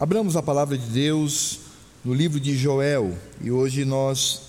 Abramos 0.00 0.36
a 0.36 0.42
palavra 0.42 0.78
de 0.78 0.86
Deus 0.86 1.58
no 2.04 2.14
livro 2.14 2.38
de 2.38 2.56
Joel 2.56 3.18
e 3.40 3.50
hoje 3.50 3.84
nós 3.84 4.42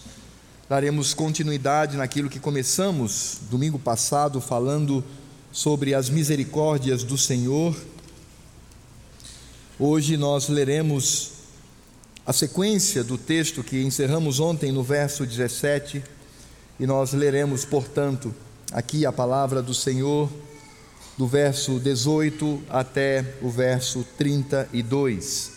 daremos 0.69 1.15
continuidade 1.15 1.97
naquilo 1.97 2.29
que 2.29 2.39
começamos 2.39 3.39
domingo 3.49 3.79
passado 3.79 4.39
falando 4.39 5.03
sobre 5.51 5.95
as 5.95 6.07
misericórdias 6.07 7.03
do 7.03 7.17
Senhor. 7.17 7.75
Hoje 9.79 10.17
nós 10.17 10.49
leremos 10.49 11.31
a 12.27 12.31
sequência 12.31 13.03
do 13.03 13.17
texto 13.17 13.63
que 13.63 13.81
encerramos 13.81 14.39
ontem 14.39 14.71
no 14.71 14.83
verso 14.83 15.25
17 15.25 16.03
e 16.79 16.85
nós 16.85 17.11
leremos, 17.13 17.65
portanto, 17.65 18.31
aqui 18.71 19.03
a 19.03 19.11
palavra 19.11 19.63
do 19.63 19.73
Senhor 19.73 20.29
do 21.19 21.27
verso 21.27 21.81
18 21.81 22.63
até 22.69 23.35
o 23.41 23.49
verso 23.49 24.07
32. 24.17 25.51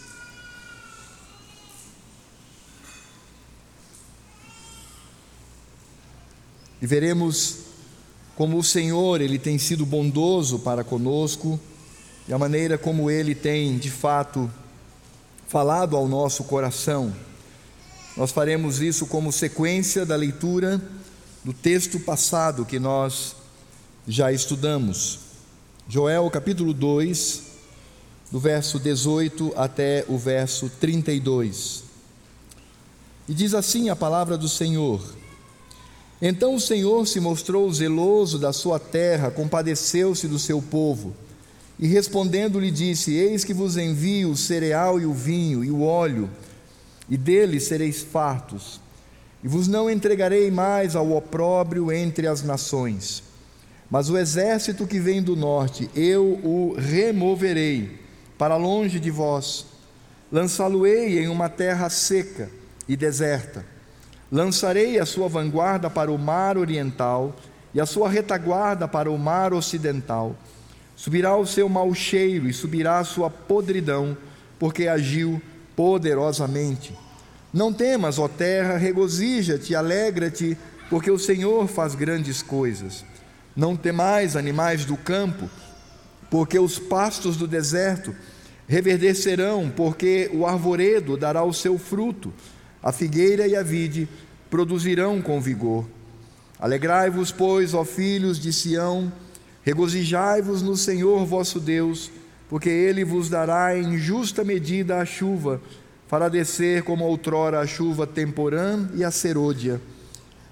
E 6.80 6.84
veremos 6.84 7.58
como 8.34 8.58
o 8.58 8.64
Senhor, 8.64 9.20
ele 9.20 9.38
tem 9.38 9.56
sido 9.56 9.86
bondoso 9.86 10.58
para 10.58 10.82
conosco 10.82 11.60
e 12.26 12.32
a 12.32 12.38
maneira 12.38 12.76
como 12.76 13.08
ele 13.08 13.32
tem, 13.32 13.78
de 13.78 13.88
fato, 13.88 14.50
falado 15.46 15.96
ao 15.96 16.08
nosso 16.08 16.42
coração. 16.42 17.14
Nós 18.16 18.32
faremos 18.32 18.80
isso 18.80 19.06
como 19.06 19.30
sequência 19.30 20.04
da 20.04 20.16
leitura 20.16 20.82
do 21.44 21.52
texto 21.52 22.00
passado 22.00 22.66
que 22.66 22.80
nós 22.80 23.36
já 24.08 24.32
estudamos. 24.32 25.30
Joel 25.94 26.30
capítulo 26.30 26.72
2, 26.72 27.42
do 28.30 28.40
verso 28.40 28.80
18 28.80 29.52
até 29.54 30.06
o 30.08 30.16
verso 30.16 30.70
32. 30.80 31.84
E 33.28 33.34
diz 33.34 33.52
assim 33.52 33.90
a 33.90 33.94
palavra 33.94 34.38
do 34.38 34.48
Senhor: 34.48 35.04
Então 36.22 36.54
o 36.54 36.60
Senhor 36.60 37.06
se 37.06 37.20
mostrou 37.20 37.70
zeloso 37.70 38.38
da 38.38 38.54
sua 38.54 38.78
terra, 38.78 39.30
compadeceu-se 39.30 40.26
do 40.26 40.38
seu 40.38 40.62
povo, 40.62 41.14
e 41.78 41.86
respondendo 41.86 42.58
lhe 42.58 42.70
disse: 42.70 43.12
Eis 43.12 43.44
que 43.44 43.52
vos 43.52 43.76
envio 43.76 44.30
o 44.30 44.36
cereal 44.36 44.98
e 44.98 45.04
o 45.04 45.12
vinho 45.12 45.62
e 45.62 45.70
o 45.70 45.82
óleo, 45.82 46.30
e 47.06 47.18
deles 47.18 47.64
sereis 47.64 48.00
fartos, 48.00 48.80
e 49.44 49.46
vos 49.46 49.68
não 49.68 49.90
entregarei 49.90 50.50
mais 50.50 50.96
ao 50.96 51.12
opróbrio 51.12 51.92
entre 51.92 52.26
as 52.26 52.42
nações 52.42 53.30
mas 53.92 54.08
o 54.08 54.16
exército 54.16 54.86
que 54.86 54.98
vem 54.98 55.22
do 55.22 55.36
norte, 55.36 55.90
eu 55.94 56.40
o 56.42 56.74
removerei 56.78 58.00
para 58.38 58.56
longe 58.56 58.98
de 58.98 59.10
vós, 59.10 59.66
lançá-lo-ei 60.32 61.18
em 61.18 61.28
uma 61.28 61.50
terra 61.50 61.90
seca 61.90 62.48
e 62.88 62.96
deserta. 62.96 63.66
Lançarei 64.30 64.98
a 64.98 65.04
sua 65.04 65.28
vanguarda 65.28 65.90
para 65.90 66.10
o 66.10 66.16
mar 66.16 66.56
oriental 66.56 67.36
e 67.74 67.82
a 67.82 67.84
sua 67.84 68.08
retaguarda 68.08 68.88
para 68.88 69.10
o 69.10 69.18
mar 69.18 69.52
ocidental. 69.52 70.34
Subirá 70.96 71.36
o 71.36 71.46
seu 71.46 71.68
mau 71.68 71.92
cheiro 71.92 72.48
e 72.48 72.52
subirá 72.54 72.98
a 72.98 73.04
sua 73.04 73.28
podridão, 73.28 74.16
porque 74.58 74.88
agiu 74.88 75.38
poderosamente. 75.76 76.96
Não 77.52 77.70
temas, 77.70 78.18
ó 78.18 78.26
terra, 78.26 78.78
regozija-te, 78.78 79.74
alegra-te, 79.74 80.56
porque 80.88 81.10
o 81.10 81.18
Senhor 81.18 81.68
faz 81.68 81.94
grandes 81.94 82.40
coisas. 82.40 83.11
Não 83.54 83.76
temais, 83.76 84.34
animais 84.34 84.84
do 84.84 84.96
campo, 84.96 85.48
porque 86.30 86.58
os 86.58 86.78
pastos 86.78 87.36
do 87.36 87.46
deserto 87.46 88.14
reverdecerão, 88.66 89.70
porque 89.74 90.30
o 90.32 90.46
arvoredo 90.46 91.16
dará 91.16 91.44
o 91.44 91.52
seu 91.52 91.78
fruto, 91.78 92.32
a 92.82 92.90
figueira 92.90 93.46
e 93.46 93.54
a 93.54 93.62
vide 93.62 94.08
produzirão 94.48 95.20
com 95.20 95.40
vigor. 95.40 95.86
Alegrai-vos, 96.58 97.30
pois, 97.30 97.74
ó 97.74 97.84
filhos 97.84 98.38
de 98.38 98.52
Sião, 98.52 99.12
regozijai-vos 99.62 100.62
no 100.62 100.76
Senhor 100.76 101.26
vosso 101.26 101.60
Deus, 101.60 102.10
porque 102.48 102.70
ele 102.70 103.04
vos 103.04 103.28
dará 103.28 103.76
em 103.76 103.98
justa 103.98 104.42
medida 104.42 104.98
a 104.98 105.04
chuva, 105.04 105.60
fará 106.08 106.28
descer 106.30 106.82
como 106.82 107.04
outrora 107.04 107.60
a 107.60 107.66
chuva 107.66 108.06
temporã 108.06 108.88
e 108.94 109.04
a 109.04 109.10
serôdia 109.10 109.80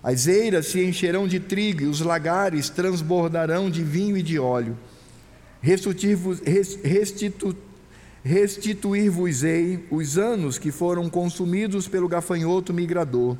as 0.02 0.26
eiras 0.26 0.66
se 0.66 0.82
encherão 0.82 1.28
de 1.28 1.38
trigo 1.38 1.82
e 1.82 1.86
os 1.86 2.00
lagares 2.00 2.70
transbordarão 2.70 3.70
de 3.70 3.82
vinho 3.82 4.16
e 4.16 4.22
de 4.22 4.38
óleo. 4.38 4.76
Restituir-vos-ei 8.24 9.84
os 9.90 10.16
anos 10.16 10.58
que 10.58 10.72
foram 10.72 11.10
consumidos 11.10 11.86
pelo 11.86 12.08
gafanhoto 12.08 12.72
migrador, 12.72 13.36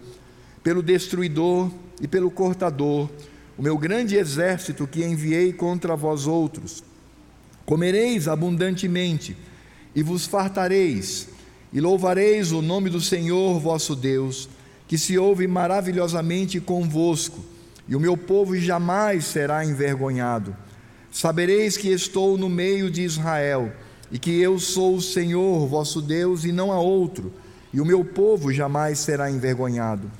pelo 0.62 0.82
destruidor 0.82 1.70
e 2.00 2.06
pelo 2.06 2.30
cortador, 2.30 3.08
o 3.56 3.62
meu 3.62 3.78
grande 3.78 4.16
exército 4.16 4.86
que 4.86 5.02
enviei 5.02 5.54
contra 5.54 5.96
vós 5.96 6.26
outros. 6.26 6.84
Comereis 7.64 8.28
abundantemente 8.28 9.34
e 9.94 10.02
vos 10.02 10.26
fartareis, 10.26 11.28
e 11.72 11.80
louvareis 11.80 12.52
o 12.52 12.60
nome 12.60 12.90
do 12.90 13.00
Senhor 13.00 13.58
vosso 13.58 13.96
Deus 13.96 14.48
que 14.90 14.98
se 14.98 15.16
ouve 15.16 15.46
maravilhosamente 15.46 16.58
convosco, 16.58 17.38
e 17.86 17.94
o 17.94 18.00
meu 18.00 18.16
povo 18.16 18.56
jamais 18.56 19.24
será 19.24 19.64
envergonhado. 19.64 20.52
Sabereis 21.12 21.76
que 21.76 21.92
estou 21.92 22.36
no 22.36 22.48
meio 22.48 22.90
de 22.90 23.02
Israel, 23.02 23.72
e 24.10 24.18
que 24.18 24.40
eu 24.40 24.58
sou 24.58 24.96
o 24.96 25.00
Senhor 25.00 25.64
vosso 25.68 26.02
Deus, 26.02 26.44
e 26.44 26.50
não 26.50 26.72
há 26.72 26.80
outro, 26.80 27.32
e 27.72 27.80
o 27.80 27.84
meu 27.84 28.04
povo 28.04 28.52
jamais 28.52 28.98
será 28.98 29.30
envergonhado. 29.30 30.10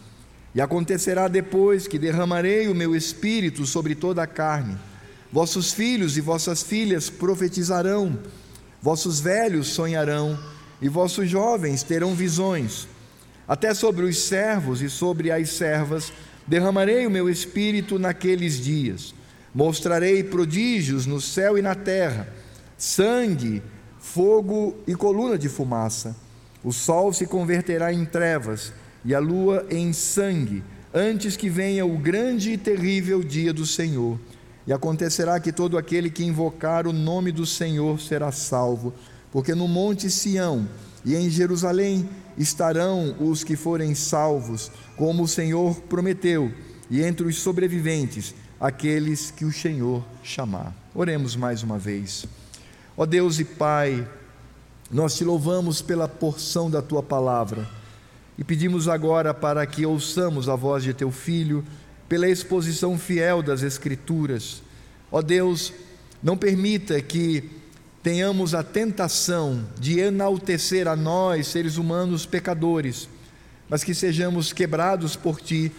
E 0.54 0.60
acontecerá 0.60 1.26
depois 1.26 1.88
que 1.88 1.98
derramarei 1.98 2.68
o 2.68 2.74
meu 2.74 2.94
espírito 2.94 3.66
sobre 3.66 3.96
toda 3.96 4.22
a 4.22 4.26
carne. 4.28 4.78
Vossos 5.32 5.72
filhos 5.72 6.16
e 6.16 6.20
vossas 6.20 6.62
filhas 6.62 7.10
profetizarão, 7.10 8.16
vossos 8.80 9.18
velhos 9.18 9.66
sonharão, 9.66 10.38
e 10.80 10.88
vossos 10.88 11.28
jovens 11.28 11.82
terão 11.82 12.14
visões. 12.14 12.86
Até 13.50 13.74
sobre 13.74 14.04
os 14.04 14.16
servos 14.16 14.80
e 14.80 14.88
sobre 14.88 15.32
as 15.32 15.50
servas 15.50 16.12
derramarei 16.46 17.04
o 17.04 17.10
meu 17.10 17.28
espírito 17.28 17.98
naqueles 17.98 18.60
dias. 18.60 19.12
Mostrarei 19.52 20.22
prodígios 20.22 21.04
no 21.04 21.20
céu 21.20 21.58
e 21.58 21.62
na 21.62 21.74
terra: 21.74 22.28
sangue, 22.78 23.60
fogo 23.98 24.78
e 24.86 24.94
coluna 24.94 25.36
de 25.36 25.48
fumaça. 25.48 26.14
O 26.62 26.72
sol 26.72 27.12
se 27.12 27.26
converterá 27.26 27.92
em 27.92 28.04
trevas 28.04 28.72
e 29.04 29.16
a 29.16 29.18
lua 29.18 29.66
em 29.68 29.92
sangue, 29.92 30.62
antes 30.94 31.36
que 31.36 31.50
venha 31.50 31.84
o 31.84 31.98
grande 31.98 32.52
e 32.52 32.56
terrível 32.56 33.20
dia 33.20 33.52
do 33.52 33.66
Senhor. 33.66 34.16
E 34.64 34.72
acontecerá 34.72 35.40
que 35.40 35.50
todo 35.50 35.76
aquele 35.76 36.08
que 36.08 36.22
invocar 36.22 36.86
o 36.86 36.92
nome 36.92 37.32
do 37.32 37.44
Senhor 37.44 38.00
será 38.00 38.30
salvo, 38.30 38.94
porque 39.32 39.56
no 39.56 39.66
monte 39.66 40.08
Sião 40.08 40.68
e 41.04 41.14
em 41.14 41.30
Jerusalém 41.30 42.08
estarão 42.36 43.16
os 43.18 43.42
que 43.42 43.56
forem 43.56 43.94
salvos, 43.94 44.70
como 44.96 45.22
o 45.22 45.28
Senhor 45.28 45.80
prometeu, 45.82 46.52
e 46.90 47.02
entre 47.02 47.26
os 47.26 47.38
sobreviventes, 47.38 48.34
aqueles 48.60 49.30
que 49.30 49.44
o 49.44 49.52
Senhor 49.52 50.04
chamar. 50.22 50.74
Oremos 50.94 51.36
mais 51.36 51.62
uma 51.62 51.78
vez. 51.78 52.26
Ó 52.96 53.06
Deus 53.06 53.38
e 53.38 53.44
Pai, 53.44 54.06
nós 54.90 55.16
te 55.16 55.24
louvamos 55.24 55.80
pela 55.80 56.08
porção 56.08 56.70
da 56.70 56.82
tua 56.82 57.02
palavra 57.02 57.66
e 58.36 58.44
pedimos 58.44 58.88
agora 58.88 59.34
para 59.34 59.66
que 59.66 59.84
ouçamos 59.84 60.48
a 60.48 60.56
voz 60.56 60.82
de 60.82 60.94
teu 60.94 61.10
filho, 61.10 61.62
pela 62.08 62.26
exposição 62.28 62.98
fiel 62.98 63.42
das 63.42 63.62
Escrituras. 63.62 64.62
Ó 65.12 65.20
Deus, 65.20 65.72
não 66.22 66.36
permita 66.36 67.00
que 67.02 67.59
tenhamos 68.02 68.54
a 68.54 68.62
tentação 68.62 69.64
de 69.78 70.00
enaltecer 70.00 70.88
a 70.88 70.96
nós, 70.96 71.46
seres 71.48 71.76
humanos 71.76 72.24
pecadores, 72.24 73.08
mas 73.68 73.84
que 73.84 73.94
sejamos 73.94 74.52
quebrados 74.52 75.16
por 75.16 75.40
Ti 75.40 75.70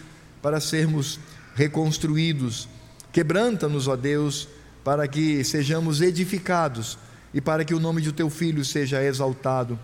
para 0.41 0.59
sermos 0.59 1.19
reconstruídos. 1.55 2.67
Quebranta-nos, 3.11 3.87
ó 3.87 3.95
Deus, 3.95 4.47
para 4.83 5.07
que 5.07 5.43
sejamos 5.43 6.01
edificados 6.01 6.97
e 7.33 7.41
para 7.41 7.65
que 7.65 7.73
o 7.73 7.79
nome 7.79 8.01
de 8.01 8.11
Teu 8.11 8.29
Filho 8.29 8.63
seja 8.63 9.03
exaltado. 9.03 9.77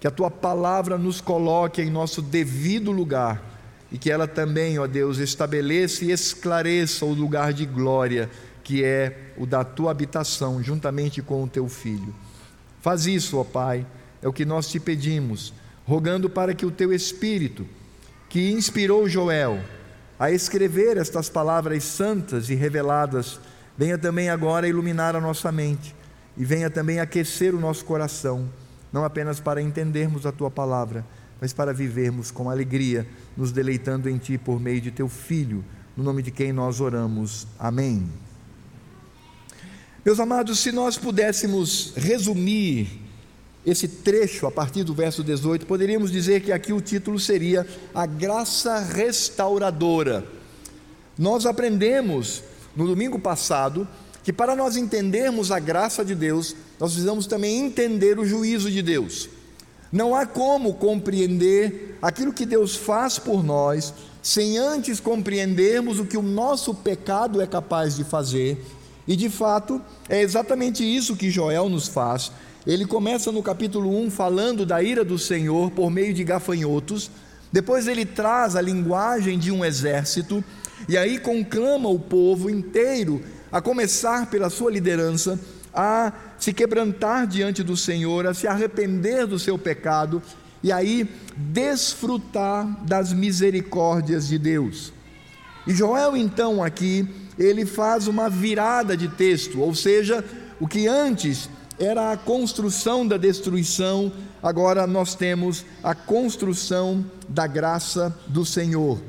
Que 0.00 0.06
a 0.06 0.10
Tua 0.10 0.30
palavra 0.30 0.96
nos 0.96 1.20
coloque 1.20 1.82
em 1.82 1.90
nosso 1.90 2.22
devido 2.22 2.90
lugar 2.90 3.42
e 3.92 3.98
que 3.98 4.10
ela 4.10 4.26
também, 4.26 4.78
ó 4.78 4.86
Deus, 4.86 5.18
estabeleça 5.18 6.04
e 6.04 6.10
esclareça 6.10 7.04
o 7.04 7.12
lugar 7.12 7.52
de 7.52 7.66
glória 7.66 8.30
que 8.64 8.82
é 8.82 9.23
o 9.36 9.46
da 9.46 9.64
tua 9.64 9.90
habitação, 9.90 10.62
juntamente 10.62 11.22
com 11.22 11.42
o 11.42 11.48
teu 11.48 11.68
filho. 11.68 12.14
Faz 12.80 13.06
isso, 13.06 13.38
ó 13.38 13.44
Pai, 13.44 13.86
é 14.20 14.28
o 14.28 14.32
que 14.32 14.44
nós 14.44 14.68
te 14.68 14.78
pedimos, 14.78 15.52
rogando 15.86 16.28
para 16.28 16.54
que 16.54 16.66
o 16.66 16.70
teu 16.70 16.92
Espírito, 16.92 17.66
que 18.28 18.50
inspirou 18.50 19.08
Joel 19.08 19.60
a 20.18 20.30
escrever 20.30 20.96
estas 20.96 21.28
palavras 21.28 21.84
santas 21.84 22.48
e 22.48 22.54
reveladas, 22.54 23.40
venha 23.76 23.98
também 23.98 24.30
agora 24.30 24.68
iluminar 24.68 25.16
a 25.16 25.20
nossa 25.20 25.50
mente 25.50 25.94
e 26.36 26.44
venha 26.44 26.70
também 26.70 27.00
aquecer 27.00 27.54
o 27.54 27.60
nosso 27.60 27.84
coração, 27.84 28.48
não 28.92 29.04
apenas 29.04 29.40
para 29.40 29.60
entendermos 29.60 30.24
a 30.26 30.32
tua 30.32 30.50
palavra, 30.50 31.04
mas 31.40 31.52
para 31.52 31.72
vivermos 31.72 32.30
com 32.30 32.48
alegria, 32.48 33.06
nos 33.36 33.52
deleitando 33.52 34.08
em 34.08 34.16
ti 34.18 34.38
por 34.38 34.60
meio 34.60 34.80
de 34.80 34.90
teu 34.90 35.08
filho, 35.08 35.64
no 35.96 36.02
nome 36.02 36.22
de 36.22 36.30
quem 36.30 36.52
nós 36.52 36.80
oramos. 36.80 37.46
Amém. 37.58 38.08
Meus 40.04 40.20
amados, 40.20 40.58
se 40.58 40.70
nós 40.70 40.98
pudéssemos 40.98 41.94
resumir 41.96 43.00
esse 43.64 43.88
trecho 43.88 44.46
a 44.46 44.50
partir 44.50 44.84
do 44.84 44.92
verso 44.92 45.24
18, 45.24 45.64
poderíamos 45.64 46.12
dizer 46.12 46.42
que 46.42 46.52
aqui 46.52 46.74
o 46.74 46.80
título 46.82 47.18
seria 47.18 47.66
A 47.94 48.04
Graça 48.04 48.80
Restauradora. 48.80 50.26
Nós 51.18 51.46
aprendemos 51.46 52.42
no 52.76 52.86
domingo 52.86 53.18
passado 53.18 53.88
que 54.22 54.30
para 54.30 54.54
nós 54.54 54.76
entendermos 54.76 55.50
a 55.50 55.58
graça 55.58 56.04
de 56.04 56.14
Deus, 56.14 56.54
nós 56.78 56.92
precisamos 56.92 57.26
também 57.26 57.60
entender 57.60 58.18
o 58.18 58.26
juízo 58.26 58.70
de 58.70 58.82
Deus. 58.82 59.30
Não 59.90 60.14
há 60.14 60.26
como 60.26 60.74
compreender 60.74 61.96
aquilo 62.02 62.32
que 62.32 62.44
Deus 62.44 62.76
faz 62.76 63.18
por 63.18 63.42
nós 63.42 63.94
sem 64.22 64.58
antes 64.58 65.00
compreendermos 65.00 65.98
o 65.98 66.04
que 66.04 66.18
o 66.18 66.22
nosso 66.22 66.74
pecado 66.74 67.40
é 67.40 67.46
capaz 67.46 67.96
de 67.96 68.04
fazer. 68.04 68.62
E 69.06 69.16
de 69.16 69.28
fato, 69.28 69.80
é 70.08 70.20
exatamente 70.20 70.82
isso 70.84 71.16
que 71.16 71.30
Joel 71.30 71.68
nos 71.68 71.88
faz. 71.88 72.32
Ele 72.66 72.86
começa 72.86 73.30
no 73.30 73.42
capítulo 73.42 73.90
1 74.04 74.10
falando 74.10 74.64
da 74.64 74.82
ira 74.82 75.04
do 75.04 75.18
Senhor 75.18 75.70
por 75.70 75.90
meio 75.90 76.14
de 76.14 76.24
gafanhotos, 76.24 77.10
depois 77.52 77.86
ele 77.86 78.06
traz 78.06 78.56
a 78.56 78.60
linguagem 78.60 79.38
de 79.38 79.52
um 79.52 79.64
exército, 79.64 80.42
e 80.88 80.96
aí 80.96 81.18
conclama 81.18 81.88
o 81.88 81.98
povo 81.98 82.48
inteiro, 82.48 83.22
a 83.52 83.60
começar 83.60 84.26
pela 84.30 84.50
sua 84.50 84.70
liderança, 84.70 85.38
a 85.72 86.12
se 86.38 86.52
quebrantar 86.52 87.26
diante 87.26 87.62
do 87.62 87.76
Senhor, 87.76 88.26
a 88.26 88.34
se 88.34 88.46
arrepender 88.46 89.26
do 89.26 89.38
seu 89.38 89.58
pecado 89.58 90.22
e 90.62 90.72
aí 90.72 91.08
desfrutar 91.36 92.66
das 92.84 93.12
misericórdias 93.12 94.26
de 94.26 94.38
Deus. 94.38 94.92
E 95.66 95.74
Joel, 95.74 96.16
então, 96.16 96.62
aqui, 96.62 97.06
ele 97.38 97.66
faz 97.66 98.06
uma 98.08 98.28
virada 98.28 98.96
de 98.96 99.08
texto, 99.08 99.60
ou 99.60 99.74
seja, 99.74 100.24
o 100.60 100.68
que 100.68 100.86
antes 100.86 101.48
era 101.78 102.12
a 102.12 102.16
construção 102.16 103.06
da 103.06 103.16
destruição, 103.16 104.12
agora 104.42 104.86
nós 104.86 105.14
temos 105.14 105.64
a 105.82 105.94
construção 105.94 107.04
da 107.28 107.46
graça 107.46 108.16
do 108.28 108.44
Senhor. 108.44 109.00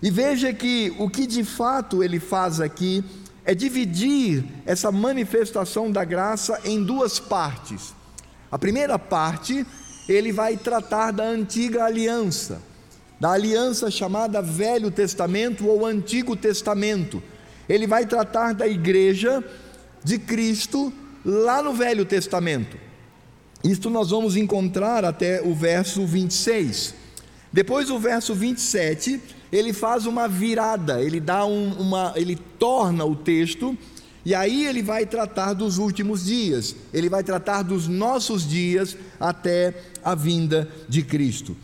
E 0.00 0.10
veja 0.10 0.52
que 0.52 0.94
o 0.98 1.10
que 1.10 1.26
de 1.26 1.44
fato 1.44 2.02
ele 2.02 2.20
faz 2.20 2.60
aqui 2.60 3.04
é 3.44 3.54
dividir 3.54 4.44
essa 4.64 4.92
manifestação 4.92 5.90
da 5.90 6.04
graça 6.04 6.60
em 6.64 6.82
duas 6.82 7.18
partes. 7.18 7.94
A 8.50 8.58
primeira 8.58 8.98
parte, 8.98 9.66
ele 10.08 10.32
vai 10.32 10.56
tratar 10.56 11.10
da 11.10 11.24
antiga 11.24 11.84
aliança, 11.84 12.62
da 13.18 13.32
aliança 13.32 13.90
chamada 13.90 14.40
Velho 14.40 14.90
Testamento 14.90 15.66
ou 15.66 15.84
Antigo 15.84 16.36
Testamento. 16.36 17.22
Ele 17.68 17.86
vai 17.86 18.06
tratar 18.06 18.54
da 18.54 18.66
igreja 18.66 19.44
de 20.02 20.18
Cristo 20.18 20.92
lá 21.24 21.62
no 21.62 21.74
Velho 21.74 22.04
Testamento. 22.04 22.76
Isto 23.62 23.90
nós 23.90 24.10
vamos 24.10 24.36
encontrar 24.36 25.04
até 25.04 25.42
o 25.42 25.54
verso 25.54 26.06
26. 26.06 26.94
Depois 27.52 27.90
o 27.90 27.98
verso 27.98 28.34
27, 28.34 29.20
ele 29.50 29.72
faz 29.72 30.06
uma 30.06 30.28
virada, 30.28 31.02
ele 31.02 31.18
dá 31.18 31.44
um, 31.44 31.72
uma, 31.72 32.12
ele 32.14 32.36
torna 32.58 33.04
o 33.04 33.16
texto 33.16 33.76
e 34.24 34.34
aí 34.34 34.66
ele 34.66 34.82
vai 34.82 35.06
tratar 35.06 35.54
dos 35.54 35.78
últimos 35.78 36.26
dias, 36.26 36.76
ele 36.92 37.08
vai 37.08 37.22
tratar 37.22 37.62
dos 37.62 37.88
nossos 37.88 38.46
dias 38.46 38.96
até 39.18 39.74
a 40.04 40.14
vinda 40.14 40.68
de 40.88 41.02
Cristo. 41.02 41.56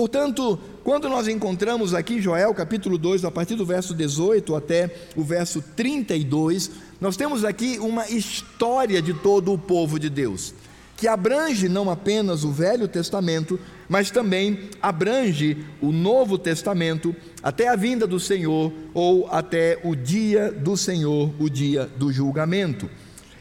Portanto, 0.00 0.58
quando 0.82 1.10
nós 1.10 1.28
encontramos 1.28 1.92
aqui 1.92 2.22
Joel 2.22 2.54
capítulo 2.54 2.96
2, 2.96 3.22
a 3.26 3.30
partir 3.30 3.54
do 3.54 3.66
verso 3.66 3.94
18 3.94 4.54
até 4.54 4.90
o 5.14 5.22
verso 5.22 5.60
32, 5.76 6.70
nós 6.98 7.18
temos 7.18 7.44
aqui 7.44 7.78
uma 7.78 8.08
história 8.08 9.02
de 9.02 9.12
todo 9.12 9.52
o 9.52 9.58
povo 9.58 9.98
de 9.98 10.08
Deus, 10.08 10.54
que 10.96 11.06
abrange 11.06 11.68
não 11.68 11.90
apenas 11.90 12.44
o 12.44 12.50
Velho 12.50 12.88
Testamento, 12.88 13.60
mas 13.90 14.10
também 14.10 14.70
abrange 14.80 15.66
o 15.82 15.92
Novo 15.92 16.38
Testamento 16.38 17.14
até 17.42 17.68
a 17.68 17.76
vinda 17.76 18.06
do 18.06 18.18
Senhor 18.18 18.72
ou 18.94 19.28
até 19.30 19.78
o 19.84 19.94
dia 19.94 20.50
do 20.50 20.78
Senhor, 20.78 21.30
o 21.38 21.50
dia 21.50 21.90
do 21.98 22.10
julgamento. 22.10 22.88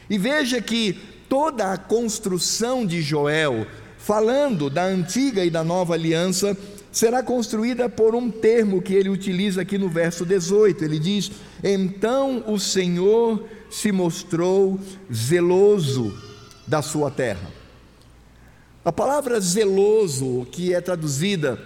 E 0.10 0.18
veja 0.18 0.62
que 0.62 1.00
toda 1.30 1.72
a 1.72 1.78
construção 1.78 2.86
de 2.86 3.02
Joel 3.02 3.66
falando 4.00 4.70
da 4.70 4.86
antiga 4.86 5.44
e 5.46 5.50
da 5.50 5.64
nova 5.64 5.94
aliança, 5.94 6.58
será 6.92 7.22
construída 7.22 7.90
por 7.90 8.16
um 8.16 8.32
termo 8.32 8.82
que 8.82 8.94
ele 8.94 9.10
utiliza 9.10 9.62
aqui 9.62 9.78
no 9.78 9.90
verso 9.90 10.26
18. 10.26 10.84
Ele 10.84 10.98
diz: 10.98 11.32
Então 11.64 12.44
o 12.48 12.58
Senhor 12.58 13.46
se 13.70 13.92
mostrou 13.92 14.80
zeloso 15.14 16.18
da 16.66 16.82
sua 16.82 17.12
terra. 17.12 17.52
A 18.84 18.92
palavra 18.92 19.40
zeloso, 19.40 20.48
que 20.52 20.74
é 20.74 20.80
traduzida 20.80 21.60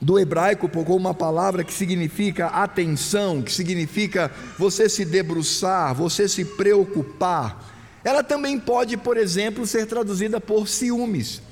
do 0.00 0.18
hebraico 0.18 0.66
como 0.66 0.96
uma 0.96 1.12
palavra 1.12 1.62
que 1.62 1.74
significa 1.74 2.46
atenção, 2.46 3.42
que 3.42 3.52
significa 3.52 4.30
você 4.58 4.88
se 4.88 5.04
debruçar, 5.04 5.94
você 5.94 6.26
se 6.26 6.42
preocupar, 6.42 8.00
ela 8.02 8.24
também 8.24 8.58
pode, 8.58 8.96
por 8.96 9.18
exemplo, 9.18 9.66
ser 9.66 9.84
traduzida 9.84 10.40
por 10.40 10.66
ciúmes 10.66 11.42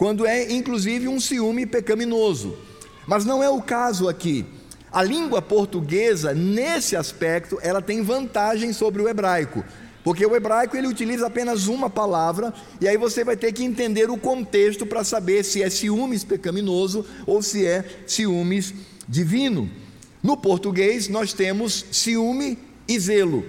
quando 0.00 0.24
é 0.24 0.50
inclusive 0.50 1.08
um 1.08 1.20
ciúme 1.20 1.66
pecaminoso. 1.66 2.56
Mas 3.06 3.26
não 3.26 3.42
é 3.42 3.50
o 3.50 3.60
caso 3.60 4.08
aqui. 4.08 4.46
A 4.90 5.02
língua 5.02 5.42
portuguesa, 5.42 6.32
nesse 6.32 6.96
aspecto, 6.96 7.58
ela 7.60 7.82
tem 7.82 8.00
vantagem 8.00 8.72
sobre 8.72 9.02
o 9.02 9.08
hebraico. 9.10 9.62
Porque 10.02 10.24
o 10.24 10.34
hebraico 10.34 10.74
ele 10.74 10.86
utiliza 10.86 11.26
apenas 11.26 11.66
uma 11.66 11.90
palavra, 11.90 12.50
e 12.80 12.88
aí 12.88 12.96
você 12.96 13.22
vai 13.22 13.36
ter 13.36 13.52
que 13.52 13.62
entender 13.62 14.08
o 14.08 14.16
contexto 14.16 14.86
para 14.86 15.04
saber 15.04 15.44
se 15.44 15.62
é 15.62 15.68
ciúmes 15.68 16.24
pecaminoso 16.24 17.04
ou 17.26 17.42
se 17.42 17.66
é 17.66 17.84
ciúmes 18.06 18.72
divino. 19.06 19.68
No 20.22 20.34
português, 20.34 21.08
nós 21.08 21.34
temos 21.34 21.84
ciúme 21.92 22.58
e 22.88 22.98
zelo. 22.98 23.44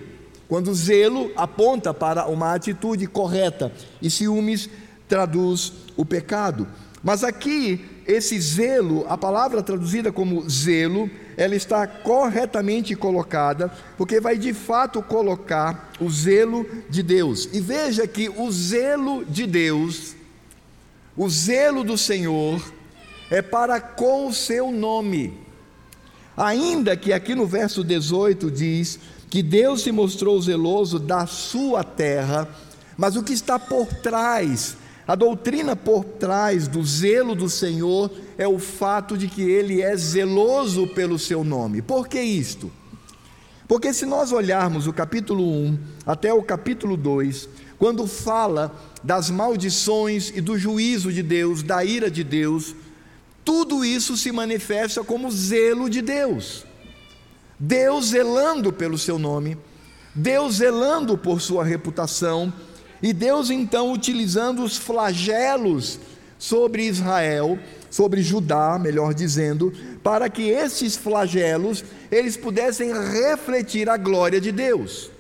Quando 0.50 0.76
zelo 0.76 1.32
aponta 1.34 1.94
para 1.94 2.28
uma 2.28 2.54
atitude 2.54 3.08
correta 3.08 3.72
e 4.02 4.10
ciúmes 4.10 4.70
traduz 5.12 5.74
o 6.02 6.06
pecado. 6.06 6.68
Mas 7.04 7.24
aqui, 7.24 7.86
esse 8.08 8.40
zelo, 8.40 9.06
a 9.08 9.18
palavra 9.18 9.62
traduzida 9.62 10.12
como 10.12 10.48
zelo, 10.50 11.10
ela 11.38 11.56
está 11.56 11.86
corretamente 11.86 12.96
colocada, 12.96 13.72
porque 13.98 14.20
vai 14.20 14.38
de 14.38 14.52
fato 14.54 15.02
colocar 15.02 15.92
o 16.00 16.10
zelo 16.10 16.68
de 16.90 17.04
Deus. 17.04 17.50
E 17.54 17.62
veja 17.62 18.08
que 18.08 18.30
o 18.30 18.52
zelo 18.52 19.24
de 19.26 19.46
Deus, 19.46 20.16
o 21.16 21.30
zelo 21.30 21.84
do 21.84 21.98
Senhor, 21.98 22.62
é 23.30 23.42
para 23.42 23.80
com 23.80 24.28
o 24.28 24.34
seu 24.34 24.72
nome. 24.72 25.40
Ainda 26.36 26.98
que 26.98 27.14
aqui 27.14 27.36
no 27.36 27.46
verso 27.46 27.84
18 27.84 28.50
diz 28.50 29.00
que 29.30 29.44
Deus 29.44 29.84
se 29.84 29.92
mostrou 29.92 30.42
zeloso 30.42 30.98
da 30.98 31.28
sua 31.28 31.84
terra, 31.84 32.48
mas 32.98 33.16
o 33.16 33.24
que 33.24 33.34
está 33.34 33.58
por 33.58 33.88
trás 33.88 34.78
a 35.08 35.16
doutrina 35.16 35.76
por 35.76 36.04
trás 36.04 36.68
do 36.68 36.84
zelo 36.84 37.36
do 37.36 37.50
Senhor 37.50 38.12
é 38.38 38.48
o 38.48 38.60
fato 38.60 39.18
de 39.18 39.28
que 39.28 39.42
ele 39.42 39.82
é 39.82 39.96
zeloso 39.96 40.88
pelo 40.88 41.18
seu 41.18 41.44
nome. 41.44 41.82
Por 41.82 42.08
que 42.08 42.22
isto? 42.22 42.72
Porque 43.68 43.94
se 43.94 44.06
nós 44.06 44.32
olharmos 44.32 44.86
o 44.86 44.94
capítulo 44.94 45.44
1 45.44 45.80
até 46.06 46.34
o 46.34 46.44
capítulo 46.44 46.98
2, 46.98 47.48
quando 47.80 48.06
fala 48.06 48.76
das 49.04 49.30
maldições 49.30 50.32
e 50.36 50.42
do 50.42 50.58
juízo 50.58 51.12
de 51.12 51.24
Deus, 51.24 51.64
da 51.64 51.84
ira 51.84 52.12
de 52.12 52.24
Deus, 52.24 52.76
tudo 53.44 53.84
isso 53.84 54.16
se 54.16 54.32
manifesta 54.32 55.04
como 55.04 55.32
zelo 55.32 55.90
de 55.90 56.02
Deus. 56.02 56.66
Deus 57.58 58.08
zelando 58.08 58.72
pelo 58.72 58.98
seu 58.98 59.18
nome, 59.18 59.58
Deus 60.14 60.56
zelando 60.56 61.18
por 61.18 61.42
sua 61.42 61.64
reputação, 61.64 62.54
e 63.02 63.14
Deus 63.14 63.50
então 63.50 63.92
utilizando 63.92 64.64
os 64.64 64.78
flagelos 64.78 66.00
sobre 66.38 66.86
Israel, 66.86 67.58
sobre 67.90 68.22
Judá, 68.22 68.80
melhor 68.80 69.14
dizendo, 69.14 69.74
para 70.04 70.30
que 70.30 70.50
esses 70.50 70.96
flagelos 70.96 71.84
eles 72.12 72.38
pudessem 72.38 72.92
refletir 72.94 73.90
a 73.90 73.98
glória 73.98 74.40
de 74.40 74.52
Deus. 74.52 75.12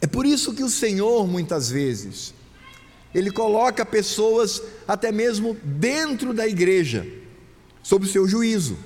É 0.00 0.06
por 0.06 0.26
isso 0.26 0.54
que 0.54 0.62
o 0.62 0.68
Senhor 0.68 1.26
muitas 1.26 1.70
vezes 1.70 2.34
ele 3.14 3.30
coloca 3.30 3.86
pessoas 3.86 4.60
até 4.88 5.12
mesmo 5.12 5.56
dentro 5.62 6.34
da 6.34 6.46
igreja 6.46 7.06
sob 7.82 8.04
o 8.04 8.08
seu 8.08 8.26
juízo. 8.26 8.76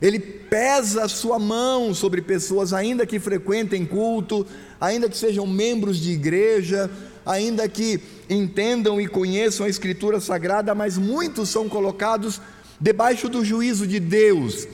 Ele 0.00 0.18
pesa 0.18 1.04
a 1.04 1.08
sua 1.08 1.38
mão 1.38 1.94
sobre 1.94 2.22
pessoas, 2.22 2.72
ainda 2.72 3.06
que 3.06 3.20
frequentem 3.20 3.84
culto, 3.84 4.46
ainda 4.80 5.08
que 5.08 5.16
sejam 5.16 5.46
membros 5.46 5.98
de 5.98 6.12
igreja, 6.12 6.90
ainda 7.24 7.68
que 7.68 8.00
entendam 8.28 9.00
e 9.00 9.06
conheçam 9.06 9.66
a 9.66 9.68
Escritura 9.68 10.20
Sagrada, 10.20 10.74
mas 10.74 10.96
muitos 10.96 11.50
são 11.50 11.68
colocados 11.68 12.40
debaixo 12.80 13.28
do 13.28 13.44
juízo 13.44 13.86
de 13.86 14.00
Deus. 14.00 14.66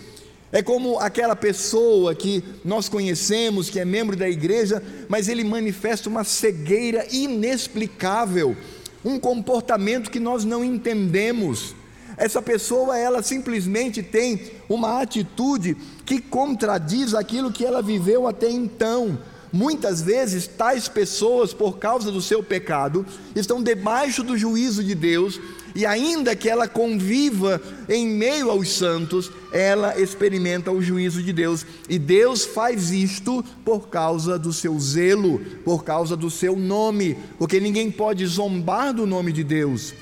É 0.52 0.62
como 0.62 0.98
aquela 1.00 1.34
pessoa 1.34 2.14
que 2.14 2.42
nós 2.64 2.88
conhecemos, 2.88 3.68
que 3.68 3.80
é 3.80 3.84
membro 3.84 4.16
da 4.16 4.28
igreja, 4.28 4.82
mas 5.08 5.28
ele 5.28 5.42
manifesta 5.42 6.08
uma 6.08 6.22
cegueira 6.22 7.04
inexplicável, 7.10 8.56
um 9.04 9.18
comportamento 9.18 10.10
que 10.10 10.20
nós 10.20 10.44
não 10.44 10.64
entendemos. 10.64 11.74
Essa 12.16 12.40
pessoa, 12.40 12.96
ela 12.96 13.22
simplesmente 13.22 14.02
tem 14.02 14.52
uma 14.68 15.02
atitude 15.02 15.76
que 16.04 16.20
contradiz 16.20 17.14
aquilo 17.14 17.52
que 17.52 17.64
ela 17.64 17.82
viveu 17.82 18.26
até 18.26 18.50
então. 18.50 19.18
Muitas 19.52 20.02
vezes, 20.02 20.46
tais 20.46 20.88
pessoas, 20.88 21.54
por 21.54 21.78
causa 21.78 22.10
do 22.10 22.20
seu 22.20 22.42
pecado, 22.42 23.06
estão 23.34 23.62
debaixo 23.62 24.22
do 24.22 24.36
juízo 24.36 24.82
de 24.82 24.94
Deus 24.94 25.40
e 25.76 25.84
ainda 25.84 26.34
que 26.34 26.48
ela 26.48 26.66
conviva 26.66 27.60
em 27.86 28.06
meio 28.06 28.50
aos 28.50 28.72
santos, 28.72 29.30
ela 29.52 30.00
experimenta 30.00 30.72
o 30.72 30.80
juízo 30.80 31.22
de 31.22 31.34
Deus. 31.34 31.66
E 31.86 31.98
Deus 31.98 32.46
faz 32.46 32.90
isto 32.90 33.44
por 33.62 33.88
causa 33.88 34.38
do 34.38 34.54
seu 34.54 34.78
zelo, 34.80 35.38
por 35.66 35.84
causa 35.84 36.16
do 36.16 36.30
seu 36.30 36.56
nome, 36.56 37.18
porque 37.38 37.60
ninguém 37.60 37.90
pode 37.90 38.24
zombar 38.26 38.94
do 38.94 39.06
nome 39.06 39.32
de 39.32 39.44
Deus. 39.44 39.92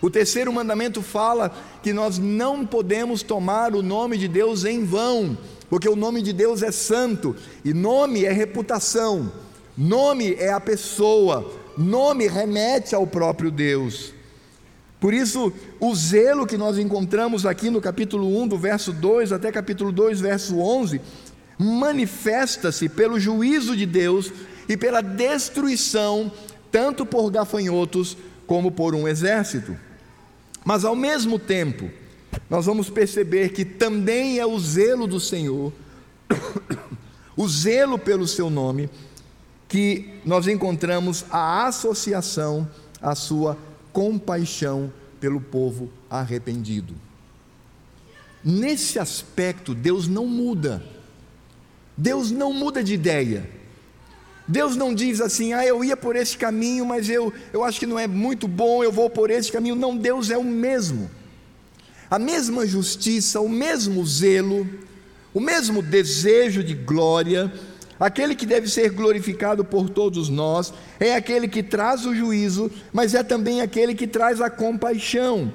O 0.00 0.10
terceiro 0.10 0.52
mandamento 0.52 1.00
fala 1.00 1.50
que 1.82 1.92
nós 1.92 2.18
não 2.18 2.66
podemos 2.66 3.22
tomar 3.22 3.74
o 3.74 3.82
nome 3.82 4.18
de 4.18 4.28
Deus 4.28 4.64
em 4.64 4.84
vão, 4.84 5.36
porque 5.70 5.88
o 5.88 5.96
nome 5.96 6.20
de 6.20 6.32
Deus 6.32 6.62
é 6.62 6.70
santo, 6.70 7.34
e 7.64 7.72
nome 7.72 8.24
é 8.24 8.32
reputação, 8.32 9.32
nome 9.76 10.34
é 10.34 10.52
a 10.52 10.60
pessoa, 10.60 11.50
nome 11.76 12.28
remete 12.28 12.94
ao 12.94 13.06
próprio 13.06 13.50
Deus. 13.50 14.12
Por 15.00 15.12
isso, 15.12 15.52
o 15.80 15.94
zelo 15.94 16.46
que 16.46 16.56
nós 16.56 16.78
encontramos 16.78 17.44
aqui 17.46 17.70
no 17.70 17.80
capítulo 17.80 18.42
1, 18.42 18.48
do 18.48 18.58
verso 18.58 18.92
2 18.92 19.32
até 19.32 19.52
capítulo 19.52 19.92
2, 19.92 20.20
verso 20.20 20.58
11, 20.58 21.00
manifesta-se 21.58 22.88
pelo 22.88 23.18
juízo 23.18 23.76
de 23.76 23.86
Deus 23.86 24.32
e 24.68 24.76
pela 24.76 25.00
destruição, 25.00 26.30
tanto 26.70 27.06
por 27.06 27.30
gafanhotos 27.30 28.16
como 28.46 28.70
por 28.70 28.94
um 28.94 29.06
exército. 29.06 29.85
Mas 30.66 30.84
ao 30.84 30.96
mesmo 30.96 31.38
tempo, 31.38 31.88
nós 32.50 32.66
vamos 32.66 32.90
perceber 32.90 33.50
que 33.50 33.64
também 33.64 34.40
é 34.40 34.44
o 34.44 34.58
zelo 34.58 35.06
do 35.06 35.20
Senhor, 35.20 35.72
o 37.36 37.48
zelo 37.48 37.96
pelo 37.96 38.26
seu 38.26 38.50
nome, 38.50 38.90
que 39.68 40.10
nós 40.24 40.48
encontramos 40.48 41.24
a 41.30 41.68
associação 41.68 42.68
à 43.00 43.14
sua 43.14 43.56
compaixão 43.92 44.92
pelo 45.20 45.40
povo 45.40 45.88
arrependido. 46.10 46.94
Nesse 48.42 48.98
aspecto, 48.98 49.72
Deus 49.72 50.08
não 50.08 50.26
muda. 50.26 50.84
Deus 51.96 52.32
não 52.32 52.52
muda 52.52 52.82
de 52.82 52.92
ideia. 52.92 53.48
Deus 54.48 54.76
não 54.76 54.94
diz 54.94 55.20
assim, 55.20 55.52
ah, 55.52 55.66
eu 55.66 55.84
ia 55.84 55.96
por 55.96 56.14
esse 56.14 56.36
caminho, 56.36 56.84
mas 56.86 57.08
eu, 57.08 57.32
eu 57.52 57.64
acho 57.64 57.80
que 57.80 57.86
não 57.86 57.98
é 57.98 58.06
muito 58.06 58.46
bom, 58.46 58.84
eu 58.84 58.92
vou 58.92 59.10
por 59.10 59.30
esse 59.30 59.50
caminho. 59.50 59.74
Não, 59.74 59.96
Deus 59.96 60.30
é 60.30 60.38
o 60.38 60.44
mesmo. 60.44 61.10
A 62.08 62.18
mesma 62.18 62.66
justiça, 62.66 63.40
o 63.40 63.48
mesmo 63.48 64.06
zelo, 64.06 64.68
o 65.34 65.40
mesmo 65.40 65.82
desejo 65.82 66.62
de 66.62 66.74
glória, 66.74 67.52
Aquele 67.98 68.34
que 68.34 68.44
deve 68.44 68.68
ser 68.68 68.90
glorificado 68.90 69.64
por 69.64 69.88
todos 69.88 70.28
nós 70.28 70.72
é 71.00 71.14
aquele 71.14 71.48
que 71.48 71.62
traz 71.62 72.04
o 72.04 72.14
juízo, 72.14 72.70
mas 72.92 73.14
é 73.14 73.22
também 73.22 73.62
aquele 73.62 73.94
que 73.94 74.06
traz 74.06 74.40
a 74.40 74.50
compaixão. 74.50 75.50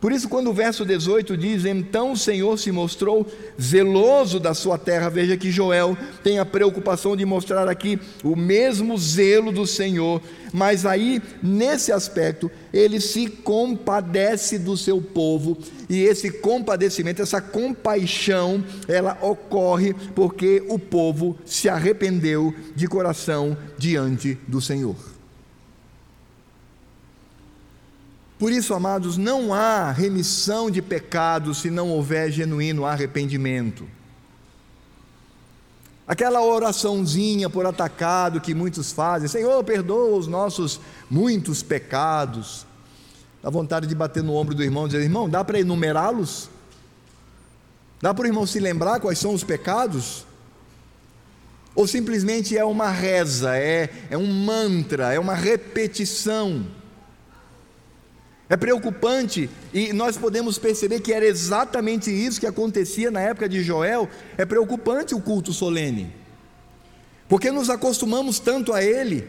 Por 0.00 0.12
isso, 0.12 0.28
quando 0.28 0.50
o 0.50 0.52
verso 0.52 0.84
18 0.84 1.36
diz: 1.36 1.64
Então 1.64 2.12
o 2.12 2.16
Senhor 2.16 2.58
se 2.58 2.70
mostrou 2.70 3.26
zeloso 3.60 4.38
da 4.38 4.52
sua 4.52 4.76
terra, 4.76 5.08
veja 5.08 5.36
que 5.36 5.50
Joel 5.50 5.96
tem 6.22 6.38
a 6.38 6.44
preocupação 6.44 7.16
de 7.16 7.24
mostrar 7.24 7.68
aqui 7.68 7.98
o 8.22 8.36
mesmo 8.36 8.96
zelo 8.98 9.50
do 9.50 9.66
Senhor, 9.66 10.20
mas 10.52 10.84
aí, 10.84 11.22
nesse 11.42 11.92
aspecto, 11.92 12.50
ele 12.72 13.00
se 13.00 13.26
compadece 13.28 14.58
do 14.58 14.76
seu 14.76 15.00
povo, 15.00 15.56
e 15.88 16.02
esse 16.02 16.30
compadecimento, 16.30 17.22
essa 17.22 17.40
compaixão, 17.40 18.62
ela 18.86 19.16
ocorre 19.22 19.94
porque 20.14 20.62
o 20.68 20.78
povo 20.78 21.38
se 21.44 21.68
arrependeu 21.68 22.54
de 22.74 22.86
coração 22.86 23.56
diante 23.78 24.38
do 24.46 24.60
Senhor. 24.60 25.15
Por 28.38 28.52
isso, 28.52 28.74
amados, 28.74 29.16
não 29.16 29.54
há 29.54 29.90
remissão 29.90 30.70
de 30.70 30.82
pecados 30.82 31.58
se 31.58 31.70
não 31.70 31.90
houver 31.90 32.30
genuíno 32.30 32.84
arrependimento. 32.84 33.88
Aquela 36.06 36.42
oraçãozinha 36.42 37.48
por 37.48 37.66
atacado 37.66 38.40
que 38.40 38.54
muitos 38.54 38.92
fazem, 38.92 39.26
Senhor, 39.26 39.64
perdoa 39.64 40.16
os 40.16 40.26
nossos 40.26 40.78
muitos 41.10 41.62
pecados. 41.62 42.66
Dá 43.42 43.50
vontade 43.50 43.86
de 43.86 43.94
bater 43.94 44.22
no 44.22 44.34
ombro 44.34 44.54
do 44.54 44.62
irmão 44.62 44.84
e 44.84 44.88
dizer: 44.88 45.02
irmão, 45.02 45.28
dá 45.28 45.42
para 45.42 45.58
enumerá-los? 45.58 46.50
Dá 48.00 48.12
para 48.12 48.24
o 48.24 48.26
irmão 48.26 48.46
se 48.46 48.60
lembrar 48.60 49.00
quais 49.00 49.18
são 49.18 49.32
os 49.32 49.42
pecados? 49.42 50.26
Ou 51.74 51.86
simplesmente 51.86 52.56
é 52.56 52.64
uma 52.64 52.90
reza, 52.90 53.56
é, 53.56 53.90
é 54.10 54.16
um 54.16 54.26
mantra, 54.26 55.12
é 55.12 55.18
uma 55.18 55.34
repetição? 55.34 56.66
É 58.48 58.56
preocupante 58.56 59.50
e 59.74 59.92
nós 59.92 60.16
podemos 60.16 60.56
perceber 60.56 61.00
que 61.00 61.12
era 61.12 61.24
exatamente 61.24 62.10
isso 62.10 62.38
que 62.38 62.46
acontecia 62.46 63.10
na 63.10 63.20
época 63.20 63.48
de 63.48 63.62
Joel. 63.62 64.08
É 64.38 64.44
preocupante 64.44 65.14
o 65.14 65.20
culto 65.20 65.52
solene, 65.52 66.12
porque 67.28 67.50
nos 67.50 67.68
acostumamos 67.68 68.38
tanto 68.38 68.72
a 68.72 68.82
ele, 68.82 69.28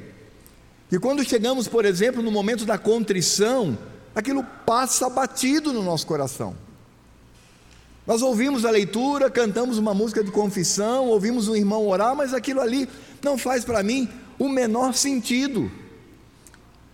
que 0.90 1.00
quando 1.00 1.24
chegamos, 1.24 1.68
por 1.68 1.84
exemplo, 1.84 2.22
no 2.22 2.32
momento 2.32 2.64
da 2.64 2.78
contrição, 2.78 3.78
aquilo 4.14 4.44
passa 4.66 5.10
batido 5.10 5.74
no 5.74 5.82
nosso 5.82 6.06
coração. 6.06 6.56
Nós 8.06 8.22
ouvimos 8.22 8.64
a 8.64 8.70
leitura, 8.70 9.30
cantamos 9.30 9.78
uma 9.78 9.94
música 9.94 10.24
de 10.24 10.32
confissão, 10.32 11.08
ouvimos 11.08 11.50
um 11.50 11.56
irmão 11.56 11.86
orar, 11.88 12.16
mas 12.16 12.34
aquilo 12.34 12.62
ali 12.62 12.88
não 13.22 13.38
faz 13.38 13.66
para 13.66 13.84
mim 13.84 14.08
o 14.40 14.48
menor 14.48 14.94
sentido. 14.94 15.70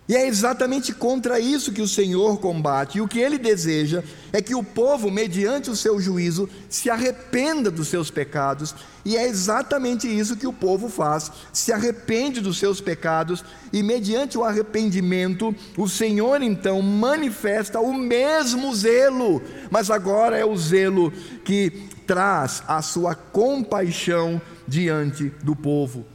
E 0.07 0.15
é 0.17 0.27
exatamente 0.27 0.93
contra 0.93 1.39
isso 1.39 1.71
que 1.71 1.81
o 1.81 1.87
Senhor 1.87 2.37
combate. 2.39 2.97
E 2.97 3.01
o 3.01 3.07
que 3.07 3.19
ele 3.19 3.37
deseja 3.37 4.03
é 4.33 4.41
que 4.41 4.53
o 4.53 4.61
povo, 4.61 5.09
mediante 5.09 5.69
o 5.69 5.75
seu 5.77 5.99
juízo, 5.99 6.49
se 6.67 6.89
arrependa 6.89 7.71
dos 7.71 7.87
seus 7.87 8.11
pecados. 8.11 8.75
E 9.05 9.15
é 9.15 9.25
exatamente 9.25 10.05
isso 10.07 10.35
que 10.35 10.45
o 10.45 10.51
povo 10.51 10.89
faz: 10.89 11.31
se 11.53 11.71
arrepende 11.71 12.41
dos 12.41 12.57
seus 12.57 12.81
pecados. 12.81 13.45
E 13.71 13.81
mediante 13.81 14.37
o 14.37 14.43
arrependimento, 14.43 15.55
o 15.77 15.87
Senhor 15.87 16.41
então 16.41 16.81
manifesta 16.81 17.79
o 17.79 17.93
mesmo 17.93 18.75
zelo, 18.75 19.41
mas 19.71 19.89
agora 19.89 20.37
é 20.37 20.43
o 20.43 20.57
zelo 20.57 21.13
que 21.45 21.71
traz 22.05 22.61
a 22.67 22.81
sua 22.81 23.15
compaixão 23.15 24.41
diante 24.67 25.31
do 25.41 25.55
povo. 25.55 26.05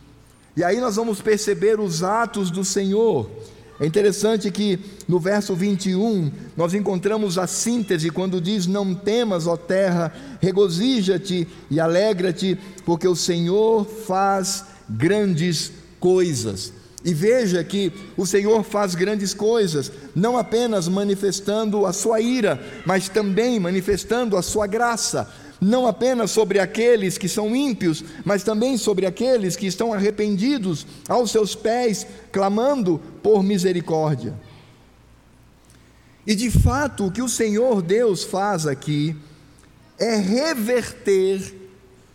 E 0.54 0.62
aí 0.62 0.78
nós 0.78 0.96
vamos 0.96 1.22
perceber 1.22 1.80
os 1.80 2.02
atos 2.02 2.50
do 2.50 2.64
Senhor. 2.64 3.30
É 3.80 3.86
interessante 3.86 4.50
que 4.50 4.78
no 5.06 5.20
verso 5.20 5.54
21 5.54 6.32
nós 6.56 6.74
encontramos 6.74 7.38
a 7.38 7.46
síntese 7.46 8.10
quando 8.10 8.40
diz: 8.40 8.66
Não 8.66 8.92
temas, 8.92 9.46
ó 9.46 9.56
terra, 9.56 10.12
regozija-te 10.40 11.46
e 11.70 11.78
alegra-te, 11.78 12.58
porque 12.84 13.06
o 13.06 13.14
Senhor 13.14 13.84
faz 13.84 14.64
grandes 14.88 15.70
coisas. 16.00 16.72
E 17.04 17.14
veja 17.14 17.62
que 17.62 17.92
o 18.16 18.26
Senhor 18.26 18.64
faz 18.64 18.96
grandes 18.96 19.32
coisas, 19.32 19.92
não 20.14 20.36
apenas 20.36 20.88
manifestando 20.88 21.86
a 21.86 21.92
sua 21.92 22.20
ira, 22.20 22.60
mas 22.84 23.08
também 23.08 23.60
manifestando 23.60 24.36
a 24.36 24.42
sua 24.42 24.66
graça 24.66 25.32
não 25.60 25.86
apenas 25.86 26.30
sobre 26.30 26.58
aqueles 26.58 27.18
que 27.18 27.28
são 27.28 27.54
ímpios, 27.54 28.04
mas 28.24 28.42
também 28.42 28.76
sobre 28.76 29.06
aqueles 29.06 29.56
que 29.56 29.66
estão 29.66 29.92
arrependidos 29.92 30.86
aos 31.08 31.30
seus 31.30 31.54
pés, 31.54 32.06
clamando 32.30 33.00
por 33.22 33.42
misericórdia. 33.42 34.34
E 36.26 36.34
de 36.34 36.50
fato, 36.50 37.06
o 37.06 37.10
que 37.10 37.22
o 37.22 37.28
Senhor 37.28 37.82
Deus 37.82 38.22
faz 38.22 38.66
aqui 38.66 39.16
é 39.98 40.14
reverter, 40.16 41.54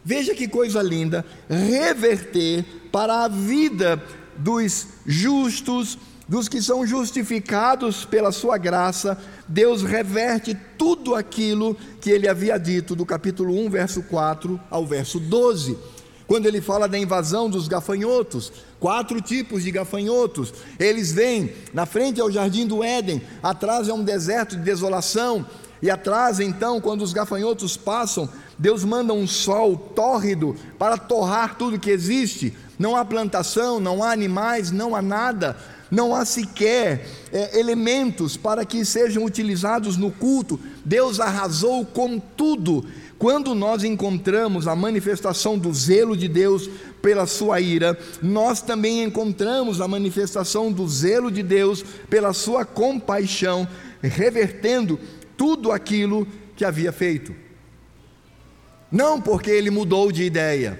veja 0.05 0.33
que 0.33 0.47
coisa 0.47 0.81
linda, 0.81 1.25
reverter 1.49 2.63
para 2.91 3.25
a 3.25 3.27
vida 3.27 4.01
dos 4.37 4.87
justos, 5.05 5.97
dos 6.27 6.47
que 6.47 6.61
são 6.61 6.85
justificados 6.87 8.05
pela 8.05 8.31
sua 8.31 8.57
graça, 8.57 9.17
Deus 9.47 9.83
reverte 9.83 10.57
tudo 10.77 11.15
aquilo 11.15 11.75
que 11.99 12.09
ele 12.09 12.27
havia 12.27 12.57
dito 12.57 12.95
do 12.95 13.05
capítulo 13.05 13.53
1, 13.65 13.69
verso 13.69 14.03
4 14.03 14.59
ao 14.69 14.85
verso 14.85 15.19
12. 15.19 15.77
quando 16.25 16.45
ele 16.45 16.61
fala 16.61 16.87
da 16.87 16.97
invasão 16.97 17.49
dos 17.49 17.67
gafanhotos, 17.67 18.51
quatro 18.79 19.21
tipos 19.21 19.61
de 19.61 19.71
gafanhotos. 19.71 20.53
Eles 20.79 21.11
vêm 21.11 21.53
na 21.73 21.85
frente 21.85 22.19
ao 22.21 22.31
jardim 22.31 22.65
do 22.65 22.83
Éden, 22.83 23.21
atrás 23.43 23.87
é 23.87 23.93
um 23.93 24.03
deserto 24.03 24.55
de 24.55 24.63
desolação, 24.63 25.45
e 25.81 25.89
atrás 25.91 26.39
então, 26.39 26.79
quando 26.79 27.01
os 27.01 27.11
gafanhotos 27.11 27.75
passam, 27.75 28.29
Deus 28.57 28.85
manda 28.85 29.13
um 29.13 29.27
sol 29.27 29.75
tórrido 29.75 30.55
para 30.79 30.97
torrar 30.97 31.55
tudo 31.55 31.77
que 31.77 31.91
existe. 31.91 32.55
Não 32.79 32.95
há 32.95 33.03
plantação, 33.03 33.81
não 33.81 34.01
há 34.01 34.11
animais, 34.11 34.71
não 34.71 34.95
há 34.95 35.01
nada, 35.01 35.57
não 35.93 36.15
há 36.15 36.25
sequer 36.25 37.05
é, 37.31 37.59
elementos 37.59 38.35
para 38.35 38.65
que 38.65 38.83
sejam 38.83 39.23
utilizados 39.23 39.95
no 39.95 40.09
culto. 40.09 40.59
Deus 40.83 41.19
arrasou 41.19 41.85
com 41.85 42.17
tudo 42.17 42.83
quando 43.19 43.53
nós 43.53 43.83
encontramos 43.83 44.67
a 44.67 44.75
manifestação 44.75 45.57
do 45.57 45.71
zelo 45.71 46.17
de 46.17 46.27
Deus 46.27 46.67
pela 46.99 47.27
sua 47.27 47.61
ira, 47.61 47.97
nós 48.21 48.61
também 48.61 49.03
encontramos 49.03 49.79
a 49.79 49.87
manifestação 49.87 50.71
do 50.71 50.85
zelo 50.89 51.31
de 51.31 51.43
Deus 51.43 51.85
pela 52.09 52.33
sua 52.33 52.65
compaixão, 52.65 53.67
revertendo 54.01 54.99
tudo 55.37 55.71
aquilo 55.71 56.27
que 56.57 56.65
havia 56.65 56.91
feito. 56.91 57.33
Não 58.91 59.21
porque 59.21 59.51
ele 59.51 59.69
mudou 59.69 60.11
de 60.11 60.23
ideia, 60.23 60.77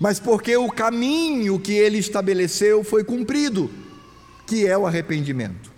mas 0.00 0.20
porque 0.20 0.56
o 0.56 0.70
caminho 0.70 1.58
que 1.58 1.72
ele 1.72 1.98
estabeleceu 1.98 2.82
foi 2.82 3.04
cumprido, 3.04 3.68
que 4.48 4.66
é 4.66 4.76
o 4.76 4.86
arrependimento. 4.86 5.70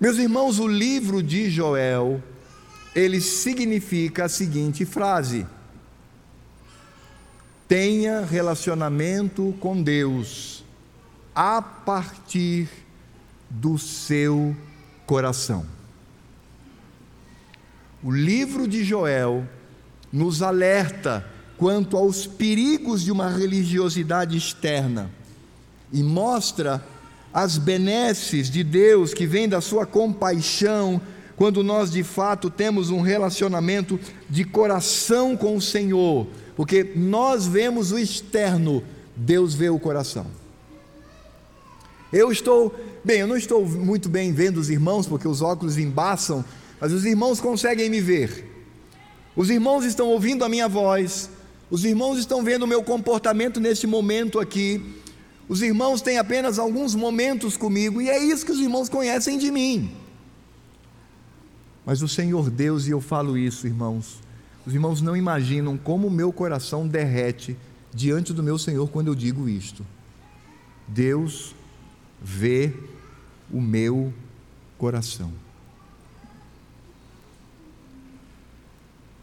Meus 0.00 0.16
irmãos, 0.16 0.58
o 0.58 0.66
livro 0.66 1.22
de 1.22 1.50
Joel 1.50 2.22
ele 2.94 3.20
significa 3.20 4.24
a 4.24 4.28
seguinte 4.28 4.86
frase: 4.86 5.46
tenha 7.68 8.24
relacionamento 8.24 9.54
com 9.60 9.80
Deus 9.80 10.64
a 11.34 11.60
partir 11.60 12.68
do 13.48 13.78
seu 13.78 14.56
coração. 15.06 15.66
O 18.02 18.10
livro 18.10 18.66
de 18.66 18.82
Joel 18.82 19.46
nos 20.10 20.42
alerta 20.42 21.26
quanto 21.58 21.96
aos 21.96 22.26
perigos 22.26 23.02
de 23.02 23.12
uma 23.12 23.28
religiosidade 23.28 24.36
externa 24.36 25.10
e 25.92 26.02
mostra 26.02 26.84
as 27.32 27.56
benesses 27.58 28.50
de 28.50 28.62
Deus 28.62 29.14
que 29.14 29.26
vem 29.26 29.48
da 29.48 29.60
sua 29.60 29.86
compaixão 29.86 31.00
quando 31.36 31.62
nós 31.62 31.90
de 31.90 32.02
fato 32.02 32.50
temos 32.50 32.90
um 32.90 33.00
relacionamento 33.00 33.98
de 34.28 34.44
coração 34.44 35.36
com 35.36 35.56
o 35.56 35.60
Senhor, 35.60 36.26
porque 36.54 36.92
nós 36.94 37.46
vemos 37.46 37.90
o 37.90 37.98
externo, 37.98 38.84
Deus 39.16 39.54
vê 39.54 39.68
o 39.70 39.78
coração. 39.78 40.26
Eu 42.12 42.30
estou, 42.30 42.74
bem, 43.02 43.20
eu 43.20 43.26
não 43.26 43.36
estou 43.36 43.66
muito 43.66 44.08
bem 44.08 44.32
vendo 44.32 44.58
os 44.58 44.68
irmãos, 44.68 45.06
porque 45.06 45.26
os 45.26 45.40
óculos 45.40 45.78
embaçam, 45.78 46.44
mas 46.78 46.92
os 46.92 47.06
irmãos 47.06 47.40
conseguem 47.40 47.88
me 47.88 48.00
ver. 48.00 48.50
Os 49.34 49.48
irmãos 49.48 49.84
estão 49.84 50.08
ouvindo 50.08 50.44
a 50.44 50.48
minha 50.48 50.68
voz, 50.68 51.30
os 51.70 51.86
irmãos 51.86 52.18
estão 52.18 52.44
vendo 52.44 52.64
o 52.64 52.68
meu 52.68 52.82
comportamento 52.82 53.58
neste 53.58 53.86
momento 53.86 54.38
aqui. 54.38 55.01
Os 55.52 55.60
irmãos 55.60 56.00
têm 56.00 56.16
apenas 56.16 56.58
alguns 56.58 56.94
momentos 56.94 57.58
comigo, 57.58 58.00
e 58.00 58.08
é 58.08 58.16
isso 58.24 58.46
que 58.46 58.52
os 58.52 58.58
irmãos 58.58 58.88
conhecem 58.88 59.36
de 59.36 59.50
mim. 59.50 59.94
Mas 61.84 62.00
o 62.00 62.08
Senhor 62.08 62.48
Deus, 62.48 62.86
e 62.86 62.90
eu 62.92 63.02
falo 63.02 63.36
isso, 63.36 63.66
irmãos, 63.66 64.18
os 64.64 64.72
irmãos 64.72 65.02
não 65.02 65.14
imaginam 65.14 65.76
como 65.76 66.06
o 66.06 66.10
meu 66.10 66.32
coração 66.32 66.88
derrete 66.88 67.54
diante 67.92 68.32
do 68.32 68.42
meu 68.42 68.56
Senhor 68.56 68.88
quando 68.88 69.08
eu 69.08 69.14
digo 69.14 69.46
isto. 69.46 69.84
Deus 70.88 71.54
vê 72.18 72.72
o 73.52 73.60
meu 73.60 74.10
coração. 74.78 75.30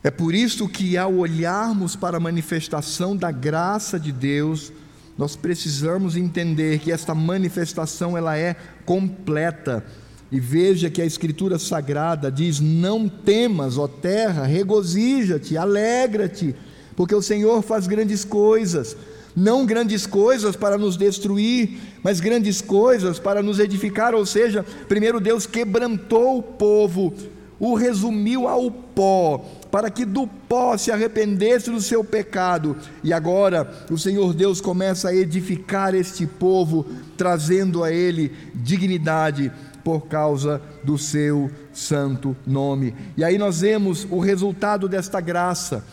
É 0.04 0.12
por 0.12 0.36
isso 0.36 0.70
que, 0.70 0.96
ao 0.96 1.16
olharmos 1.16 1.96
para 1.96 2.18
a 2.18 2.20
manifestação 2.20 3.18
da 3.18 3.32
graça 3.32 4.00
de 4.00 4.12
Deus, 4.12 4.72
nós 5.20 5.36
precisamos 5.36 6.16
entender 6.16 6.80
que 6.80 6.94
esta 6.94 7.14
manifestação 7.14 8.18
ela 8.18 8.38
é 8.38 8.56
completa 8.86 9.84
e 10.32 10.40
veja 10.40 10.90
que 10.90 11.02
a 11.02 11.06
Escritura 11.06 11.60
Sagrada 11.60 12.32
diz: 12.32 12.62
Não 12.62 13.10
temas, 13.10 13.78
ó 13.78 13.86
terra, 13.86 14.46
regozija-te, 14.46 15.58
alegra-te, 15.58 16.56
porque 16.96 17.14
o 17.14 17.22
Senhor 17.22 17.62
faz 17.62 17.86
grandes 17.86 18.24
coisas. 18.24 18.96
Não 19.36 19.66
grandes 19.66 20.08
coisas 20.08 20.56
para 20.56 20.78
nos 20.78 20.96
destruir, 20.96 21.78
mas 22.02 22.22
grandes 22.22 22.62
coisas 22.62 23.20
para 23.20 23.44
nos 23.44 23.60
edificar. 23.60 24.16
Ou 24.16 24.26
seja, 24.26 24.66
primeiro 24.88 25.20
Deus 25.20 25.46
quebrantou 25.46 26.38
o 26.38 26.44
povo, 26.44 27.14
o 27.60 27.74
resumiu 27.74 28.48
ao 28.48 28.72
pó, 28.72 29.46
para 29.72 29.90
que 29.90 30.06
do 30.06 30.28
pó 30.28 30.78
se 30.78 30.92
arrependesse 30.92 31.70
do 31.70 31.82
seu 31.82 32.04
pecado. 32.04 32.76
E 33.04 33.14
agora 33.14 33.70
o 33.90 33.98
Senhor 33.98 34.34
Deus 34.34 34.60
começa 34.60 35.10
a 35.10 35.16
edificar 35.16 35.94
este 35.94 36.26
povo, 36.26 36.86
trazendo 37.18 37.84
a 37.84 37.92
ele 37.92 38.32
dignidade 38.54 39.52
por 39.84 40.08
causa 40.08 40.62
do 40.84 40.98
seu 40.98 41.50
santo 41.74 42.36
nome. 42.46 42.96
E 43.16 43.24
aí 43.24 43.38
nós 43.38 43.62
vemos 43.62 44.08
o 44.10 44.20
resultado 44.20 44.88
desta 44.88 45.22
graça. 45.22 45.84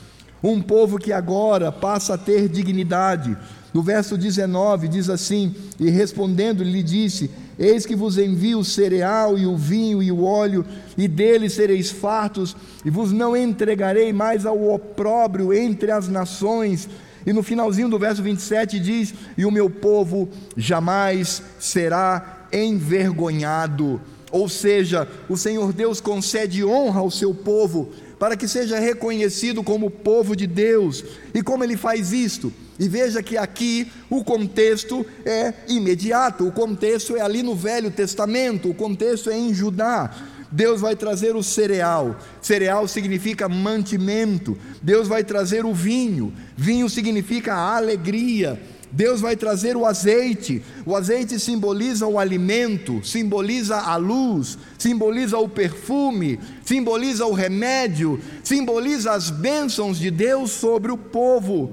Um 0.42 0.60
povo 0.60 0.98
que 0.98 1.12
agora 1.12 1.72
passa 1.72 2.14
a 2.14 2.18
ter 2.18 2.48
dignidade. 2.48 3.36
No 3.72 3.82
verso 3.82 4.16
19 4.16 4.88
diz 4.88 5.08
assim: 5.08 5.54
E 5.78 5.90
respondendo 5.90 6.62
lhe 6.62 6.82
disse: 6.82 7.30
Eis 7.58 7.86
que 7.86 7.96
vos 7.96 8.18
envio 8.18 8.58
o 8.58 8.64
cereal 8.64 9.38
e 9.38 9.46
o 9.46 9.56
vinho 9.56 10.02
e 10.02 10.12
o 10.12 10.24
óleo, 10.24 10.64
e 10.96 11.08
deles 11.08 11.54
sereis 11.54 11.90
fartos, 11.90 12.54
e 12.84 12.90
vos 12.90 13.12
não 13.12 13.34
entregarei 13.34 14.12
mais 14.12 14.44
ao 14.44 14.70
opróbrio 14.70 15.54
entre 15.54 15.90
as 15.90 16.06
nações. 16.06 16.88
E 17.24 17.32
no 17.32 17.42
finalzinho 17.42 17.88
do 17.88 17.98
verso 17.98 18.22
27 18.22 18.78
diz: 18.78 19.14
E 19.38 19.46
o 19.46 19.50
meu 19.50 19.70
povo 19.70 20.28
jamais 20.56 21.42
será 21.58 22.46
envergonhado. 22.52 24.00
Ou 24.30 24.48
seja, 24.48 25.08
o 25.28 25.36
Senhor 25.36 25.72
Deus 25.72 26.00
concede 26.00 26.62
honra 26.62 27.00
ao 27.00 27.10
seu 27.10 27.32
povo, 27.34 27.90
para 28.18 28.36
que 28.36 28.46
seja 28.46 28.78
reconhecido 28.78 29.62
como 29.62 29.90
povo 29.90 30.36
de 30.36 30.46
Deus. 30.46 31.02
E 31.32 31.42
como 31.42 31.64
ele 31.64 31.76
faz 31.76 32.12
isto? 32.12 32.52
E 32.78 32.88
veja 32.88 33.22
que 33.22 33.36
aqui 33.38 33.90
o 34.10 34.22
contexto 34.22 35.04
é 35.24 35.54
imediato, 35.68 36.46
o 36.46 36.52
contexto 36.52 37.16
é 37.16 37.20
ali 37.20 37.42
no 37.42 37.54
Velho 37.54 37.90
Testamento, 37.90 38.68
o 38.68 38.74
contexto 38.74 39.30
é 39.30 39.36
em 39.36 39.54
Judá. 39.54 40.14
Deus 40.50 40.80
vai 40.80 40.94
trazer 40.94 41.34
o 41.34 41.42
cereal, 41.42 42.16
cereal 42.40 42.86
significa 42.86 43.48
mantimento. 43.48 44.56
Deus 44.82 45.08
vai 45.08 45.24
trazer 45.24 45.64
o 45.64 45.74
vinho, 45.74 46.32
vinho 46.56 46.88
significa 46.88 47.54
alegria. 47.54 48.60
Deus 48.92 49.20
vai 49.20 49.36
trazer 49.36 49.76
o 49.76 49.84
azeite. 49.84 50.62
O 50.86 50.94
azeite 50.94 51.38
simboliza 51.38 52.06
o 52.06 52.18
alimento, 52.18 53.04
simboliza 53.04 53.76
a 53.76 53.96
luz, 53.96 54.56
simboliza 54.78 55.36
o 55.38 55.48
perfume, 55.48 56.38
simboliza 56.64 57.26
o 57.26 57.32
remédio, 57.32 58.20
simboliza 58.42 59.12
as 59.12 59.28
bênçãos 59.28 59.98
de 59.98 60.10
Deus 60.10 60.52
sobre 60.52 60.92
o 60.92 60.96
povo. 60.96 61.72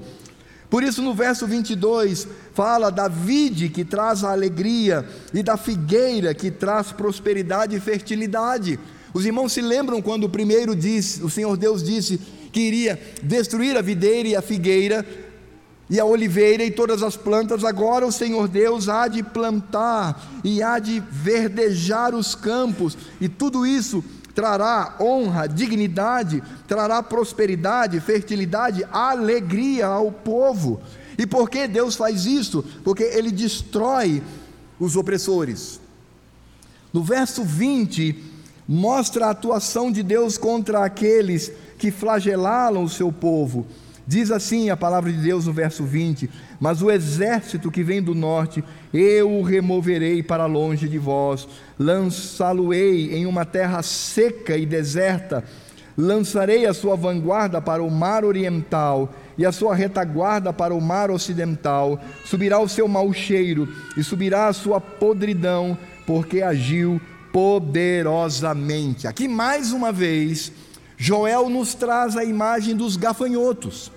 Por 0.68 0.82
isso, 0.82 1.02
no 1.02 1.14
verso 1.14 1.46
22, 1.46 2.26
fala 2.52 2.90
da 2.90 3.06
vide 3.08 3.68
que 3.68 3.84
traz 3.84 4.24
a 4.24 4.32
alegria 4.32 5.06
e 5.32 5.42
da 5.42 5.56
figueira 5.56 6.34
que 6.34 6.50
traz 6.50 6.90
prosperidade 6.90 7.76
e 7.76 7.80
fertilidade. 7.80 8.78
Os 9.12 9.24
irmãos 9.24 9.52
se 9.52 9.60
lembram 9.60 10.02
quando 10.02 10.24
o 10.24 10.28
primeiro 10.28 10.74
disse, 10.74 11.22
o 11.22 11.30
Senhor 11.30 11.56
Deus 11.56 11.82
disse 11.82 12.18
que 12.52 12.60
iria 12.60 13.00
destruir 13.22 13.76
a 13.76 13.82
videira 13.82 14.28
e 14.28 14.36
a 14.36 14.42
figueira, 14.42 15.06
e 15.88 16.00
a 16.00 16.04
oliveira 16.04 16.64
e 16.64 16.70
todas 16.70 17.02
as 17.02 17.16
plantas, 17.16 17.62
agora 17.62 18.06
o 18.06 18.12
Senhor 18.12 18.48
Deus 18.48 18.88
há 18.88 19.06
de 19.06 19.22
plantar 19.22 20.40
e 20.42 20.62
há 20.62 20.78
de 20.78 20.98
verdejar 21.10 22.14
os 22.14 22.34
campos, 22.34 22.96
e 23.20 23.28
tudo 23.28 23.66
isso 23.66 24.02
trará 24.34 24.96
honra, 25.00 25.46
dignidade, 25.46 26.42
trará 26.66 27.02
prosperidade, 27.02 28.00
fertilidade, 28.00 28.84
alegria 28.90 29.86
ao 29.86 30.10
povo. 30.10 30.80
E 31.16 31.26
por 31.26 31.48
que 31.48 31.68
Deus 31.68 31.94
faz 31.94 32.26
isso? 32.26 32.64
Porque 32.82 33.04
Ele 33.04 33.30
destrói 33.30 34.22
os 34.78 34.96
opressores. 34.96 35.80
No 36.92 37.02
verso 37.02 37.44
20, 37.44 38.22
mostra 38.68 39.26
a 39.26 39.30
atuação 39.30 39.90
de 39.90 40.02
Deus 40.02 40.36
contra 40.36 40.84
aqueles 40.84 41.52
que 41.78 41.90
flagelaram 41.90 42.82
o 42.82 42.88
seu 42.88 43.12
povo. 43.12 43.66
Diz 44.06 44.30
assim 44.30 44.68
a 44.70 44.76
palavra 44.76 45.10
de 45.10 45.18
Deus 45.18 45.46
no 45.46 45.52
verso 45.52 45.84
20: 45.84 46.28
Mas 46.60 46.82
o 46.82 46.90
exército 46.90 47.70
que 47.70 47.82
vem 47.82 48.02
do 48.02 48.14
norte, 48.14 48.62
eu 48.92 49.30
o 49.30 49.42
removerei 49.42 50.22
para 50.22 50.46
longe 50.46 50.88
de 50.88 50.98
vós, 50.98 51.48
lançá-lo-ei 51.78 53.14
em 53.14 53.26
uma 53.26 53.44
terra 53.44 53.82
seca 53.82 54.56
e 54.56 54.66
deserta, 54.66 55.44
Lançarei 55.96 56.66
a 56.66 56.74
sua 56.74 56.96
vanguarda 56.96 57.60
para 57.60 57.82
o 57.82 57.90
mar 57.90 58.24
oriental 58.24 59.14
e 59.38 59.46
a 59.46 59.52
sua 59.52 59.76
retaguarda 59.76 60.52
para 60.52 60.74
o 60.74 60.80
mar 60.80 61.08
ocidental. 61.10 62.00
Subirá 62.24 62.58
o 62.58 62.68
seu 62.68 62.88
mau 62.88 63.12
cheiro 63.12 63.68
e 63.96 64.02
subirá 64.02 64.48
a 64.48 64.52
sua 64.52 64.80
podridão, 64.80 65.78
porque 66.04 66.42
agiu 66.42 67.00
poderosamente. 67.32 69.06
Aqui 69.06 69.28
mais 69.28 69.72
uma 69.72 69.92
vez, 69.92 70.50
Joel 71.04 71.50
nos 71.50 71.74
traz 71.74 72.16
a 72.16 72.24
imagem 72.24 72.74
dos 72.74 72.96
gafanhotos. 72.96 73.92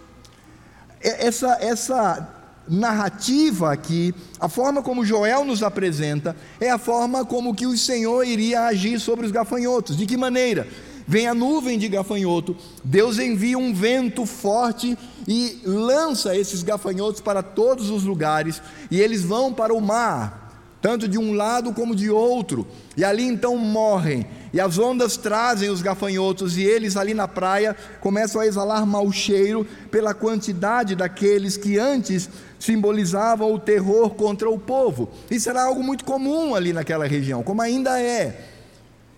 Essa, 0.99 1.57
essa 1.61 2.35
narrativa 2.67 3.71
aqui, 3.71 4.13
a 4.37 4.49
forma 4.49 4.83
como 4.83 5.05
Joel 5.05 5.45
nos 5.45 5.63
apresenta, 5.63 6.35
é 6.59 6.69
a 6.69 6.77
forma 6.77 7.23
como 7.23 7.55
que 7.55 7.65
o 7.65 7.77
Senhor 7.77 8.25
iria 8.25 8.63
agir 8.63 8.99
sobre 8.99 9.25
os 9.25 9.31
gafanhotos. 9.31 9.95
De 9.95 10.05
que 10.05 10.17
maneira? 10.17 10.67
Vem 11.07 11.27
a 11.27 11.33
nuvem 11.33 11.79
de 11.79 11.87
gafanhoto, 11.87 12.57
Deus 12.83 13.19
envia 13.19 13.57
um 13.57 13.73
vento 13.73 14.25
forte 14.25 14.97
e 15.25 15.61
lança 15.63 16.35
esses 16.35 16.61
gafanhotos 16.61 17.21
para 17.21 17.41
todos 17.41 17.89
os 17.89 18.03
lugares, 18.03 18.61
e 18.91 18.99
eles 18.99 19.23
vão 19.23 19.53
para 19.53 19.73
o 19.73 19.79
mar 19.79 20.47
tanto 20.81 21.07
de 21.07 21.17
um 21.17 21.33
lado 21.33 21.73
como 21.73 21.95
de 21.95 22.09
outro, 22.09 22.67
e 22.95 23.03
ali 23.03 23.23
então 23.23 23.57
morrem. 23.57 24.27
E 24.53 24.59
as 24.59 24.77
ondas 24.77 25.17
trazem 25.17 25.69
os 25.69 25.81
gafanhotos, 25.81 26.57
e 26.57 26.63
eles 26.63 26.95
ali 26.95 27.13
na 27.13 27.27
praia 27.27 27.75
começam 27.99 28.41
a 28.41 28.47
exalar 28.47 28.85
mau 28.85 29.11
cheiro 29.11 29.65
pela 29.91 30.13
quantidade 30.13 30.95
daqueles 30.95 31.57
que 31.57 31.77
antes 31.77 32.29
simbolizavam 32.59 33.53
o 33.53 33.59
terror 33.59 34.11
contra 34.11 34.49
o 34.49 34.57
povo. 34.57 35.09
Isso 35.29 35.49
era 35.49 35.63
algo 35.63 35.83
muito 35.83 36.03
comum 36.03 36.55
ali 36.55 36.73
naquela 36.73 37.05
região, 37.05 37.43
como 37.43 37.61
ainda 37.61 38.01
é. 38.01 38.55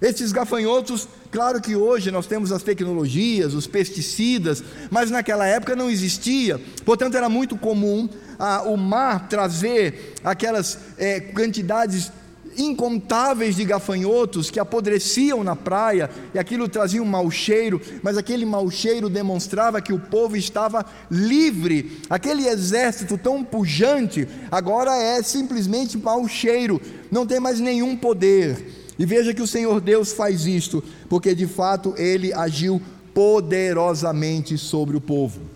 Esses 0.02 0.32
gafanhotos, 0.32 1.10
claro 1.30 1.60
que 1.62 1.76
hoje 1.76 2.10
nós 2.10 2.26
temos 2.26 2.54
as 2.54 2.64
tecnologias, 2.64 3.54
os 3.54 3.68
pesticidas, 3.68 4.64
mas 4.90 5.12
naquela 5.12 5.46
época 5.46 5.76
não 5.76 5.90
existia, 5.90 6.60
portanto 6.86 7.16
era 7.16 7.28
muito 7.28 7.58
comum 7.58 8.08
ah, 8.38 8.64
o 8.64 8.78
mar 8.78 9.28
trazer 9.28 10.14
aquelas 10.24 10.80
é, 10.98 11.20
quantidades 11.20 12.14
incontáveis 12.58 13.56
de 13.56 13.64
gafanhotos 13.64 14.50
que 14.50 14.60
apodreciam 14.60 15.44
na 15.44 15.56
praia, 15.56 16.10
e 16.34 16.40
aquilo 16.40 16.68
trazia 16.68 17.02
um 17.02 17.06
mau 17.06 17.30
cheiro, 17.30 17.82
mas 18.02 18.18
aquele 18.18 18.46
mau 18.46 18.70
cheiro 18.70 19.10
demonstrava 19.10 19.82
que 19.82 19.94
o 19.94 20.00
povo 20.00 20.36
estava 20.36 20.86
livre. 21.10 22.00
Aquele 22.10 22.48
exército 22.48 23.18
tão 23.18 23.44
pujante 23.44 24.28
agora 24.52 24.96
é 24.96 25.22
simplesmente 25.22 25.98
mau 25.98 26.28
cheiro, 26.28 26.82
não 27.12 27.26
tem 27.26 27.40
mais 27.40 27.60
nenhum 27.60 27.96
poder. 27.96 28.78
E 28.98 29.06
veja 29.06 29.34
que 29.34 29.42
o 29.42 29.48
Senhor 29.48 29.80
Deus 29.80 30.12
faz 30.12 30.46
isto, 30.46 30.84
porque 31.08 31.34
de 31.34 31.48
fato 31.48 31.94
ele 31.98 32.34
agiu 32.34 32.82
poderosamente 33.14 34.58
sobre 34.58 34.98
o 34.98 35.02
povo. 35.02 35.49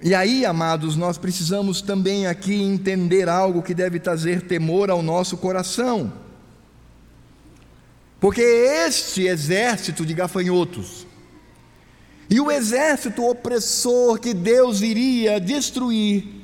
E 0.00 0.14
aí, 0.14 0.46
amados, 0.46 0.96
nós 0.96 1.18
precisamos 1.18 1.82
também 1.82 2.26
aqui 2.26 2.54
entender 2.54 3.28
algo 3.28 3.62
que 3.62 3.74
deve 3.74 3.98
trazer 3.98 4.42
temor 4.42 4.90
ao 4.90 5.02
nosso 5.02 5.36
coração. 5.36 6.12
Porque 8.20 8.40
este 8.40 9.26
exército 9.26 10.06
de 10.06 10.14
gafanhotos, 10.14 11.06
e 12.30 12.40
o 12.40 12.50
exército 12.50 13.24
opressor 13.26 14.20
que 14.20 14.34
Deus 14.34 14.82
iria 14.82 15.40
destruir, 15.40 16.38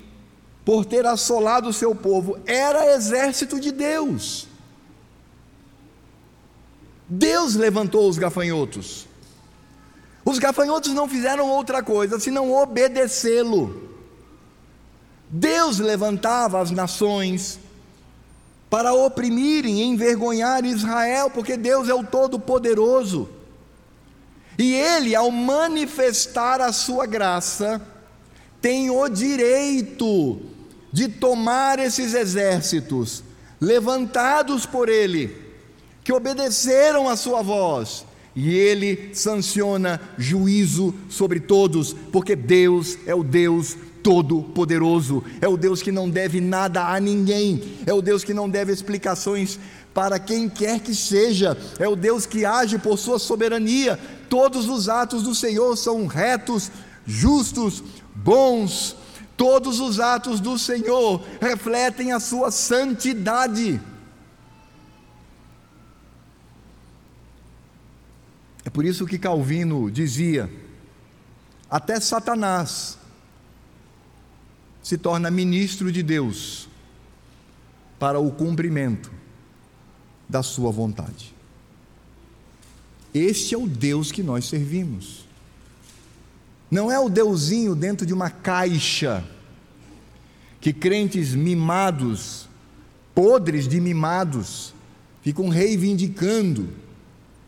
por 0.64 0.85
ter 0.85 1.05
assolado 1.05 1.69
o 1.69 1.73
seu 1.73 1.95
povo, 1.95 2.38
era 2.47 2.95
exército 2.95 3.61
de 3.61 3.71
Deus. 3.71 4.49
Deus 7.07 7.55
levantou 7.55 8.09
os 8.09 8.17
gafanhotos. 8.17 9.07
Os 10.25 10.39
gafanhotos 10.39 10.93
não 10.93 11.09
fizeram 11.09 11.51
outra 11.51 11.83
coisa 11.83 12.19
senão 12.19 12.53
obedecê-lo. 12.53 13.91
Deus 15.29 15.79
levantava 15.79 16.61
as 16.61 16.71
nações 16.71 17.59
para 18.71 18.93
oprimirem 18.93 19.81
e 19.81 19.85
envergonhar 19.85 20.65
Israel, 20.65 21.31
porque 21.31 21.57
Deus 21.57 21.89
é 21.89 21.95
o 21.95 22.05
Todo-Poderoso. 22.05 23.29
E 24.59 24.75
Ele, 24.75 25.15
ao 25.15 25.31
manifestar 25.31 26.61
a 26.61 26.73
sua 26.73 27.07
graça, 27.07 27.81
tem 28.61 28.89
o 28.91 29.09
direito 29.09 30.41
de 30.91 31.09
tomar 31.09 31.79
esses 31.79 32.15
exércitos, 32.15 33.23
levantados 33.61 34.65
por 34.65 34.89
ele, 34.89 35.37
que 36.03 36.13
obedeceram 36.13 37.09
a 37.09 37.17
sua 37.17 37.43
voz, 37.43 38.07
e 38.35 38.53
ele 38.53 39.11
sanciona 39.12 40.01
juízo 40.18 40.94
sobre 41.09 41.40
todos, 41.40 41.94
porque 42.12 42.35
Deus 42.35 42.99
é 43.07 43.14
o 43.14 43.23
Deus 43.23 43.77
Todo-Poderoso, 44.03 45.25
é 45.40 45.49
o 45.49 45.57
Deus 45.57 45.81
que 45.81 45.92
não 45.92 46.11
deve 46.11 46.40
nada 46.40 46.88
a 46.88 47.01
ninguém, 47.01 47.62
é 47.87 47.92
o 47.92 48.03
Deus 48.03 48.23
que 48.23 48.35
não 48.35 48.49
deve 48.49 48.73
explicações 48.73 49.59
para 49.94 50.18
quem 50.18 50.49
quer 50.49 50.81
que 50.81 50.94
seja, 50.94 51.57
é 51.79 51.88
o 51.88 51.97
Deus 51.97 52.27
que 52.27 52.44
age 52.44 52.79
por 52.79 52.99
sua 52.99 53.18
soberania. 53.18 53.99
Todos 54.29 54.68
os 54.68 54.88
atos 54.88 55.23
do 55.23 55.35
Senhor 55.35 55.77
são 55.77 56.07
retos, 56.07 56.70
justos, 57.07 57.83
bons, 58.14 58.97
Todos 59.37 59.81
os 59.81 59.99
atos 59.99 60.38
do 60.38 60.59
Senhor 60.59 61.20
refletem 61.40 62.12
a 62.12 62.20
sua 62.20 62.51
santidade. 62.51 63.81
Por 68.75 68.85
isso 68.85 69.07
que 69.07 69.19
Calvino 69.21 69.89
dizia: 69.89 70.51
até 71.71 71.99
Satanás 72.01 72.99
se 74.83 74.99
torna 74.99 75.31
ministro 75.31 75.93
de 75.93 76.03
Deus 76.03 76.69
para 78.01 78.19
o 78.19 78.33
cumprimento 78.33 79.13
da 80.29 80.43
sua 80.43 80.73
vontade. 80.73 81.33
Este 83.15 83.55
é 83.55 83.59
o 83.59 83.69
Deus 83.69 84.11
que 84.11 84.25
nós 84.25 84.47
servimos. 84.47 85.25
Não 86.69 86.91
é 86.91 86.99
o 86.99 87.09
deusinho 87.09 87.77
dentro 87.77 88.05
de 88.05 88.13
uma 88.13 88.29
caixa 88.29 89.25
que 90.61 90.73
crentes 90.73 91.33
mimados, 91.33 92.49
podres 93.15 93.69
de 93.69 93.81
mimados, 93.81 94.75
ficam 95.23 95.49
reivindicando 95.49 96.83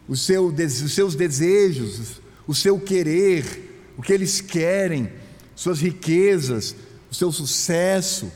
os 0.09 0.21
seus 0.23 1.15
desejos, 1.15 2.21
o 2.47 2.55
seu 2.55 2.79
querer, 2.79 3.95
o 3.97 4.03
que 4.03 4.13
eles 4.13 4.41
querem, 4.41 5.11
suas 5.55 5.81
riquezas, 5.81 6.77
o 7.11 7.15
seu 7.15 7.33
sucesso. 7.33 8.31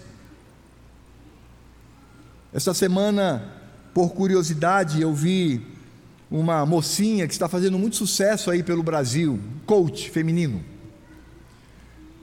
Essa 2.52 2.74
semana, 2.74 3.52
por 3.94 4.11
curiosidade, 4.11 5.00
eu 5.00 5.14
vi 5.14 5.61
uma 6.30 6.64
mocinha 6.64 7.26
que 7.26 7.33
está 7.33 7.48
fazendo 7.48 7.78
muito 7.78 7.96
sucesso 7.96 8.50
aí 8.50 8.62
pelo 8.62 8.83
Brasil, 8.83 9.38
coach 9.66 10.11
feminino. 10.11 10.64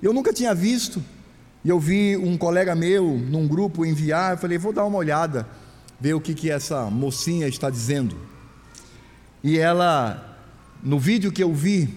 Eu 0.02 0.14
nunca 0.14 0.34
tinha 0.34 0.54
visto, 0.54 1.04
e 1.64 1.70
eu 1.70 1.80
vi 1.80 2.16
um 2.18 2.38
colega 2.38 2.76
meu 2.76 3.18
num 3.18 3.48
grupo 3.48 3.86
enviar, 3.86 4.34
eu 4.34 4.38
falei, 4.38 4.58
vou 4.58 4.74
dar 4.74 4.86
uma 4.86 4.98
olhada, 4.98 5.48
ver 6.00 6.14
o 6.14 6.22
que, 6.22 6.34
que 6.34 6.50
essa 6.50 6.90
mocinha 6.90 7.48
está 7.48 7.70
dizendo. 7.70 8.16
E 9.44 9.58
ela, 9.58 10.38
no 10.84 11.00
vídeo 11.00 11.32
que 11.32 11.44
eu 11.44 11.54
vi, 11.54 11.94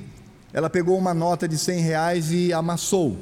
ela 0.52 0.68
pegou 0.68 0.98
uma 0.98 1.14
nota 1.14 1.48
de 1.48 1.56
100 1.56 1.80
reais 1.80 2.32
e 2.32 2.52
amassou. 2.52 3.16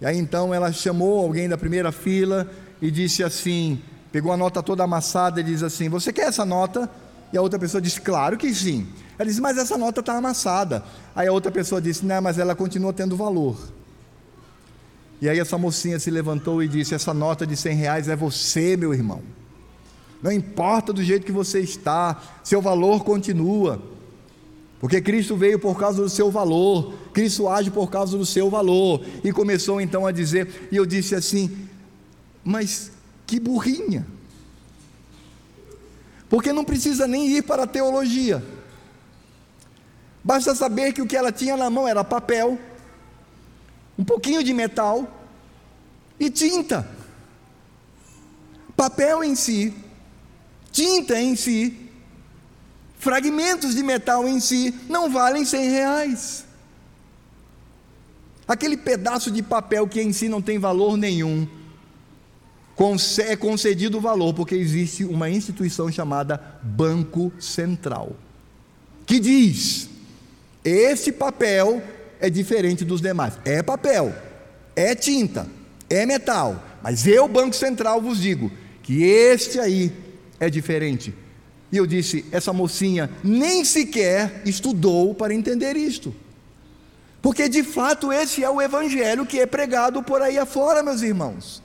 E 0.00 0.06
aí 0.06 0.18
então 0.18 0.52
ela 0.52 0.72
chamou 0.72 1.20
alguém 1.20 1.48
da 1.48 1.56
primeira 1.56 1.92
fila 1.92 2.50
e 2.80 2.90
disse 2.90 3.22
assim: 3.22 3.80
pegou 4.12 4.30
a 4.30 4.36
nota 4.36 4.62
toda 4.62 4.84
amassada 4.84 5.40
e 5.40 5.44
diz 5.44 5.62
assim: 5.62 5.88
Você 5.88 6.12
quer 6.12 6.28
essa 6.28 6.44
nota? 6.44 6.88
E 7.32 7.38
a 7.38 7.42
outra 7.42 7.58
pessoa 7.58 7.80
disse: 7.80 8.00
Claro 8.00 8.36
que 8.36 8.54
sim. 8.54 8.86
Ela 9.18 9.26
disse: 9.28 9.40
Mas 9.40 9.56
essa 9.56 9.78
nota 9.78 10.00
está 10.00 10.16
amassada. 10.16 10.84
Aí 11.16 11.26
a 11.26 11.32
outra 11.32 11.50
pessoa 11.50 11.80
disse: 11.80 12.04
Não, 12.04 12.20
mas 12.20 12.38
ela 12.38 12.54
continua 12.54 12.92
tendo 12.92 13.16
valor. 13.16 13.56
E 15.20 15.28
aí 15.28 15.38
essa 15.38 15.56
mocinha 15.56 15.98
se 15.98 16.10
levantou 16.10 16.62
e 16.62 16.68
disse: 16.68 16.94
Essa 16.94 17.14
nota 17.14 17.46
de 17.46 17.56
100 17.56 17.76
reais 17.76 18.08
é 18.08 18.14
você, 18.14 18.76
meu 18.76 18.92
irmão. 18.92 19.22
Não 20.22 20.30
importa 20.30 20.92
do 20.92 21.02
jeito 21.02 21.26
que 21.26 21.32
você 21.32 21.60
está, 21.60 22.22
seu 22.44 22.62
valor 22.62 23.02
continua. 23.02 23.82
Porque 24.78 25.00
Cristo 25.00 25.36
veio 25.36 25.58
por 25.58 25.78
causa 25.78 26.02
do 26.02 26.08
seu 26.08 26.30
valor, 26.30 26.94
Cristo 27.12 27.48
age 27.48 27.70
por 27.70 27.90
causa 27.90 28.16
do 28.16 28.24
seu 28.24 28.48
valor. 28.48 29.04
E 29.24 29.32
começou 29.32 29.80
então 29.80 30.06
a 30.06 30.12
dizer, 30.12 30.68
e 30.70 30.76
eu 30.76 30.86
disse 30.86 31.14
assim: 31.14 31.68
Mas 32.44 32.92
que 33.26 33.40
burrinha. 33.40 34.06
Porque 36.28 36.52
não 36.52 36.64
precisa 36.64 37.06
nem 37.06 37.28
ir 37.28 37.42
para 37.42 37.64
a 37.64 37.66
teologia. 37.66 38.42
Basta 40.24 40.54
saber 40.54 40.92
que 40.92 41.02
o 41.02 41.06
que 41.06 41.16
ela 41.16 41.32
tinha 41.32 41.56
na 41.56 41.68
mão 41.68 41.86
era 41.86 42.04
papel, 42.04 42.58
um 43.98 44.04
pouquinho 44.04 44.42
de 44.42 44.54
metal 44.54 45.06
e 46.18 46.30
tinta. 46.30 46.88
Papel 48.76 49.22
em 49.22 49.34
si, 49.34 49.74
tinta 50.72 51.20
em 51.20 51.36
si, 51.36 51.90
Fragmentos 53.02 53.74
de 53.74 53.82
metal 53.82 54.28
em 54.28 54.38
si 54.38 54.72
não 54.88 55.10
valem 55.10 55.44
100 55.44 55.70
reais. 55.70 56.44
Aquele 58.46 58.76
pedaço 58.76 59.28
de 59.28 59.42
papel 59.42 59.88
que 59.88 60.00
em 60.00 60.12
si 60.12 60.28
não 60.28 60.40
tem 60.40 60.56
valor 60.56 60.96
nenhum, 60.96 61.48
é 63.26 63.34
concedido 63.34 64.00
valor 64.00 64.32
porque 64.34 64.54
existe 64.54 65.04
uma 65.04 65.28
instituição 65.28 65.90
chamada 65.90 66.60
Banco 66.62 67.32
Central, 67.40 68.14
que 69.04 69.18
diz: 69.18 69.88
este 70.64 71.10
papel 71.10 71.82
é 72.20 72.30
diferente 72.30 72.84
dos 72.84 73.00
demais. 73.00 73.34
É 73.44 73.64
papel, 73.64 74.14
é 74.76 74.94
tinta, 74.94 75.48
é 75.90 76.06
metal, 76.06 76.64
mas 76.80 77.04
eu, 77.04 77.26
Banco 77.26 77.56
Central, 77.56 78.00
vos 78.00 78.20
digo 78.20 78.48
que 78.80 79.02
este 79.02 79.58
aí 79.58 79.92
é 80.42 80.50
diferente. 80.50 81.14
E 81.70 81.76
eu 81.76 81.86
disse: 81.86 82.26
essa 82.32 82.52
mocinha 82.52 83.08
nem 83.22 83.64
sequer 83.64 84.42
estudou 84.44 85.14
para 85.14 85.32
entender 85.32 85.76
isto. 85.76 86.12
Porque 87.22 87.48
de 87.48 87.62
fato 87.62 88.12
esse 88.12 88.42
é 88.42 88.50
o 88.50 88.60
evangelho 88.60 89.24
que 89.24 89.38
é 89.38 89.46
pregado 89.46 90.02
por 90.02 90.20
aí 90.20 90.36
afora, 90.36 90.82
meus 90.82 91.00
irmãos. 91.00 91.62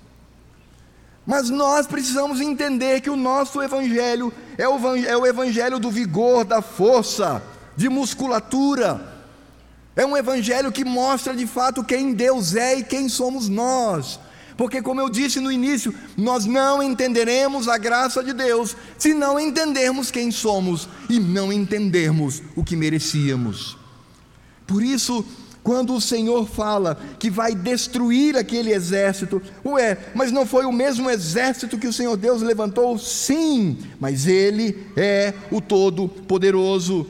Mas 1.26 1.50
nós 1.50 1.88
precisamos 1.88 2.40
entender 2.40 3.02
que 3.02 3.10
o 3.10 3.16
nosso 3.16 3.62
evangelho 3.64 4.32
é 4.60 4.70
o, 4.70 4.96
é 4.96 5.18
o 5.18 5.26
evangelho 5.26 5.80
do 5.80 5.90
vigor, 5.90 6.46
da 6.46 6.62
força, 6.62 7.42
de 7.76 7.90
musculatura. 7.90 9.18
É 9.96 10.06
um 10.06 10.16
evangelho 10.16 10.72
que 10.72 10.86
mostra 10.86 11.36
de 11.36 11.48
fato 11.48 11.84
quem 11.84 12.14
Deus 12.14 12.56
é 12.56 12.76
e 12.76 12.84
quem 12.84 13.10
somos 13.10 13.50
nós. 13.50 14.20
Porque, 14.58 14.82
como 14.82 15.00
eu 15.00 15.08
disse 15.08 15.40
no 15.40 15.52
início, 15.52 15.94
nós 16.18 16.46
não 16.46 16.82
entenderemos 16.82 17.68
a 17.68 17.78
graça 17.78 18.24
de 18.24 18.34
Deus 18.34 18.76
se 18.98 19.14
não 19.14 19.40
entendermos 19.40 20.10
quem 20.10 20.32
somos 20.32 20.90
e 21.08 21.20
não 21.20 21.54
entendermos 21.54 22.42
o 22.56 22.64
que 22.64 22.76
merecíamos. 22.76 23.78
Por 24.66 24.82
isso, 24.84 25.24
quando 25.64 25.94
o 25.94 26.02
Senhor 26.02 26.48
fala 26.48 26.98
que 27.20 27.30
vai 27.30 27.54
destruir 27.54 28.36
aquele 28.36 28.74
exército, 28.74 29.42
ué, 29.64 29.98
mas 30.16 30.32
não 30.32 30.46
foi 30.46 30.66
o 30.66 30.72
mesmo 30.72 31.10
exército 31.10 31.78
que 31.78 31.88
o 31.88 31.94
Senhor 31.94 32.18
Deus 32.18 32.42
levantou? 32.42 32.98
Sim, 32.98 33.78
mas 34.00 34.26
Ele 34.26 34.88
é 34.96 35.34
o 35.52 35.62
Todo-Poderoso 35.62 37.06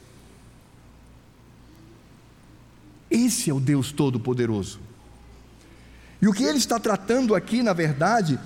Esse 3.10 3.50
é 3.50 3.54
o 3.54 3.60
Deus 3.60 3.92
Todo-Poderoso. 3.92 4.80
E 6.20 6.26
o 6.26 6.32
que 6.32 6.42
ele 6.42 6.58
está 6.58 6.80
tratando 6.80 7.34
aqui, 7.34 7.62
na 7.62 7.72
verdade, 7.72 8.38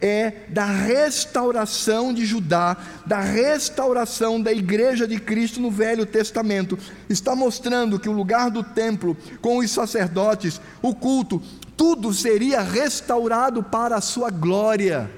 é 0.00 0.32
da 0.48 0.64
restauração 0.64 2.12
de 2.12 2.24
Judá, 2.24 2.76
da 3.04 3.20
restauração 3.20 4.40
da 4.40 4.52
igreja 4.52 5.06
de 5.06 5.20
Cristo 5.20 5.60
no 5.60 5.70
Velho 5.70 6.06
Testamento. 6.06 6.78
Está 7.08 7.36
mostrando 7.36 7.98
que 7.98 8.08
o 8.08 8.12
lugar 8.12 8.50
do 8.50 8.62
templo, 8.62 9.16
com 9.40 9.58
os 9.58 9.70
sacerdotes, 9.70 10.60
o 10.80 10.94
culto, 10.94 11.42
tudo 11.76 12.12
seria 12.14 12.62
restaurado 12.62 13.62
para 13.62 13.96
a 13.96 14.00
sua 14.00 14.30
glória. 14.30 15.10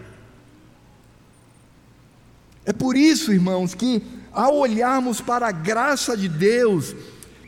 É 2.64 2.72
por 2.72 2.96
isso, 2.96 3.32
irmãos, 3.32 3.74
que 3.74 4.02
ao 4.32 4.56
olharmos 4.56 5.20
para 5.20 5.48
a 5.48 5.52
graça 5.52 6.16
de 6.16 6.28
Deus, 6.28 6.94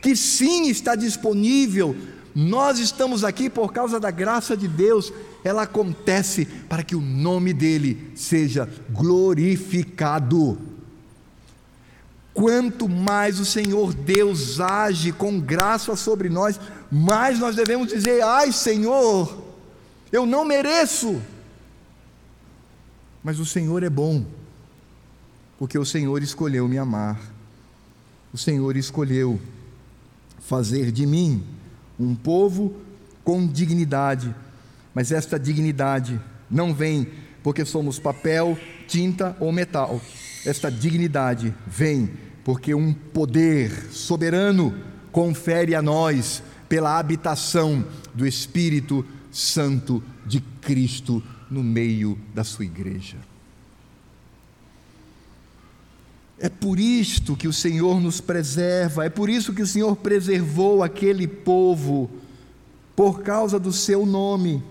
que 0.01 0.15
sim 0.15 0.69
está 0.69 0.95
disponível, 0.95 1.95
nós 2.33 2.79
estamos 2.79 3.23
aqui 3.23 3.49
por 3.49 3.71
causa 3.71 3.99
da 3.99 4.11
graça 4.11 4.55
de 4.55 4.67
Deus 4.67 5.11
ela 5.45 5.61
acontece 5.61 6.43
para 6.43 6.83
que 6.83 6.95
o 6.95 6.99
nome 7.01 7.53
dele 7.53 8.11
seja 8.15 8.67
glorificado. 8.89 10.57
Quanto 12.33 12.89
mais 12.89 13.39
o 13.39 13.45
Senhor 13.45 13.93
Deus 13.93 14.59
age 14.59 15.11
com 15.11 15.39
graça 15.39 15.95
sobre 15.95 16.29
nós, 16.29 16.59
mais 16.91 17.37
nós 17.37 17.55
devemos 17.55 17.89
dizer: 17.89 18.23
Ai, 18.23 18.51
Senhor, 18.51 19.45
eu 20.11 20.25
não 20.25 20.43
mereço. 20.43 21.21
Mas 23.23 23.39
o 23.39 23.45
Senhor 23.45 23.83
é 23.83 23.89
bom, 23.89 24.25
porque 25.59 25.77
o 25.77 25.85
Senhor 25.85 26.23
escolheu 26.23 26.67
me 26.67 26.79
amar, 26.79 27.21
o 28.33 28.37
Senhor 28.37 28.75
escolheu 28.75 29.39
fazer 30.39 30.91
de 30.91 31.05
mim 31.05 31.43
um 31.99 32.15
povo 32.15 32.75
com 33.23 33.45
dignidade 33.45 34.33
mas 34.95 35.11
esta 35.11 35.37
dignidade 35.37 36.19
não 36.49 36.73
vem 36.73 37.07
porque 37.43 37.65
somos 37.65 37.99
papel, 37.99 38.57
tinta 38.87 39.35
ou 39.39 39.51
metal. 39.51 40.01
Esta 40.45 40.71
dignidade 40.71 41.53
vem 41.67 42.09
porque 42.45 42.73
um 42.73 42.93
poder 42.93 43.69
soberano 43.91 44.73
confere 45.11 45.75
a 45.75 45.81
nós 45.81 46.41
pela 46.69 46.97
habitação 46.97 47.85
do 48.13 48.25
Espírito 48.25 49.05
Santo 49.31 50.01
de 50.25 50.39
Cristo 50.39 51.21
no 51.51 51.63
meio 51.63 52.17
da 52.33 52.43
sua 52.43 52.65
igreja. 52.65 53.17
É 56.37 56.49
por 56.49 56.79
isto 56.79 57.35
que 57.35 57.47
o 57.47 57.53
Senhor 57.53 57.99
nos 57.99 58.19
preserva, 58.19 59.05
é 59.05 59.09
por 59.09 59.29
isso 59.29 59.53
que 59.53 59.61
o 59.61 59.67
Senhor 59.67 59.95
preservou 59.95 60.83
aquele 60.83 61.27
povo, 61.27 62.09
por 62.95 63.23
causa 63.23 63.59
do 63.59 63.71
seu 63.71 64.05
nome. 64.05 64.63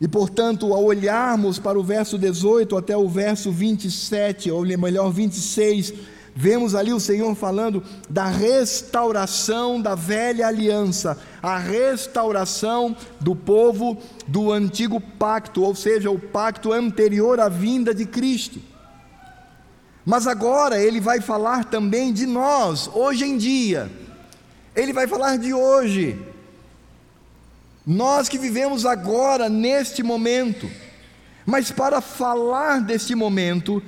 E 0.00 0.06
portanto, 0.06 0.74
ao 0.74 0.84
olharmos 0.84 1.58
para 1.58 1.78
o 1.78 1.82
verso 1.82 2.18
18 2.18 2.76
até 2.76 2.96
o 2.96 3.08
verso 3.08 3.50
27, 3.50 4.50
ou 4.50 4.62
melhor, 4.76 5.10
26, 5.10 5.94
vemos 6.34 6.74
ali 6.74 6.92
o 6.92 7.00
Senhor 7.00 7.34
falando 7.34 7.82
da 8.08 8.26
restauração 8.26 9.80
da 9.80 9.94
velha 9.94 10.46
aliança, 10.46 11.18
a 11.42 11.56
restauração 11.56 12.94
do 13.18 13.34
povo 13.34 13.96
do 14.28 14.52
antigo 14.52 15.00
pacto, 15.00 15.62
ou 15.62 15.74
seja, 15.74 16.10
o 16.10 16.18
pacto 16.18 16.74
anterior 16.74 17.40
à 17.40 17.48
vinda 17.48 17.94
de 17.94 18.04
Cristo. 18.04 18.60
Mas 20.04 20.26
agora 20.26 20.78
ele 20.78 21.00
vai 21.00 21.22
falar 21.22 21.64
também 21.64 22.12
de 22.12 22.26
nós, 22.26 22.88
hoje 22.94 23.24
em 23.24 23.38
dia. 23.38 23.90
Ele 24.74 24.92
vai 24.92 25.08
falar 25.08 25.38
de 25.38 25.54
hoje. 25.54 26.35
Nós 27.86 28.28
que 28.28 28.36
vivemos 28.36 28.84
agora, 28.84 29.48
neste 29.48 30.02
momento, 30.02 30.68
mas 31.46 31.70
para 31.70 32.00
falar 32.00 32.80
deste 32.80 33.14
momento, 33.14 33.80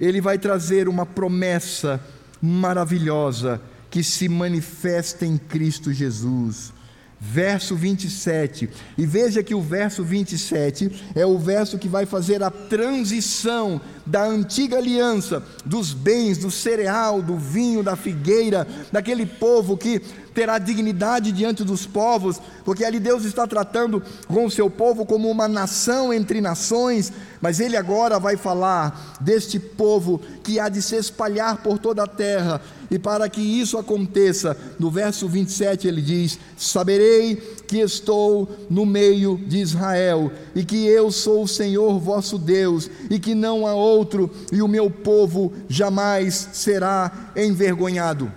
ele 0.00 0.20
vai 0.20 0.38
trazer 0.38 0.88
uma 0.88 1.04
promessa 1.04 2.00
maravilhosa 2.40 3.60
que 3.90 4.04
se 4.04 4.28
manifesta 4.28 5.26
em 5.26 5.36
Cristo 5.36 5.92
Jesus 5.92 6.72
verso 7.20 7.76
27. 7.76 8.70
E 8.96 9.04
veja 9.04 9.42
que 9.42 9.54
o 9.54 9.60
verso 9.60 10.02
27 10.02 11.12
é 11.14 11.26
o 11.26 11.38
verso 11.38 11.78
que 11.78 11.88
vai 11.88 12.06
fazer 12.06 12.42
a 12.42 12.50
transição 12.50 13.80
da 14.10 14.24
antiga 14.24 14.76
aliança, 14.76 15.40
dos 15.64 15.92
bens, 15.92 16.36
do 16.36 16.50
cereal, 16.50 17.22
do 17.22 17.36
vinho, 17.36 17.80
da 17.80 17.94
figueira, 17.94 18.66
daquele 18.90 19.24
povo 19.24 19.76
que 19.76 20.00
terá 20.34 20.58
dignidade 20.58 21.30
diante 21.30 21.62
dos 21.62 21.86
povos, 21.86 22.40
porque 22.64 22.84
ali 22.84 22.98
Deus 22.98 23.24
está 23.24 23.46
tratando 23.46 24.02
com 24.26 24.46
o 24.46 24.50
seu 24.50 24.68
povo 24.68 25.06
como 25.06 25.30
uma 25.30 25.46
nação 25.46 26.12
entre 26.12 26.40
nações, 26.40 27.12
mas 27.40 27.60
ele 27.60 27.76
agora 27.76 28.18
vai 28.18 28.36
falar 28.36 29.16
deste 29.20 29.60
povo 29.60 30.20
que 30.42 30.58
há 30.58 30.68
de 30.68 30.82
se 30.82 30.96
espalhar 30.96 31.62
por 31.62 31.78
toda 31.78 32.02
a 32.02 32.08
terra 32.08 32.60
e 32.90 32.98
para 32.98 33.28
que 33.28 33.40
isso 33.40 33.78
aconteça, 33.78 34.56
no 34.78 34.90
verso 34.90 35.28
27 35.28 35.86
ele 35.86 36.02
diz: 36.02 36.38
Saberei 36.56 37.40
que 37.70 37.78
estou 37.78 38.48
no 38.68 38.84
meio 38.84 39.38
de 39.46 39.58
Israel, 39.58 40.32
e 40.56 40.64
que 40.64 40.88
eu 40.88 41.12
sou 41.12 41.44
o 41.44 41.48
Senhor 41.48 42.00
vosso 42.00 42.36
Deus, 42.36 42.90
e 43.08 43.16
que 43.16 43.32
não 43.32 43.64
há 43.64 43.72
outro 43.72 44.28
e 44.52 44.60
o 44.60 44.66
meu 44.66 44.90
povo 44.90 45.52
jamais 45.68 46.48
será 46.52 47.30
envergonhado. 47.36 48.32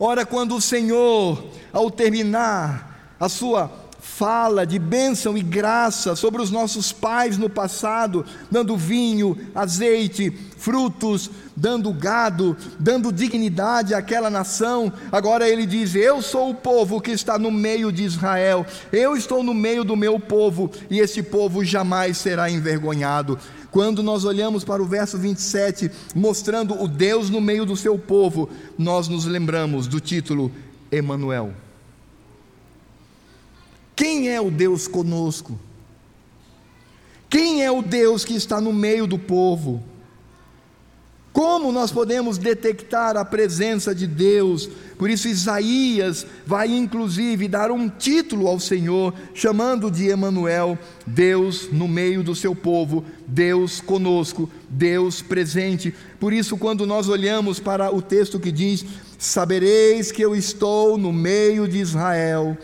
Ora, 0.00 0.24
quando 0.24 0.56
o 0.56 0.62
Senhor, 0.62 1.44
ao 1.74 1.90
terminar 1.90 3.14
a 3.20 3.28
sua 3.28 3.70
fala 4.18 4.66
de 4.66 4.80
bênção 4.80 5.38
e 5.38 5.42
graça 5.42 6.16
sobre 6.16 6.42
os 6.42 6.50
nossos 6.50 6.90
pais 6.90 7.38
no 7.38 7.48
passado, 7.48 8.24
dando 8.50 8.76
vinho, 8.76 9.38
azeite, 9.54 10.32
frutos, 10.56 11.30
dando 11.54 11.92
gado, 11.92 12.56
dando 12.80 13.12
dignidade 13.12 13.94
àquela 13.94 14.28
nação. 14.28 14.92
Agora 15.12 15.48
ele 15.48 15.64
diz: 15.64 15.94
Eu 15.94 16.20
sou 16.20 16.50
o 16.50 16.54
povo 16.54 17.00
que 17.00 17.12
está 17.12 17.38
no 17.38 17.52
meio 17.52 17.92
de 17.92 18.02
Israel, 18.02 18.66
eu 18.92 19.16
estou 19.16 19.44
no 19.44 19.54
meio 19.54 19.84
do 19.84 19.96
meu 19.96 20.18
povo, 20.18 20.68
e 20.90 20.98
esse 20.98 21.22
povo 21.22 21.64
jamais 21.64 22.18
será 22.18 22.50
envergonhado. 22.50 23.38
Quando 23.70 24.02
nós 24.02 24.24
olhamos 24.24 24.64
para 24.64 24.82
o 24.82 24.86
verso 24.86 25.16
27, 25.16 25.92
mostrando 26.12 26.82
o 26.82 26.88
Deus 26.88 27.30
no 27.30 27.40
meio 27.40 27.64
do 27.64 27.76
seu 27.76 27.96
povo, 27.96 28.50
nós 28.76 29.06
nos 29.06 29.26
lembramos 29.26 29.86
do 29.86 30.00
título 30.00 30.50
Emanuel. 30.90 31.67
Quem 33.98 34.30
é 34.30 34.40
o 34.40 34.48
Deus 34.48 34.86
conosco? 34.86 35.58
Quem 37.28 37.64
é 37.64 37.70
o 37.72 37.82
Deus 37.82 38.24
que 38.24 38.32
está 38.32 38.60
no 38.60 38.72
meio 38.72 39.08
do 39.08 39.18
povo? 39.18 39.82
Como 41.32 41.72
nós 41.72 41.90
podemos 41.90 42.38
detectar 42.38 43.16
a 43.16 43.24
presença 43.24 43.92
de 43.92 44.06
Deus? 44.06 44.70
Por 44.96 45.10
isso, 45.10 45.26
Isaías 45.26 46.24
vai 46.46 46.68
inclusive 46.68 47.48
dar 47.48 47.72
um 47.72 47.88
título 47.88 48.46
ao 48.46 48.60
Senhor, 48.60 49.12
chamando 49.34 49.90
de 49.90 50.06
Emanuel, 50.06 50.78
Deus 51.04 51.68
no 51.72 51.88
meio 51.88 52.22
do 52.22 52.36
seu 52.36 52.54
povo, 52.54 53.04
Deus 53.26 53.80
conosco, 53.80 54.48
Deus 54.68 55.22
presente. 55.22 55.92
Por 56.20 56.32
isso, 56.32 56.56
quando 56.56 56.86
nós 56.86 57.08
olhamos 57.08 57.58
para 57.58 57.92
o 57.92 58.00
texto 58.00 58.38
que 58.38 58.52
diz: 58.52 58.84
Sabereis 59.18 60.12
que 60.12 60.22
eu 60.22 60.36
estou 60.36 60.96
no 60.96 61.12
meio 61.12 61.66
de 61.66 61.78
Israel 61.78 62.56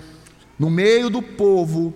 no 0.59 0.71
meio 0.71 1.11
do 1.11 1.23
povo, 1.23 1.95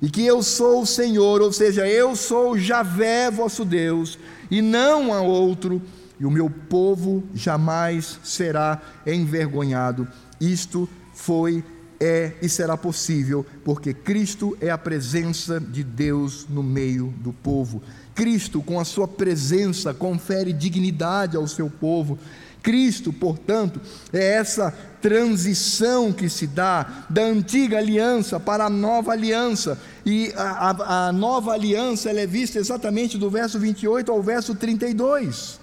e 0.00 0.08
que 0.08 0.24
eu 0.24 0.42
sou 0.42 0.82
o 0.82 0.86
Senhor, 0.86 1.42
ou 1.42 1.52
seja, 1.52 1.86
eu 1.86 2.14
sou 2.14 2.56
Javé, 2.56 3.30
vosso 3.30 3.64
Deus, 3.64 4.18
e 4.50 4.62
não 4.62 5.12
há 5.12 5.20
outro, 5.20 5.82
e 6.20 6.24
o 6.24 6.30
meu 6.30 6.50
povo 6.50 7.22
jamais 7.34 8.18
será 8.22 8.80
envergonhado. 9.06 10.06
Isto 10.40 10.88
foi, 11.14 11.64
é 12.00 12.34
e 12.40 12.48
será 12.48 12.76
possível, 12.76 13.44
porque 13.64 13.92
Cristo 13.92 14.56
é 14.60 14.70
a 14.70 14.78
presença 14.78 15.60
de 15.60 15.82
Deus 15.82 16.46
no 16.48 16.62
meio 16.62 17.12
do 17.18 17.32
povo. 17.32 17.82
Cristo, 18.14 18.62
com 18.62 18.80
a 18.80 18.84
sua 18.84 19.06
presença, 19.06 19.94
confere 19.94 20.52
dignidade 20.52 21.36
ao 21.36 21.46
seu 21.46 21.70
povo. 21.70 22.18
Cristo, 22.62 23.12
portanto, 23.12 23.80
é 24.12 24.34
essa 24.34 24.72
transição 25.00 26.12
que 26.12 26.28
se 26.28 26.46
dá 26.46 27.04
da 27.08 27.22
antiga 27.22 27.78
aliança 27.78 28.38
para 28.40 28.66
a 28.66 28.70
nova 28.70 29.12
aliança. 29.12 29.78
E 30.04 30.32
a, 30.36 30.70
a, 30.70 31.08
a 31.08 31.12
nova 31.12 31.52
aliança 31.52 32.10
é 32.10 32.26
vista 32.26 32.58
exatamente 32.58 33.16
do 33.16 33.30
verso 33.30 33.58
28 33.58 34.10
ao 34.10 34.22
verso 34.22 34.54
32. 34.54 35.60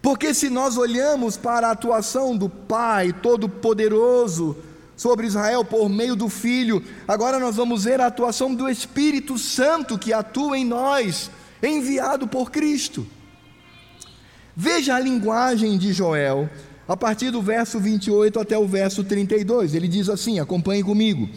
Porque 0.00 0.34
se 0.34 0.50
nós 0.50 0.76
olhamos 0.76 1.36
para 1.36 1.68
a 1.68 1.70
atuação 1.70 2.36
do 2.36 2.48
Pai 2.48 3.12
Todo-Poderoso 3.12 4.56
sobre 4.96 5.26
Israel 5.26 5.64
por 5.64 5.88
meio 5.88 6.14
do 6.14 6.28
Filho, 6.28 6.84
agora 7.08 7.38
nós 7.38 7.56
vamos 7.56 7.84
ver 7.84 8.00
a 8.00 8.06
atuação 8.06 8.54
do 8.54 8.68
Espírito 8.68 9.38
Santo 9.38 9.98
que 9.98 10.12
atua 10.12 10.58
em 10.58 10.64
nós, 10.64 11.30
enviado 11.62 12.28
por 12.28 12.50
Cristo. 12.50 13.06
Veja 14.56 14.94
a 14.94 15.00
linguagem 15.00 15.76
de 15.76 15.92
Joel, 15.92 16.48
a 16.86 16.96
partir 16.96 17.32
do 17.32 17.42
verso 17.42 17.80
28 17.80 18.38
até 18.38 18.56
o 18.56 18.68
verso 18.68 19.02
32. 19.02 19.74
Ele 19.74 19.88
diz 19.88 20.08
assim: 20.08 20.38
acompanhe 20.38 20.82
comigo. 20.82 21.28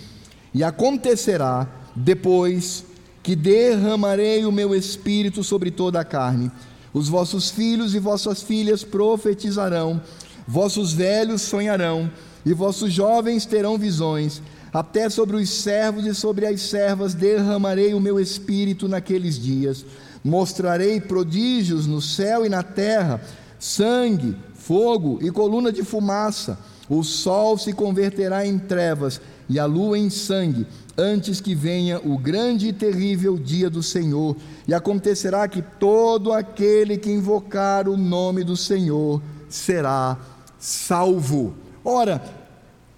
E 0.54 0.64
acontecerá 0.64 1.68
depois 1.96 2.86
que 3.24 3.36
derramarei 3.36 4.46
o 4.46 4.52
meu 4.52 4.76
espírito 4.76 5.44
sobre 5.44 5.72
toda 5.72 6.00
a 6.00 6.06
carne. 6.06 6.52
Os 6.94 7.10
vossos 7.10 7.50
filhos 7.50 7.96
e 7.96 8.00
vossas 8.00 8.42
filhas 8.42 8.84
profetizarão, 8.84 10.02
vossos 10.48 10.94
velhos 10.94 11.42
sonharão, 11.42 12.10
e 12.46 12.54
vossos 12.54 12.94
jovens 12.94 13.46
terão 13.46 13.78
visões. 13.78 14.42
Até 14.72 15.10
sobre 15.10 15.38
os 15.38 15.50
servos 15.50 16.06
e 16.06 16.14
sobre 16.14 16.46
as 16.46 16.62
servas 16.62 17.14
derramarei 17.14 17.94
o 17.94 18.00
meu 18.00 18.20
espírito 18.20 18.88
naqueles 18.88 19.40
dias 19.40 19.86
Mostrarei 20.24 21.00
prodígios 21.00 21.88
no 21.88 22.02
céu 22.02 22.46
e 22.46 22.50
na 22.50 22.64
terra: 22.64 23.22
sangue, 23.60 24.36
fogo 24.54 25.20
e 25.22 25.32
coluna 25.32 25.72
de 25.72 25.84
fumaça. 25.84 26.58
O 26.90 27.04
sol 27.04 27.58
se 27.58 27.74
converterá 27.74 28.46
em 28.46 28.58
trevas 28.58 29.20
e 29.50 29.60
a 29.60 29.66
lua 29.66 29.98
em 29.98 30.10
sangue, 30.10 30.66
antes 30.98 31.42
que 31.42 31.54
venha 31.54 32.00
o 32.00 32.18
grande 32.18 32.70
e 32.70 32.74
terrível 32.74 33.38
dia 33.38 33.70
do 33.70 33.84
Senhor. 33.84 34.36
E 34.68 34.74
acontecerá 34.74 35.48
que 35.48 35.62
todo 35.62 36.32
aquele 36.32 36.98
que 36.98 37.12
invocar 37.12 37.88
o 37.90 37.98
nome 37.98 38.44
do 38.44 38.56
Senhor 38.56 39.22
será 39.50 40.18
salvo. 40.60 41.56
Ora, 41.84 42.22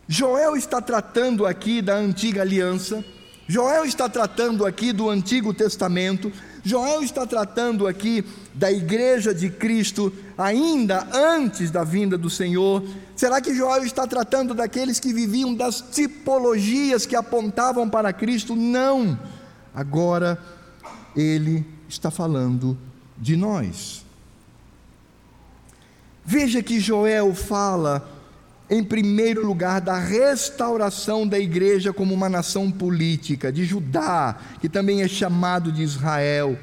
Joel 0.08 0.56
está 0.56 0.82
tratando 0.82 1.46
aqui 1.46 1.82
da 1.82 1.96
antiga 1.96 2.42
aliança, 2.42 3.04
Joel 3.48 3.86
está 3.86 4.08
tratando 4.08 4.66
aqui 4.66 4.92
do 4.92 5.10
Antigo 5.10 5.54
Testamento, 5.54 6.32
Joel 6.64 7.04
está 7.04 7.26
tratando 7.26 7.88
aqui 7.88 8.24
da 8.54 8.72
igreja 8.72 9.34
de 9.34 9.50
Cristo 9.50 10.14
ainda 10.38 11.08
antes 11.14 11.72
da 11.72 11.84
vinda 11.84 12.18
do 12.18 12.30
Senhor. 12.30 12.84
Será 13.16 13.42
que 13.42 13.56
Joel 13.56 13.84
está 13.84 14.06
tratando 14.06 14.54
daqueles 14.54 15.00
que 15.00 15.14
viviam 15.14 15.54
das 15.54 15.82
tipologias 15.82 17.06
que 17.06 17.16
apontavam 17.16 17.90
para 17.90 18.14
Cristo? 18.14 18.56
Não. 18.56 19.18
Agora 19.74 20.38
ele 21.16 21.66
está 21.88 22.12
falando 22.12 22.78
de 23.18 23.36
nós. 23.36 24.06
Veja 26.26 26.62
que 26.62 26.80
Joel 26.80 27.34
fala 27.34 28.19
em 28.70 28.84
primeiro 28.84 29.46
lugar, 29.46 29.82
da 29.82 29.98
restauração 29.98 31.28
da 31.28 31.40
igreja 31.40 31.92
como 31.92 32.14
uma 32.14 32.30
nação 32.30 32.70
política, 32.72 33.52
de 33.52 33.66
Judá, 33.66 34.38
que 34.62 34.70
também 34.70 35.02
é 35.02 35.08
chamado 35.08 35.72
de 35.72 35.82
Israel. 35.82 36.58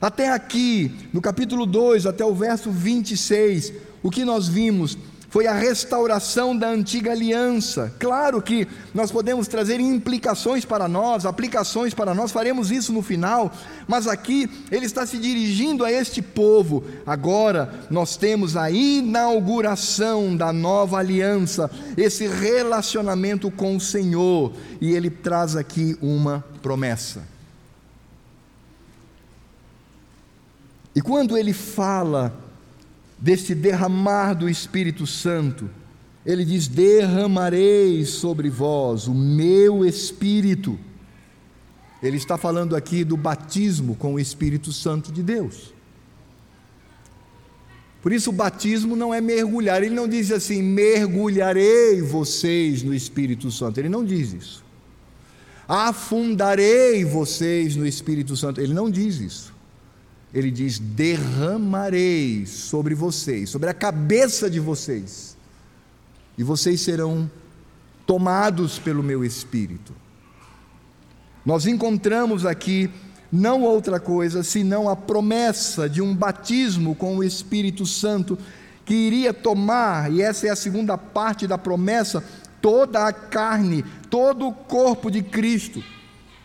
Até 0.00 0.32
aqui, 0.32 0.94
no 1.12 1.20
capítulo 1.20 1.66
2, 1.66 2.06
até 2.06 2.24
o 2.24 2.34
verso 2.34 2.70
26, 2.70 3.72
o 4.02 4.10
que 4.10 4.24
nós 4.24 4.48
vimos 4.48 4.96
foi 5.28 5.46
a 5.46 5.52
restauração 5.52 6.56
da 6.56 6.68
antiga 6.68 7.12
aliança. 7.12 7.92
Claro 7.98 8.40
que 8.40 8.66
nós 8.94 9.10
podemos 9.10 9.48
trazer 9.48 9.80
implicações 9.80 10.64
para 10.64 10.88
nós, 10.88 11.26
aplicações 11.26 11.92
para 11.92 12.14
nós, 12.14 12.32
faremos 12.32 12.70
isso 12.70 12.92
no 12.92 13.02
final, 13.02 13.52
mas 13.86 14.06
aqui 14.06 14.48
ele 14.70 14.86
está 14.86 15.04
se 15.06 15.18
dirigindo 15.18 15.84
a 15.84 15.90
este 15.90 16.22
povo. 16.22 16.84
Agora 17.06 17.72
nós 17.90 18.16
temos 18.16 18.56
a 18.56 18.70
inauguração 18.70 20.36
da 20.36 20.52
nova 20.52 20.98
aliança, 20.98 21.70
esse 21.96 22.26
relacionamento 22.26 23.50
com 23.50 23.76
o 23.76 23.80
Senhor, 23.80 24.52
e 24.80 24.92
ele 24.92 25.10
traz 25.10 25.56
aqui 25.56 25.96
uma 26.00 26.44
promessa. 26.62 27.22
E 30.94 31.02
quando 31.02 31.36
ele 31.36 31.52
fala 31.52 32.45
deste 33.18 33.54
derramar 33.54 34.34
do 34.34 34.48
Espírito 34.48 35.06
Santo, 35.06 35.70
ele 36.24 36.44
diz: 36.44 36.68
Derramarei 36.68 38.04
sobre 38.04 38.50
vós 38.50 39.06
o 39.06 39.14
meu 39.14 39.84
Espírito. 39.84 40.78
Ele 42.02 42.16
está 42.16 42.36
falando 42.36 42.76
aqui 42.76 43.04
do 43.04 43.16
batismo 43.16 43.94
com 43.94 44.14
o 44.14 44.20
Espírito 44.20 44.72
Santo 44.72 45.10
de 45.10 45.22
Deus. 45.22 45.74
Por 48.02 48.12
isso, 48.12 48.30
o 48.30 48.32
batismo 48.32 48.94
não 48.94 49.12
é 49.12 49.20
mergulhar. 49.20 49.82
Ele 49.82 49.94
não 49.94 50.06
diz 50.06 50.30
assim: 50.30 50.62
mergulharei 50.62 52.02
vocês 52.02 52.82
no 52.82 52.94
Espírito 52.94 53.50
Santo. 53.50 53.78
Ele 53.78 53.88
não 53.88 54.04
diz 54.04 54.32
isso. 54.32 54.64
Afundarei 55.66 57.04
vocês 57.04 57.74
no 57.74 57.86
Espírito 57.86 58.36
Santo. 58.36 58.60
Ele 58.60 58.74
não 58.74 58.90
diz 58.90 59.18
isso 59.18 59.55
ele 60.36 60.50
diz: 60.50 60.78
derramarei 60.78 62.44
sobre 62.44 62.94
vocês, 62.94 63.48
sobre 63.48 63.70
a 63.70 63.74
cabeça 63.74 64.50
de 64.50 64.60
vocês, 64.60 65.34
e 66.36 66.42
vocês 66.42 66.82
serão 66.82 67.30
tomados 68.06 68.78
pelo 68.78 69.02
meu 69.02 69.24
espírito. 69.24 69.94
Nós 71.44 71.66
encontramos 71.66 72.44
aqui 72.44 72.90
não 73.32 73.62
outra 73.62 73.98
coisa 73.98 74.42
senão 74.42 74.90
a 74.90 74.94
promessa 74.94 75.88
de 75.88 76.02
um 76.02 76.14
batismo 76.14 76.94
com 76.94 77.16
o 77.16 77.24
Espírito 77.24 77.86
Santo 77.86 78.38
que 78.84 78.94
iria 78.94 79.32
tomar, 79.32 80.12
e 80.12 80.20
essa 80.20 80.46
é 80.46 80.50
a 80.50 80.56
segunda 80.56 80.98
parte 80.98 81.46
da 81.46 81.56
promessa, 81.56 82.22
toda 82.60 83.06
a 83.06 83.12
carne, 83.12 83.84
todo 84.10 84.46
o 84.46 84.52
corpo 84.52 85.10
de 85.10 85.22
Cristo. 85.22 85.82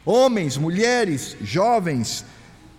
Homens, 0.06 0.58
mulheres, 0.58 1.36
jovens, 1.42 2.26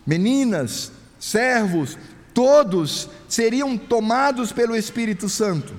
meninas, 0.07 0.91
servos, 1.23 1.97
todos 2.35 3.09
seriam 3.29 3.79
tomados 3.79 4.51
pelo 4.51 4.75
Espírito 4.75 5.29
Santo. 5.29 5.73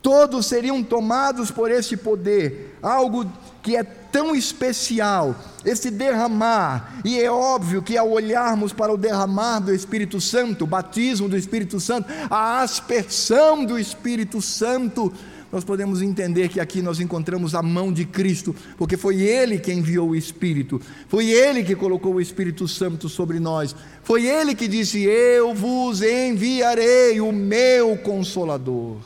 Todos 0.00 0.46
seriam 0.46 0.84
tomados 0.84 1.50
por 1.50 1.68
este 1.68 1.96
poder, 1.96 2.78
algo 2.80 3.26
que 3.60 3.74
é 3.74 3.82
tão 3.82 4.36
especial, 4.36 5.34
esse 5.64 5.90
derramar, 5.90 7.00
e 7.04 7.18
é 7.18 7.28
óbvio 7.28 7.82
que 7.82 7.96
ao 7.96 8.10
olharmos 8.12 8.72
para 8.72 8.92
o 8.92 8.98
derramar 8.98 9.60
do 9.60 9.74
Espírito 9.74 10.20
Santo, 10.20 10.62
o 10.62 10.66
batismo 10.68 11.28
do 11.28 11.36
Espírito 11.36 11.80
Santo, 11.80 12.06
a 12.30 12.60
aspersão 12.60 13.64
do 13.64 13.78
Espírito 13.78 14.40
Santo, 14.40 15.12
nós 15.54 15.62
podemos 15.62 16.02
entender 16.02 16.48
que 16.48 16.58
aqui 16.58 16.82
nós 16.82 16.98
encontramos 16.98 17.54
a 17.54 17.62
mão 17.62 17.92
de 17.92 18.04
Cristo, 18.04 18.52
porque 18.76 18.96
foi 18.96 19.22
Ele 19.22 19.56
que 19.56 19.72
enviou 19.72 20.08
o 20.08 20.16
Espírito, 20.16 20.80
foi 21.06 21.30
Ele 21.30 21.62
que 21.62 21.76
colocou 21.76 22.14
o 22.14 22.20
Espírito 22.20 22.66
Santo 22.66 23.08
sobre 23.08 23.38
nós, 23.38 23.72
foi 24.02 24.26
Ele 24.26 24.56
que 24.56 24.66
disse: 24.66 25.04
Eu 25.04 25.54
vos 25.54 26.02
enviarei 26.02 27.20
o 27.20 27.30
meu 27.30 27.96
consolador. 27.98 28.96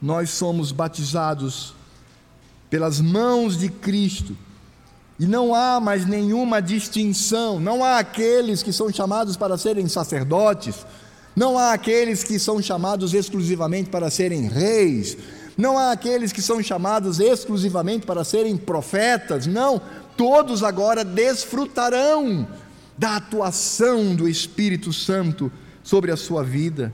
Nós 0.00 0.30
somos 0.30 0.72
batizados 0.72 1.72
pelas 2.68 3.00
mãos 3.00 3.56
de 3.56 3.68
Cristo. 3.68 4.36
E 5.16 5.26
não 5.26 5.54
há 5.54 5.78
mais 5.78 6.04
nenhuma 6.06 6.60
distinção, 6.60 7.60
não 7.60 7.84
há 7.84 7.98
aqueles 7.98 8.64
que 8.64 8.72
são 8.72 8.92
chamados 8.92 9.36
para 9.36 9.56
serem 9.56 9.86
sacerdotes, 9.86 10.84
não 11.34 11.58
há 11.58 11.72
aqueles 11.72 12.22
que 12.22 12.38
são 12.38 12.60
chamados 12.60 13.14
exclusivamente 13.14 13.90
para 13.90 14.10
serem 14.10 14.48
reis, 14.48 15.16
não 15.56 15.78
há 15.78 15.92
aqueles 15.92 16.32
que 16.32 16.42
são 16.42 16.62
chamados 16.62 17.20
exclusivamente 17.20 18.06
para 18.06 18.24
serem 18.24 18.56
profetas, 18.56 19.46
não, 19.46 19.80
todos 20.16 20.62
agora 20.62 21.04
desfrutarão 21.04 22.46
da 22.96 23.16
atuação 23.16 24.14
do 24.14 24.28
Espírito 24.28 24.92
Santo 24.92 25.50
sobre 25.82 26.10
a 26.10 26.16
sua 26.16 26.42
vida. 26.42 26.92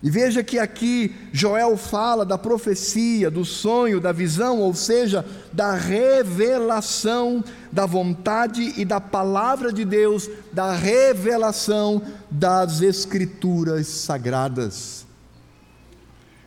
E 0.00 0.10
veja 0.10 0.44
que 0.44 0.58
aqui 0.58 1.12
Joel 1.32 1.76
fala 1.76 2.24
da 2.24 2.38
profecia, 2.38 3.30
do 3.30 3.44
sonho, 3.44 4.00
da 4.00 4.12
visão, 4.12 4.60
ou 4.60 4.72
seja, 4.72 5.24
da 5.52 5.74
revelação 5.74 7.42
da 7.72 7.86
vontade 7.86 8.74
e 8.76 8.84
da 8.84 9.00
palavra 9.00 9.72
de 9.72 9.84
Deus, 9.84 10.28
da 10.52 10.72
revelação 10.72 12.02
das 12.30 12.82
Escrituras 12.82 13.86
sagradas. 13.86 15.08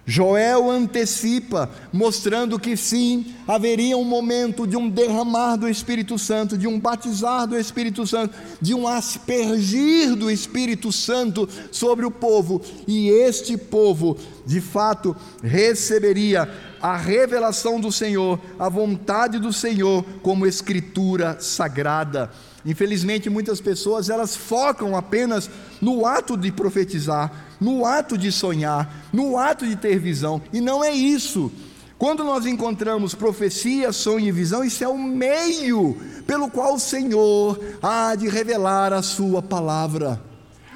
Joel 0.05 0.69
antecipa, 0.69 1.69
mostrando 1.93 2.59
que 2.59 2.75
sim, 2.75 3.33
haveria 3.47 3.95
um 3.95 4.03
momento 4.03 4.65
de 4.65 4.75
um 4.75 4.89
derramar 4.89 5.55
do 5.55 5.69
Espírito 5.69 6.17
Santo, 6.17 6.57
de 6.57 6.67
um 6.67 6.79
batizar 6.79 7.47
do 7.47 7.57
Espírito 7.57 8.05
Santo, 8.05 8.35
de 8.59 8.73
um 8.73 8.87
aspergir 8.87 10.15
do 10.15 10.29
Espírito 10.29 10.91
Santo 10.91 11.47
sobre 11.71 12.05
o 12.05 12.11
povo, 12.11 12.61
e 12.87 13.09
este 13.09 13.55
povo, 13.55 14.17
de 14.45 14.59
fato, 14.59 15.15
receberia 15.41 16.49
a 16.81 16.97
revelação 16.97 17.79
do 17.79 17.91
Senhor, 17.91 18.39
a 18.57 18.67
vontade 18.67 19.39
do 19.39 19.53
Senhor 19.53 20.03
como 20.21 20.47
escritura 20.47 21.37
sagrada. 21.39 22.31
Infelizmente, 22.65 23.29
muitas 23.29 23.59
pessoas 23.59 24.09
elas 24.09 24.35
focam 24.35 24.95
apenas 24.95 25.49
no 25.79 26.05
ato 26.05 26.37
de 26.37 26.51
profetizar, 26.51 27.31
no 27.59 27.85
ato 27.85 28.17
de 28.17 28.31
sonhar, 28.31 29.07
no 29.11 29.37
ato 29.37 29.65
de 29.65 29.75
ter 29.75 29.99
visão, 29.99 30.41
e 30.51 30.61
não 30.61 30.83
é 30.83 30.91
isso. 30.91 31.51
Quando 31.97 32.23
nós 32.23 32.47
encontramos 32.47 33.13
profecia, 33.13 33.91
sonho 33.91 34.27
e 34.27 34.31
visão, 34.31 34.63
isso 34.63 34.83
é 34.83 34.87
o 34.87 34.97
meio 34.97 35.95
pelo 36.25 36.49
qual 36.49 36.73
o 36.73 36.79
Senhor 36.79 37.59
há 37.81 38.15
de 38.15 38.27
revelar 38.27 38.91
a 38.91 39.03
Sua 39.03 39.39
palavra. 39.39 40.19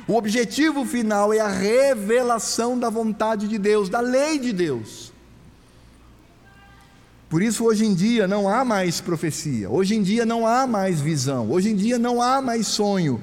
O 0.08 0.16
objetivo 0.16 0.86
final 0.86 1.34
é 1.34 1.40
a 1.40 1.48
revelação 1.48 2.78
da 2.78 2.92
vontade 2.92 3.48
de 3.48 3.58
Deus, 3.58 3.90
da 3.90 4.02
lei 4.02 4.38
de 4.38 4.54
Deus. 4.54 5.15
Por 7.30 7.42
isso, 7.42 7.66
hoje 7.66 7.86
em 7.86 7.94
dia, 7.94 8.28
não 8.28 8.48
há 8.48 8.64
mais 8.64 9.02
profecia, 9.02 9.70
hoje 9.70 9.96
em 9.96 10.02
dia, 10.02 10.26
não 10.26 10.46
há 10.46 10.68
mais 10.68 11.02
visão, 11.02 11.50
hoje 11.50 11.70
em 11.70 11.76
dia, 11.76 11.98
não 11.98 12.22
há 12.22 12.42
mais 12.42 12.68
sonho. 12.68 13.22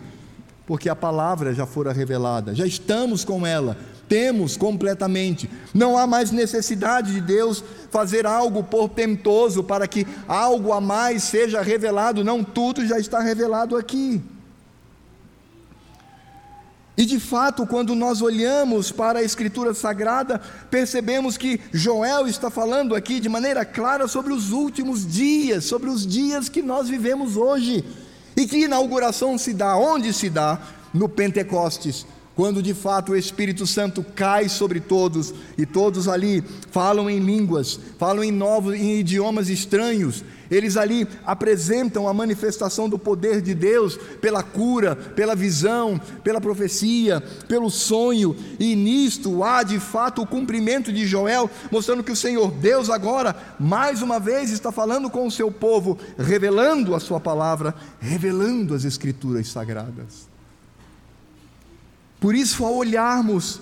Porque 0.66 0.88
a 0.88 0.96
palavra 0.96 1.54
já 1.54 1.66
fora 1.66 1.92
revelada, 1.92 2.54
já 2.54 2.66
estamos 2.66 3.24
com 3.24 3.46
ela, 3.46 3.76
temos 4.08 4.56
completamente. 4.56 5.48
Não 5.72 5.96
há 5.96 6.06
mais 6.06 6.30
necessidade 6.30 7.12
de 7.12 7.20
Deus 7.20 7.62
fazer 7.90 8.26
algo 8.26 8.62
portentoso 8.62 9.62
para 9.62 9.86
que 9.86 10.06
algo 10.26 10.72
a 10.72 10.80
mais 10.80 11.22
seja 11.22 11.62
revelado, 11.62 12.24
não 12.24 12.42
tudo 12.42 12.86
já 12.86 12.98
está 12.98 13.20
revelado 13.20 13.76
aqui. 13.76 14.20
E 17.02 17.04
de 17.04 17.18
fato, 17.18 17.66
quando 17.66 17.96
nós 17.96 18.22
olhamos 18.22 18.92
para 18.92 19.18
a 19.18 19.22
Escritura 19.24 19.74
Sagrada, 19.74 20.40
percebemos 20.70 21.36
que 21.36 21.60
Joel 21.72 22.28
está 22.28 22.48
falando 22.48 22.94
aqui 22.94 23.18
de 23.18 23.28
maneira 23.28 23.64
clara 23.64 24.06
sobre 24.06 24.32
os 24.32 24.52
últimos 24.52 25.04
dias, 25.04 25.64
sobre 25.64 25.90
os 25.90 26.06
dias 26.06 26.48
que 26.48 26.62
nós 26.62 26.88
vivemos 26.88 27.36
hoje. 27.36 27.84
E 28.36 28.46
que 28.46 28.66
inauguração 28.66 29.36
se 29.36 29.52
dá? 29.52 29.76
Onde 29.76 30.12
se 30.12 30.30
dá? 30.30 30.60
No 30.94 31.08
Pentecostes, 31.08 32.06
quando 32.36 32.62
de 32.62 32.72
fato 32.72 33.10
o 33.10 33.16
Espírito 33.16 33.66
Santo 33.66 34.06
cai 34.14 34.48
sobre 34.48 34.78
todos 34.78 35.34
e 35.58 35.66
todos 35.66 36.06
ali 36.06 36.40
falam 36.70 37.10
em 37.10 37.18
línguas, 37.18 37.80
falam 37.98 38.22
em 38.22 38.30
novos 38.30 38.76
em 38.76 39.00
idiomas 39.00 39.48
estranhos, 39.48 40.22
eles 40.54 40.76
ali 40.76 41.08
apresentam 41.24 42.06
a 42.06 42.12
manifestação 42.12 42.88
do 42.88 42.98
poder 42.98 43.40
de 43.40 43.54
Deus 43.54 43.96
pela 44.20 44.42
cura, 44.42 44.94
pela 44.94 45.34
visão, 45.34 46.00
pela 46.22 46.40
profecia, 46.40 47.20
pelo 47.48 47.70
sonho, 47.70 48.36
e 48.58 48.76
nisto 48.76 49.42
há 49.42 49.62
de 49.62 49.80
fato 49.80 50.22
o 50.22 50.26
cumprimento 50.26 50.92
de 50.92 51.06
Joel, 51.06 51.50
mostrando 51.70 52.02
que 52.02 52.12
o 52.12 52.16
Senhor 52.16 52.50
Deus 52.52 52.90
agora, 52.90 53.34
mais 53.58 54.02
uma 54.02 54.20
vez, 54.20 54.50
está 54.50 54.70
falando 54.70 55.08
com 55.08 55.26
o 55.26 55.30
seu 55.30 55.50
povo, 55.50 55.98
revelando 56.18 56.94
a 56.94 57.00
sua 57.00 57.18
palavra, 57.18 57.74
revelando 57.98 58.74
as 58.74 58.84
Escrituras 58.84 59.48
sagradas. 59.48 60.28
Por 62.20 62.34
isso, 62.34 62.64
ao 62.64 62.76
olharmos 62.76 63.60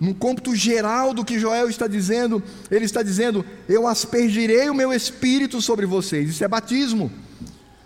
no 0.00 0.14
cômputo 0.14 0.54
geral 0.54 1.12
do 1.12 1.24
que 1.24 1.38
Joel 1.38 1.68
está 1.68 1.88
dizendo, 1.88 2.42
ele 2.70 2.84
está 2.84 3.02
dizendo: 3.02 3.44
Eu 3.68 3.86
aspergirei 3.86 4.70
o 4.70 4.74
meu 4.74 4.92
espírito 4.92 5.60
sobre 5.60 5.86
vocês. 5.86 6.30
Isso 6.30 6.44
é 6.44 6.48
batismo. 6.48 7.10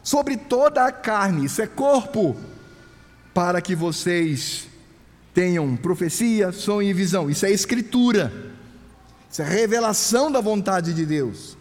Sobre 0.02 0.36
toda 0.36 0.84
a 0.84 0.92
carne, 0.92 1.46
isso 1.46 1.62
é 1.62 1.66
corpo, 1.66 2.36
para 3.32 3.60
que 3.60 3.74
vocês 3.74 4.66
tenham 5.32 5.76
profecia, 5.76 6.52
sonho 6.52 6.90
e 6.90 6.92
visão. 6.92 7.30
Isso 7.30 7.46
é 7.46 7.50
escritura. 7.50 8.32
Isso 9.30 9.40
é 9.40 9.48
revelação 9.48 10.30
da 10.30 10.40
vontade 10.40 10.92
de 10.92 11.06
Deus. 11.06 11.56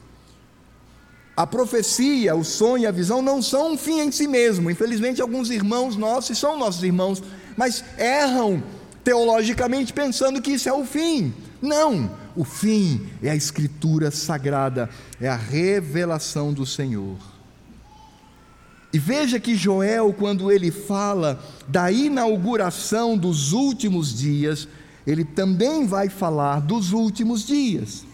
A 1.38 1.48
profecia, 1.48 2.36
o 2.36 2.44
sonho 2.44 2.84
e 2.84 2.88
a 2.88 2.92
visão 2.92 3.22
não 3.22 3.42
são 3.42 3.74
um 3.74 3.78
fim 3.78 4.02
em 4.02 4.12
si 4.12 4.28
mesmo. 4.28 4.70
Infelizmente, 4.70 5.22
alguns 5.22 5.50
irmãos 5.50 5.96
nossos, 5.96 6.38
são 6.38 6.58
nossos 6.58 6.84
irmãos, 6.84 7.24
mas 7.56 7.84
erram 7.98 8.62
teologicamente 9.04 9.94
pensando 9.94 10.42
que 10.42 10.52
isso 10.52 10.70
é 10.70 10.74
o 10.74 10.86
fim. 10.86 11.34
Não, 11.62 12.12
o 12.36 12.44
fim 12.44 13.08
é 13.22 13.30
a 13.30 13.36
escritura 13.36 14.12
sagrada, 14.12 14.90
é 15.20 15.28
a 15.28 15.36
revelação 15.36 16.54
do 16.54 16.66
Senhor. 16.66 17.18
E 18.94 19.00
veja 19.00 19.40
que 19.40 19.56
Joel, 19.56 20.14
quando 20.14 20.52
ele 20.52 20.70
fala 20.70 21.42
da 21.68 21.92
inauguração 21.92 23.18
dos 23.18 23.54
últimos 23.54 24.14
dias, 24.14 24.68
ele 25.08 25.24
também 25.24 25.86
vai 25.86 26.10
falar 26.10 26.60
dos 26.60 26.92
últimos 26.92 27.46
dias. 27.46 28.06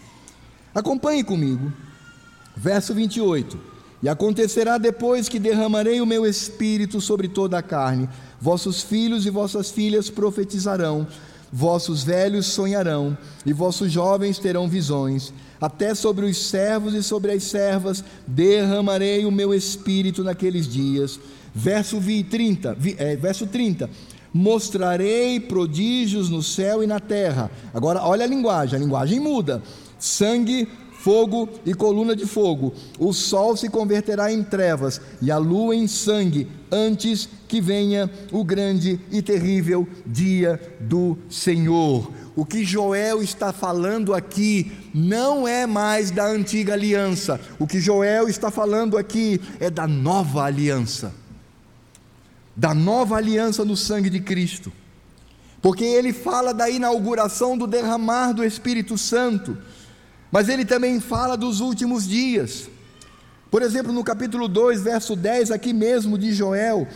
Acompanhe 0.74 1.24
comigo, 1.24 1.72
verso 2.56 2.94
28. 2.94 3.58
E 4.00 4.08
acontecerá 4.08 4.78
depois 4.78 5.28
que 5.28 5.40
derramarei 5.40 6.00
o 6.00 6.06
meu 6.06 6.24
espírito 6.24 7.00
sobre 7.00 7.26
toda 7.26 7.58
a 7.58 7.62
carne 7.62 8.08
Vossos 8.40 8.82
filhos 8.82 9.26
e 9.26 9.30
vossas 9.30 9.70
filhas 9.70 10.08
profetizarão, 10.08 11.06
vossos 11.52 12.04
velhos 12.04 12.46
sonharão, 12.46 13.16
e 13.44 13.52
vossos 13.52 13.90
jovens 13.90 14.38
terão 14.38 14.68
visões. 14.68 15.32
Até 15.60 15.94
sobre 15.94 16.26
os 16.26 16.38
servos 16.38 16.94
e 16.94 17.02
sobre 17.02 17.32
as 17.32 17.42
servas 17.42 18.04
derramarei 18.26 19.24
o 19.26 19.30
meu 19.30 19.52
espírito 19.52 20.22
naqueles 20.22 20.68
dias. 20.68 21.18
Verso 21.54 22.00
30, 22.00 22.76
é, 22.98 23.16
verso 23.16 23.46
30 23.46 23.90
mostrarei 24.32 25.40
prodígios 25.40 26.28
no 26.28 26.42
céu 26.42 26.82
e 26.82 26.86
na 26.86 27.00
terra. 27.00 27.50
Agora, 27.72 28.02
olha 28.02 28.24
a 28.24 28.28
linguagem, 28.28 28.76
a 28.76 28.82
linguagem 28.82 29.18
muda: 29.18 29.62
sangue, 29.98 30.68
fogo 30.98 31.48
e 31.64 31.72
coluna 31.72 32.14
de 32.14 32.26
fogo. 32.26 32.74
O 32.98 33.12
sol 33.12 33.56
se 33.56 33.68
converterá 33.68 34.32
em 34.32 34.42
trevas 34.42 35.00
e 35.22 35.30
a 35.30 35.38
lua 35.38 35.74
em 35.74 35.86
sangue, 35.86 36.48
antes 36.70 37.28
que 37.46 37.60
venha 37.60 38.10
o 38.30 38.44
grande 38.44 39.00
e 39.10 39.22
terrível 39.22 39.86
dia 40.04 40.60
do 40.80 41.16
Senhor. 41.30 42.10
o 42.38 42.44
que 42.44 42.64
Joel 42.64 43.20
está 43.20 43.52
falando 43.52 44.14
aqui 44.14 44.70
não 44.94 45.48
é 45.48 45.66
mais 45.66 46.12
da 46.12 46.24
antiga 46.24 46.74
aliança, 46.74 47.40
o 47.58 47.66
que 47.66 47.80
Joel 47.80 48.28
está 48.28 48.48
falando 48.48 48.96
aqui 48.96 49.40
é 49.58 49.68
da 49.68 49.88
nova 49.88 50.44
aliança, 50.44 51.12
da 52.54 52.72
nova 52.72 53.16
aliança 53.16 53.64
no 53.64 53.76
sangue 53.76 54.08
de 54.08 54.20
Cristo, 54.20 54.72
porque 55.60 55.82
ele 55.82 56.12
fala 56.12 56.54
da 56.54 56.70
inauguração 56.70 57.58
do 57.58 57.66
derramar 57.66 58.32
do 58.32 58.44
Espírito 58.44 58.96
Santo, 58.96 59.58
mas 60.30 60.48
ele 60.48 60.64
também 60.64 61.00
fala 61.00 61.36
dos 61.36 61.60
últimos 61.60 62.06
dias. 62.06 62.68
Por 63.50 63.62
exemplo, 63.62 63.92
no 63.92 64.04
capítulo 64.04 64.46
2, 64.46 64.82
verso 64.82 65.16
10, 65.16 65.50
aqui 65.50 65.72
mesmo 65.72 66.18
de 66.18 66.32
Joel, 66.32 66.86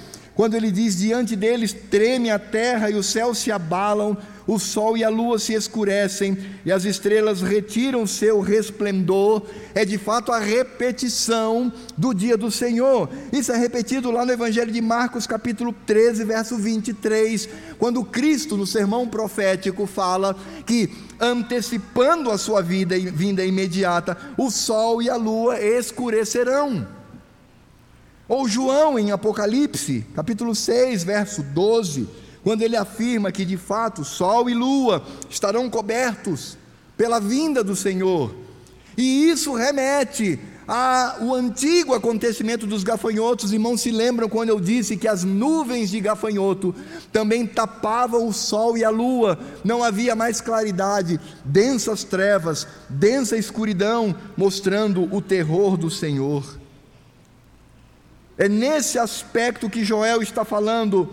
quando 0.43 0.55
ele 0.55 0.73
diz: 0.73 0.99
Diante 0.99 1.37
deles 1.37 1.73
treme 1.73 2.29
a 2.29 2.37
terra 2.37 2.91
e 2.91 2.97
os 2.97 3.07
céus 3.07 3.39
se 3.39 3.53
abalam, 3.53 4.19
o 4.45 4.59
sol 4.59 4.97
e 4.97 5.05
a 5.05 5.09
lua 5.09 5.39
se 5.39 5.55
escurecem 5.55 6.37
e 6.65 6.73
as 6.73 6.85
estrelas 6.85 7.43
retiram 7.43 8.05
seu 8.09 8.41
resplendor, 8.41 9.43
é 9.73 9.85
de 9.85 9.97
fato 9.99 10.33
a 10.33 10.41
repetição 10.41 11.73
do 11.97 12.13
dia 12.13 12.37
do 12.37 12.51
Senhor. 12.51 13.09
Isso 13.33 13.53
é 13.53 13.57
repetido 13.57 14.11
lá 14.11 14.27
no 14.27 14.33
Evangelho 14.33 14.73
de 14.73 14.81
Marcos, 14.81 15.29
capítulo 15.29 15.73
13, 15.87 16.25
verso 16.25 16.57
23, 16.57 17.49
quando 17.79 18.03
Cristo, 18.03 18.57
no 18.57 18.67
sermão 18.67 19.07
profético, 19.07 19.87
fala 19.87 20.35
que 20.67 20.91
antecipando 21.21 22.33
a 22.33 22.37
sua 22.37 22.61
vida 22.61 22.99
vinda 22.99 23.45
imediata, 23.45 24.19
o 24.37 24.51
sol 24.51 25.01
e 25.01 25.09
a 25.09 25.15
lua 25.15 25.61
escurecerão. 25.61 27.01
Ou 28.33 28.49
João 28.49 28.99
em 28.99 29.11
Apocalipse, 29.11 30.07
capítulo 30.15 30.55
6, 30.55 31.05
verso 31.05 31.43
12, 31.43 32.09
quando 32.43 32.63
ele 32.63 32.79
afirma 32.79 33.31
que 33.31 33.45
de 33.45 33.59
fato 33.59 34.07
sol 34.07 34.49
e 34.49 34.55
lua 34.55 35.05
estarão 35.29 35.69
cobertos 35.69 36.57
pela 36.97 37.21
vinda 37.21 37.63
do 37.63 37.77
Senhor. 37.77 38.35
E 38.97 39.29
isso 39.29 39.53
remete 39.53 40.41
ao 40.67 41.35
antigo 41.35 41.93
acontecimento 41.93 42.67
dos 42.67 42.83
gafanhotos. 42.83 43.53
Irmãos, 43.53 43.83
se 43.83 43.91
lembram 43.91 44.31
quando 44.31 44.49
eu 44.49 44.59
disse 44.59 44.97
que 44.97 45.07
as 45.07 45.25
nuvens 45.25 45.91
de 45.91 46.01
gafanhoto 46.01 46.75
também 47.13 47.47
tapavam 47.47 48.27
o 48.27 48.33
sol 48.33 48.79
e 48.79 48.83
a 48.83 48.89
lua, 48.89 49.39
não 49.63 49.85
havia 49.85 50.17
mais 50.17 50.41
claridade, 50.41 51.21
densas 51.45 52.03
trevas, 52.03 52.67
densa 52.89 53.37
escuridão, 53.37 54.17
mostrando 54.39 55.07
o 55.15 55.21
terror 55.21 55.77
do 55.77 55.91
Senhor. 55.91 56.62
É 58.39 58.49
nesse 58.49 58.99
aspecto 58.99 59.69
que 59.69 59.85
Joel 59.85 60.23
está 60.23 60.45
falando 60.45 61.09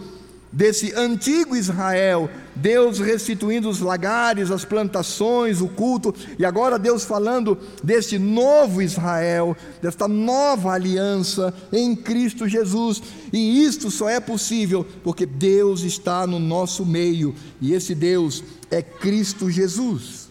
desse 0.52 0.94
antigo 0.96 1.56
Israel, 1.56 2.30
Deus 2.56 3.00
restituindo 3.00 3.70
os 3.70 3.80
lagares, 3.80 4.50
as 4.50 4.66
plantações, 4.66 5.62
o 5.62 5.68
culto, 5.68 6.14
e 6.38 6.46
agora 6.46 6.80
Deus 6.80 7.04
falando 7.04 7.58
deste 7.84 8.18
novo 8.18 8.82
Israel, 8.82 9.56
desta 9.82 10.08
nova 10.08 10.72
aliança 10.72 11.54
em 11.72 11.96
Cristo 11.96 12.48
Jesus. 12.48 13.02
E 13.32 13.64
isto 13.64 13.92
só 13.92 14.10
é 14.10 14.20
possível 14.20 14.86
porque 15.04 15.26
Deus 15.26 15.82
está 15.82 16.26
no 16.26 16.40
nosso 16.40 16.86
meio, 16.86 17.36
e 17.62 17.74
esse 17.74 17.94
Deus 17.94 18.44
é 18.72 18.82
Cristo 18.82 19.50
Jesus. 19.50 20.30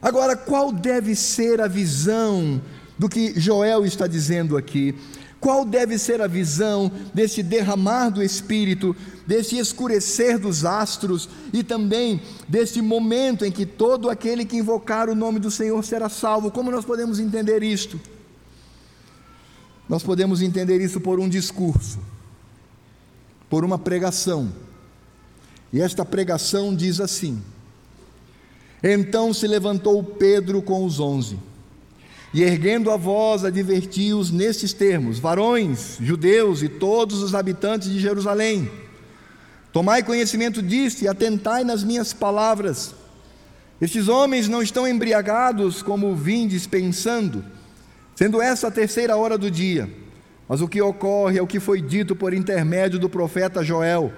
Agora, 0.00 0.36
qual 0.36 0.72
deve 0.72 1.14
ser 1.14 1.60
a 1.60 1.68
visão 1.68 2.60
do 3.02 3.08
que 3.08 3.38
Joel 3.38 3.84
está 3.84 4.06
dizendo 4.06 4.56
aqui? 4.56 4.94
Qual 5.40 5.64
deve 5.64 5.98
ser 5.98 6.20
a 6.20 6.28
visão 6.28 6.88
desse 7.12 7.42
derramar 7.42 8.10
do 8.10 8.22
Espírito, 8.22 8.94
desse 9.26 9.58
escurecer 9.58 10.38
dos 10.38 10.64
astros 10.64 11.28
e 11.52 11.64
também 11.64 12.22
desse 12.48 12.80
momento 12.80 13.44
em 13.44 13.50
que 13.50 13.66
todo 13.66 14.08
aquele 14.08 14.44
que 14.44 14.56
invocar 14.56 15.08
o 15.08 15.16
nome 15.16 15.40
do 15.40 15.50
Senhor 15.50 15.82
será 15.84 16.08
salvo? 16.08 16.52
Como 16.52 16.70
nós 16.70 16.84
podemos 16.84 17.18
entender 17.18 17.60
isto? 17.60 18.00
Nós 19.88 20.04
podemos 20.04 20.40
entender 20.40 20.80
isso 20.80 21.00
por 21.00 21.18
um 21.18 21.28
discurso, 21.28 21.98
por 23.50 23.64
uma 23.64 23.80
pregação. 23.80 24.52
E 25.72 25.80
esta 25.80 26.04
pregação 26.04 26.72
diz 26.72 27.00
assim: 27.00 27.42
Então 28.80 29.34
se 29.34 29.48
levantou 29.48 30.04
Pedro 30.04 30.62
com 30.62 30.84
os 30.84 31.00
onze 31.00 31.50
e 32.34 32.42
erguendo 32.42 32.90
a 32.90 32.96
voz, 32.96 33.44
advertiu-os 33.44 34.30
nestes 34.30 34.72
termos: 34.72 35.18
Varões, 35.18 35.98
judeus 36.00 36.62
e 36.62 36.68
todos 36.68 37.22
os 37.22 37.34
habitantes 37.34 37.90
de 37.90 38.00
Jerusalém, 38.00 38.70
tomai 39.72 40.02
conhecimento 40.02 40.62
disto 40.62 41.02
e 41.02 41.08
atentai 41.08 41.62
nas 41.64 41.84
minhas 41.84 42.12
palavras. 42.12 42.94
Estes 43.80 44.08
homens 44.08 44.48
não 44.48 44.62
estão 44.62 44.86
embriagados 44.86 45.82
como 45.82 46.14
vindes 46.14 46.66
pensando, 46.66 47.44
sendo 48.14 48.40
essa 48.40 48.68
a 48.68 48.70
terceira 48.70 49.16
hora 49.16 49.36
do 49.36 49.50
dia. 49.50 49.90
Mas 50.48 50.60
o 50.60 50.68
que 50.68 50.80
ocorre 50.80 51.38
é 51.38 51.42
o 51.42 51.46
que 51.46 51.58
foi 51.58 51.80
dito 51.80 52.14
por 52.14 52.32
intermédio 52.32 52.98
do 52.98 53.08
profeta 53.08 53.64
Joel. 53.64 54.12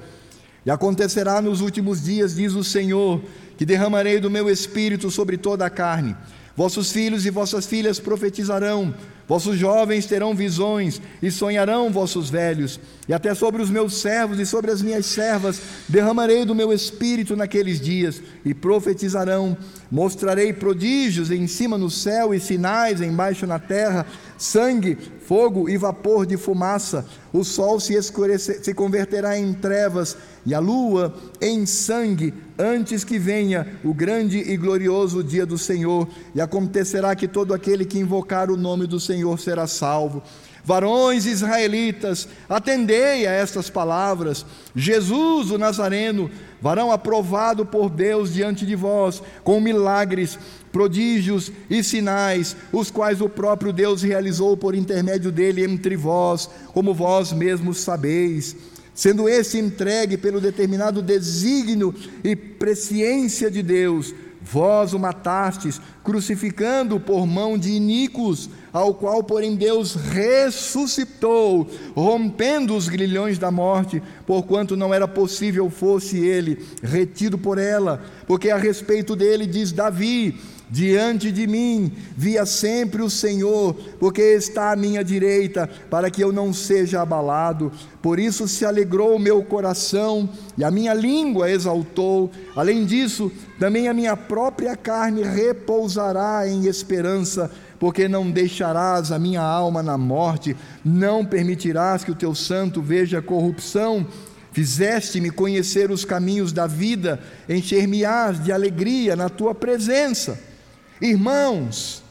E 0.66 0.70
acontecerá 0.70 1.40
nos 1.40 1.60
últimos 1.60 2.02
dias, 2.02 2.34
diz 2.34 2.54
o 2.54 2.64
Senhor, 2.64 3.22
que 3.56 3.66
derramarei 3.66 4.18
do 4.18 4.30
meu 4.30 4.50
espírito 4.50 5.10
sobre 5.10 5.36
toda 5.36 5.64
a 5.64 5.70
carne. 5.70 6.16
Vossos 6.56 6.92
filhos 6.92 7.26
e 7.26 7.30
vossas 7.30 7.66
filhas 7.66 7.98
profetizarão, 7.98 8.94
vossos 9.26 9.58
jovens 9.58 10.06
terão 10.06 10.36
visões 10.36 11.02
e 11.20 11.28
sonharão 11.28 11.90
vossos 11.90 12.30
velhos, 12.30 12.78
e 13.08 13.12
até 13.12 13.34
sobre 13.34 13.60
os 13.60 13.68
meus 13.68 14.00
servos 14.00 14.38
e 14.38 14.46
sobre 14.46 14.70
as 14.70 14.80
minhas 14.80 15.04
servas 15.04 15.60
derramarei 15.88 16.44
do 16.44 16.54
meu 16.54 16.72
espírito 16.72 17.34
naqueles 17.34 17.80
dias, 17.80 18.22
e 18.44 18.54
profetizarão. 18.54 19.56
Mostrarei 19.90 20.52
prodígios 20.52 21.32
em 21.32 21.46
cima 21.48 21.76
no 21.76 21.90
céu 21.90 22.32
e 22.32 22.38
sinais 22.38 23.00
embaixo 23.00 23.48
na 23.48 23.58
terra, 23.58 24.06
sangue, 24.44 24.98
fogo 25.26 25.68
e 25.68 25.76
vapor 25.76 26.26
de 26.26 26.36
fumaça. 26.36 27.06
O 27.32 27.42
sol 27.42 27.80
se, 27.80 27.94
escurecer, 27.94 28.62
se 28.62 28.74
converterá 28.74 29.38
em 29.38 29.52
trevas 29.54 30.16
e 30.44 30.54
a 30.54 30.58
lua 30.58 31.14
em 31.40 31.64
sangue, 31.64 32.34
antes 32.58 33.02
que 33.02 33.18
venha 33.18 33.78
o 33.82 33.94
grande 33.94 34.38
e 34.38 34.56
glorioso 34.56 35.24
dia 35.24 35.46
do 35.46 35.56
Senhor. 35.56 36.06
E 36.34 36.40
acontecerá 36.40 37.16
que 37.16 37.26
todo 37.26 37.54
aquele 37.54 37.84
que 37.84 37.98
invocar 37.98 38.50
o 38.50 38.56
nome 38.56 38.86
do 38.86 39.00
Senhor 39.00 39.38
será 39.40 39.66
salvo. 39.66 40.22
Varões 40.64 41.26
israelitas, 41.26 42.26
atendei 42.48 43.26
a 43.26 43.32
estas 43.32 43.68
palavras. 43.68 44.46
Jesus, 44.74 45.50
o 45.50 45.58
Nazareno, 45.58 46.30
varão 46.60 46.90
aprovado 46.90 47.66
por 47.66 47.90
Deus 47.90 48.32
diante 48.32 48.64
de 48.64 48.74
vós, 48.74 49.22
com 49.42 49.60
milagres, 49.60 50.38
prodígios 50.74 51.52
e 51.70 51.84
sinais, 51.84 52.56
os 52.72 52.90
quais 52.90 53.20
o 53.20 53.28
próprio 53.28 53.72
Deus 53.72 54.02
realizou 54.02 54.56
por 54.56 54.74
intermédio 54.74 55.30
dele 55.30 55.64
entre 55.64 55.94
vós, 55.94 56.50
como 56.72 56.92
vós 56.92 57.32
mesmos 57.32 57.78
sabeis. 57.78 58.56
Sendo 58.92 59.28
esse 59.28 59.56
entregue 59.56 60.16
pelo 60.16 60.40
determinado 60.40 61.00
desígnio 61.00 61.94
e 62.24 62.34
presciência 62.34 63.48
de 63.48 63.62
Deus, 63.62 64.12
Vós 64.44 64.92
o 64.92 64.98
matastes, 64.98 65.80
crucificando 66.04 67.00
por 67.00 67.26
mão 67.26 67.56
de 67.56 67.70
iníquos, 67.70 68.50
ao 68.70 68.92
qual, 68.92 69.24
porém, 69.24 69.56
Deus 69.56 69.94
ressuscitou, 69.94 71.66
rompendo 71.96 72.76
os 72.76 72.86
grilhões 72.86 73.38
da 73.38 73.50
morte, 73.50 74.02
porquanto 74.26 74.76
não 74.76 74.92
era 74.92 75.08
possível 75.08 75.70
fosse 75.70 76.18
ele 76.18 76.62
retido 76.82 77.38
por 77.38 77.56
ela, 77.56 78.04
porque 78.26 78.50
a 78.50 78.58
respeito 78.58 79.16
dele 79.16 79.46
diz 79.46 79.72
Davi: 79.72 80.38
Diante 80.70 81.30
de 81.30 81.46
mim 81.46 81.92
via 82.16 82.46
sempre 82.46 83.02
o 83.02 83.10
Senhor, 83.10 83.74
porque 84.00 84.22
está 84.22 84.72
à 84.72 84.76
minha 84.76 85.04
direita, 85.04 85.68
para 85.90 86.10
que 86.10 86.24
eu 86.24 86.32
não 86.32 86.54
seja 86.54 87.02
abalado. 87.02 87.70
Por 88.00 88.18
isso 88.18 88.48
se 88.48 88.64
alegrou 88.64 89.14
o 89.14 89.18
meu 89.18 89.42
coração 89.42 90.28
e 90.56 90.64
a 90.64 90.70
minha 90.70 90.94
língua 90.94 91.50
exaltou. 91.50 92.30
Além 92.56 92.86
disso, 92.86 93.30
também 93.58 93.88
a 93.88 93.94
minha 93.94 94.16
própria 94.16 94.74
carne 94.74 95.22
repousará 95.22 96.48
em 96.48 96.66
esperança, 96.66 97.50
porque 97.78 98.08
não 98.08 98.30
deixarás 98.30 99.12
a 99.12 99.18
minha 99.18 99.42
alma 99.42 99.82
na 99.82 99.98
morte, 99.98 100.56
não 100.82 101.26
permitirás 101.26 102.02
que 102.02 102.10
o 102.10 102.16
teu 102.16 102.34
santo 102.34 102.80
veja 102.80 103.20
corrupção. 103.20 104.06
Fizeste-me 104.50 105.30
conhecer 105.30 105.90
os 105.90 106.04
caminhos 106.04 106.52
da 106.52 106.66
vida, 106.66 107.20
encher-me-ás 107.48 108.42
de 108.42 108.50
alegria 108.50 109.14
na 109.14 109.28
tua 109.28 109.54
presença. 109.54 110.53
Irmãos, 111.00 112.02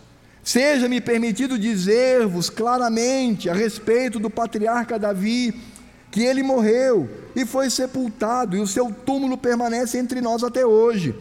seja-me 0.44 1.00
permitido 1.00 1.58
dizer-vos 1.58 2.50
claramente 2.50 3.50
a 3.50 3.54
respeito 3.54 4.20
do 4.20 4.30
patriarca 4.30 5.00
Davi, 5.00 5.54
que 6.12 6.22
ele 6.22 6.44
morreu 6.44 7.10
e 7.36 7.46
foi 7.46 7.70
sepultado, 7.70 8.56
e 8.56 8.60
o 8.60 8.68
seu 8.68 8.92
túmulo 8.92 9.38
permanece 9.38 9.98
entre 9.98 10.22
nós 10.22 10.44
até 10.44 10.66
hoje. 10.66 11.16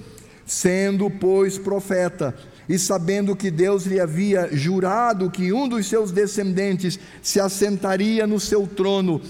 Sendo, 0.44 1.08
pois, 1.08 1.56
profeta, 1.56 2.34
e 2.68 2.78
sabendo 2.78 3.34
que 3.34 3.50
Deus 3.50 3.86
lhe 3.86 4.00
havia 4.00 4.48
jurado 4.52 5.30
que 5.30 5.52
um 5.52 5.68
dos 5.68 5.86
seus 5.86 6.10
descendentes 6.10 6.98
se 7.22 7.40
assentaria 7.40 8.26
no 8.26 8.38
seu 8.38 8.66
trono, 8.66 9.20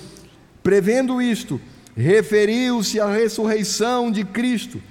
prevendo 0.62 1.20
isto, 1.20 1.60
referiu-se 1.96 2.98
à 2.98 3.06
ressurreição 3.06 4.10
de 4.10 4.24
Cristo, 4.24 4.82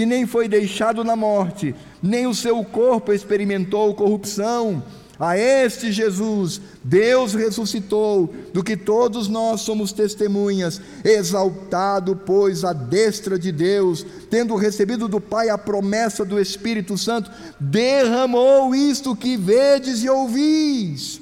que 0.00 0.06
nem 0.06 0.26
foi 0.26 0.48
deixado 0.48 1.04
na 1.04 1.14
morte, 1.14 1.74
nem 2.02 2.26
o 2.26 2.34
seu 2.34 2.64
corpo 2.64 3.12
experimentou 3.12 3.94
corrupção. 3.94 4.82
A 5.18 5.36
este 5.36 5.92
Jesus, 5.92 6.58
Deus 6.82 7.34
ressuscitou, 7.34 8.34
do 8.54 8.64
que 8.64 8.78
todos 8.78 9.28
nós 9.28 9.60
somos 9.60 9.92
testemunhas, 9.92 10.80
exaltado, 11.04 12.16
pois, 12.16 12.64
à 12.64 12.72
destra 12.72 13.38
de 13.38 13.52
Deus, 13.52 14.06
tendo 14.30 14.56
recebido 14.56 15.06
do 15.06 15.20
Pai 15.20 15.50
a 15.50 15.58
promessa 15.58 16.24
do 16.24 16.40
Espírito 16.40 16.96
Santo, 16.96 17.30
derramou 17.60 18.74
isto 18.74 19.14
que 19.14 19.36
vedes 19.36 20.02
e 20.02 20.08
ouvis 20.08 21.20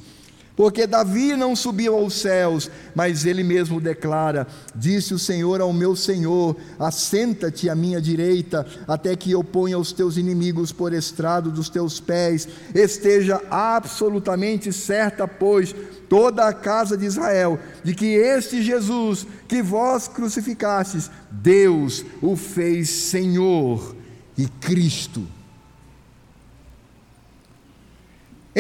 porque 0.59 0.89
Davi 0.89 1.37
não 1.37 1.55
subiu 1.55 1.95
aos 1.95 2.15
céus, 2.15 2.69
mas 2.93 3.25
ele 3.25 3.45
mesmo 3.45 3.81
declara: 3.81 4.45
Disse 4.75 5.15
o 5.15 5.19
Senhor 5.19 5.61
ao 5.61 5.73
meu 5.73 5.95
Senhor: 5.95 6.57
Assenta-te 6.81 7.71
à 7.71 7.77
minha 7.77 8.01
direita, 8.01 8.67
até 8.89 9.15
que 9.15 9.31
eu 9.31 9.45
ponha 9.45 9.79
os 9.79 9.93
teus 9.93 10.17
inimigos 10.17 10.73
por 10.73 10.93
estrado 10.93 11.53
dos 11.53 11.69
teus 11.69 12.01
pés. 12.01 12.49
Esteja 12.75 13.41
absolutamente 13.49 14.73
certa, 14.73 15.29
pois, 15.29 15.73
toda 16.09 16.49
a 16.49 16.53
casa 16.53 16.97
de 16.97 17.07
Israel, 17.07 17.57
de 17.85 17.95
que 17.95 18.07
este 18.17 18.61
Jesus 18.61 19.29
que 19.47 19.63
vós 19.63 20.09
crucificastes, 20.09 21.09
Deus 21.31 22.05
o 22.21 22.35
fez 22.35 22.91
Senhor 22.91 23.95
e 24.37 24.49
Cristo. 24.49 25.38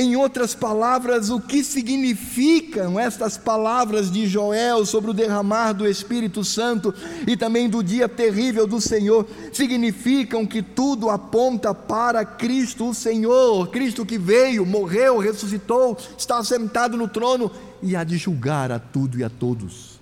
Em 0.01 0.15
outras 0.15 0.55
palavras, 0.55 1.29
o 1.29 1.41
que 1.41 1.65
significam 1.65 3.01
estas 3.01 3.37
palavras 3.37 4.13
de 4.13 4.29
Joel 4.29 4.87
sobre 4.87 5.11
o 5.11 5.13
derramar 5.13 5.73
do 5.73 5.89
Espírito 5.89 6.45
Santo 6.45 6.95
e 7.27 7.37
também 7.37 7.69
do 7.69 7.83
dia 7.83 8.09
terrível 8.09 8.65
do 8.65 8.81
Senhor? 8.81 9.27
Significam 9.53 10.47
que 10.47 10.63
tudo 10.63 11.11
aponta 11.11 11.75
para 11.75 12.25
Cristo, 12.25 12.91
o 12.91 12.95
Senhor, 12.95 13.71
Cristo 13.71 14.07
que 14.07 14.17
veio, 14.17 14.65
morreu, 14.65 15.19
ressuscitou, 15.19 15.99
está 16.17 16.45
sentado 16.45 16.97
no 16.97 17.09
trono 17.09 17.51
e 17.83 17.97
há 17.97 18.05
de 18.05 18.17
julgar 18.17 18.71
a 18.71 18.79
tudo 18.79 19.19
e 19.19 19.25
a 19.25 19.29
todos. 19.29 19.99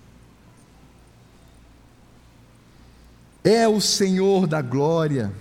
É 3.43 3.67
o 3.67 3.81
Senhor 3.81 4.47
da 4.47 4.61
glória 4.61 5.33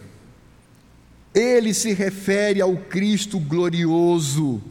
ele 1.36 1.74
se 1.74 1.94
refere 1.94 2.62
ao 2.62 2.78
Cristo 2.78 3.38
glorioso. 3.38 4.62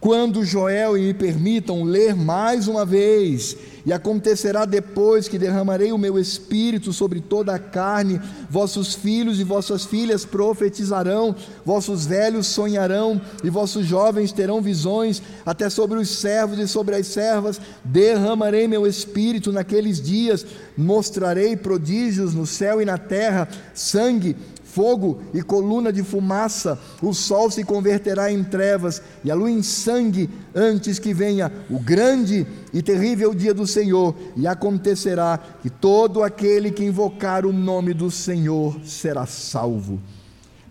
Quando 0.00 0.46
Joel 0.46 0.96
e 0.96 1.02
me 1.02 1.12
permitam 1.12 1.84
ler 1.84 2.16
mais 2.16 2.66
uma 2.66 2.86
vez, 2.86 3.54
e 3.84 3.92
acontecerá 3.92 4.64
depois 4.64 5.28
que 5.28 5.38
derramarei 5.38 5.92
o 5.92 5.98
meu 5.98 6.18
espírito 6.18 6.90
sobre 6.90 7.20
toda 7.20 7.54
a 7.54 7.58
carne, 7.58 8.18
vossos 8.48 8.94
filhos 8.94 9.38
e 9.38 9.44
vossas 9.44 9.84
filhas 9.84 10.24
profetizarão, 10.24 11.36
vossos 11.66 12.06
velhos 12.06 12.46
sonharão, 12.46 13.20
e 13.44 13.50
vossos 13.50 13.84
jovens 13.84 14.32
terão 14.32 14.62
visões, 14.62 15.20
até 15.44 15.68
sobre 15.68 15.98
os 15.98 16.08
servos 16.08 16.58
e 16.58 16.66
sobre 16.66 16.96
as 16.96 17.06
servas, 17.06 17.60
derramarei 17.84 18.66
meu 18.66 18.86
espírito 18.86 19.52
naqueles 19.52 20.00
dias, 20.00 20.46
mostrarei 20.78 21.58
prodígios 21.58 22.34
no 22.34 22.46
céu 22.46 22.80
e 22.80 22.86
na 22.86 22.96
terra, 22.96 23.46
sangue, 23.74 24.34
fogo 24.72 25.20
e 25.34 25.42
coluna 25.42 25.92
de 25.92 26.02
fumaça, 26.02 26.78
o 27.02 27.12
sol 27.12 27.50
se 27.50 27.64
converterá 27.64 28.30
em 28.30 28.44
trevas 28.44 29.02
e 29.24 29.30
a 29.30 29.34
lua 29.34 29.50
em 29.50 29.62
sangue, 29.62 30.30
antes 30.54 30.98
que 30.98 31.12
venha 31.12 31.52
o 31.68 31.78
grande 31.78 32.46
e 32.72 32.80
terrível 32.80 33.34
dia 33.34 33.52
do 33.52 33.66
Senhor, 33.66 34.14
e 34.36 34.46
acontecerá 34.46 35.38
que 35.60 35.68
todo 35.68 36.22
aquele 36.22 36.70
que 36.70 36.84
invocar 36.84 37.44
o 37.44 37.52
nome 37.52 37.92
do 37.92 38.10
Senhor 38.10 38.78
será 38.84 39.26
salvo. 39.26 40.00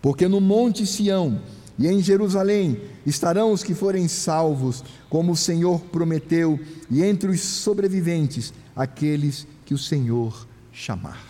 Porque 0.00 0.26
no 0.26 0.40
monte 0.40 0.86
Sião 0.86 1.40
e 1.78 1.86
em 1.86 2.00
Jerusalém 2.02 2.80
estarão 3.04 3.52
os 3.52 3.62
que 3.62 3.74
forem 3.74 4.08
salvos, 4.08 4.82
como 5.08 5.32
o 5.32 5.36
Senhor 5.36 5.80
prometeu, 5.80 6.58
e 6.90 7.02
entre 7.02 7.30
os 7.30 7.40
sobreviventes, 7.40 8.52
aqueles 8.74 9.46
que 9.64 9.74
o 9.74 9.78
Senhor 9.78 10.46
chamar. 10.72 11.29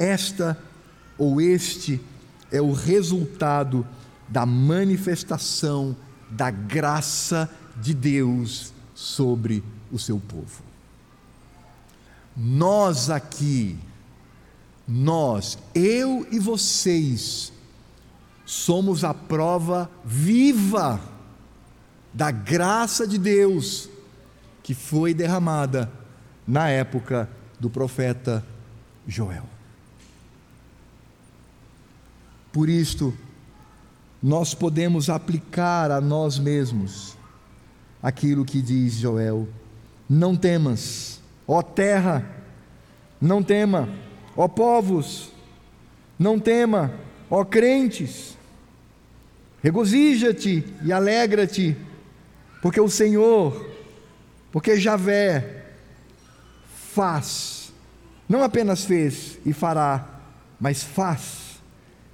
Esta 0.00 0.56
ou 1.18 1.42
este 1.42 2.00
é 2.50 2.58
o 2.58 2.72
resultado 2.72 3.86
da 4.26 4.46
manifestação 4.46 5.94
da 6.30 6.50
graça 6.50 7.50
de 7.76 7.92
Deus 7.92 8.72
sobre 8.94 9.62
o 9.92 9.98
seu 9.98 10.18
povo. 10.18 10.62
Nós 12.34 13.10
aqui, 13.10 13.78
nós, 14.88 15.58
eu 15.74 16.26
e 16.30 16.38
vocês, 16.38 17.52
somos 18.46 19.04
a 19.04 19.12
prova 19.12 19.90
viva 20.02 20.98
da 22.14 22.30
graça 22.30 23.06
de 23.06 23.18
Deus 23.18 23.90
que 24.62 24.72
foi 24.72 25.12
derramada 25.12 25.92
na 26.46 26.70
época 26.70 27.28
do 27.58 27.68
profeta 27.68 28.42
Joel. 29.06 29.59
Por 32.52 32.68
isto, 32.68 33.14
nós 34.22 34.54
podemos 34.54 35.08
aplicar 35.08 35.90
a 35.90 36.00
nós 36.00 36.38
mesmos 36.38 37.16
aquilo 38.02 38.44
que 38.44 38.60
diz 38.60 38.94
Joel: 38.94 39.48
Não 40.08 40.36
temas, 40.36 41.20
ó 41.46 41.62
terra, 41.62 42.28
não 43.20 43.42
tema, 43.42 43.88
ó 44.36 44.48
povos, 44.48 45.30
não 46.18 46.40
tema, 46.40 46.92
ó 47.30 47.44
crentes, 47.44 48.36
regozija-te 49.62 50.64
e 50.82 50.92
alegra-te, 50.92 51.76
porque 52.60 52.80
o 52.80 52.88
Senhor, 52.88 53.70
porque 54.50 54.76
Javé 54.76 55.66
faz, 56.92 57.72
não 58.28 58.42
apenas 58.42 58.84
fez 58.84 59.38
e 59.46 59.52
fará, 59.52 60.20
mas 60.60 60.82
faz 60.82 61.49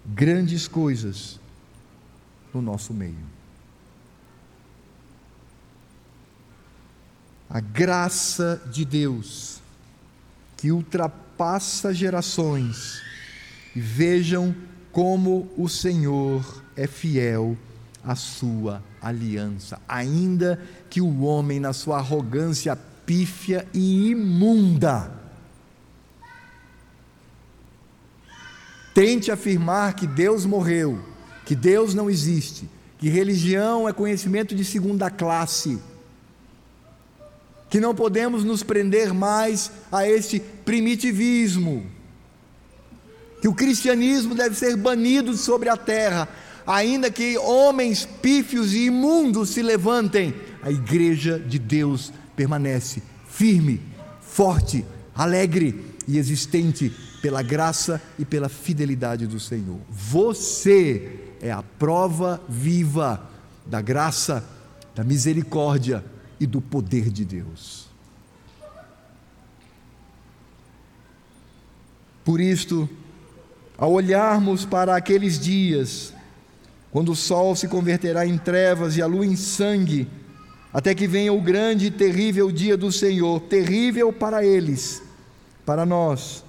grandes 0.07 0.69
coisas 0.69 1.41
no 2.53 2.63
nosso 2.63 2.95
meio. 2.95 3.37
A 7.49 7.61
graça 7.61 8.61
de 8.73 8.85
Deus, 8.85 9.61
que 10.57 10.73
ultrapassa 10.73 11.95
gerações, 11.95 13.01
e 13.75 13.81
vejam 13.81 14.55
como 14.91 15.49
o 15.57 15.69
Senhor 15.69 16.63
é 16.77 16.87
fiel 16.87 17.57
à 18.03 18.15
sua 18.15 18.83
aliança, 19.01 19.81
ainda 19.89 20.61
que 20.89 21.01
o 21.01 21.23
homem, 21.23 21.61
na 21.61 21.73
sua 21.73 21.99
arrogância 21.99 22.77
pífia 23.05 23.67
e 23.73 24.09
imunda, 24.11 25.11
Tente 28.97 29.31
afirmar 29.31 29.93
que 29.93 30.07
Deus 30.07 30.47
morreu, 30.47 30.99
que 31.45 31.55
Deus 31.55 31.93
não 31.93 32.09
existe, 32.09 32.67
que 32.97 33.11
religião 33.11 33.87
é 33.87 33.93
conhecimento 33.93 34.55
de 34.55 34.65
segunda 34.65 35.11
classe, 35.11 35.79
que 37.69 37.79
não 37.79 37.95
podemos 37.95 38.43
nos 38.43 38.63
prender 38.63 39.13
mais 39.13 39.71
a 39.93 40.09
este 40.09 40.41
primitivismo, 40.41 41.85
que 43.43 43.49
o 43.49 43.53
cristianismo 43.53 44.35
deve 44.35 44.57
ser 44.57 44.75
banido 44.79 45.37
sobre 45.37 45.69
a 45.69 45.77
terra, 45.77 46.27
ainda 46.67 47.11
que 47.11 47.37
homens 47.37 48.09
pífios 48.23 48.73
e 48.73 48.87
imundos 48.87 49.51
se 49.51 49.61
levantem, 49.61 50.35
a 50.63 50.71
igreja 50.71 51.39
de 51.39 51.59
Deus 51.59 52.11
permanece 52.35 53.03
firme, 53.29 53.79
forte, 54.23 54.87
alegre 55.15 55.85
e 56.09 56.17
existente 56.17 56.91
pela 57.23 57.43
graça 57.43 58.01
e 58.19 58.25
pela 58.25 58.49
fidelidade 58.49 59.27
do 59.27 59.41
Senhor. 59.41 59.79
Você 59.91 61.35
é 61.41 61.51
a 61.51 61.63
prova 61.63 62.41
viva 62.49 63.29
da 63.65 63.81
graça, 63.81 64.45
da 64.95 65.03
misericórdia 65.03 66.05
e 66.39 66.47
do 66.47 66.61
poder 66.61 67.11
de 67.11 67.25
Deus. 67.25 67.87
Por 72.25 72.41
isto, 72.41 72.89
ao 73.79 73.93
olharmos 73.93 74.65
para 74.65 74.97
aqueles 74.97 75.39
dias, 75.39 76.13
quando 76.91 77.13
o 77.13 77.17
sol 77.17 77.55
se 77.55 77.69
converterá 77.69 78.27
em 78.27 78.39
trevas 78.39 78.97
e 78.97 79.03
a 79.03 79.07
lua 79.07 79.27
em 79.27 79.37
sangue, 79.37 80.09
até 80.73 80.95
que 80.95 81.07
venha 81.07 81.33
o 81.33 81.41
grande 81.41 81.87
e 81.87 81.91
terrível 81.91 82.51
dia 82.51 82.77
do 82.77 82.91
Senhor, 82.91 83.41
terrível 83.43 84.13
para 84.13 84.45
eles, 84.45 85.03
para 85.65 85.87
nós, 85.87 86.45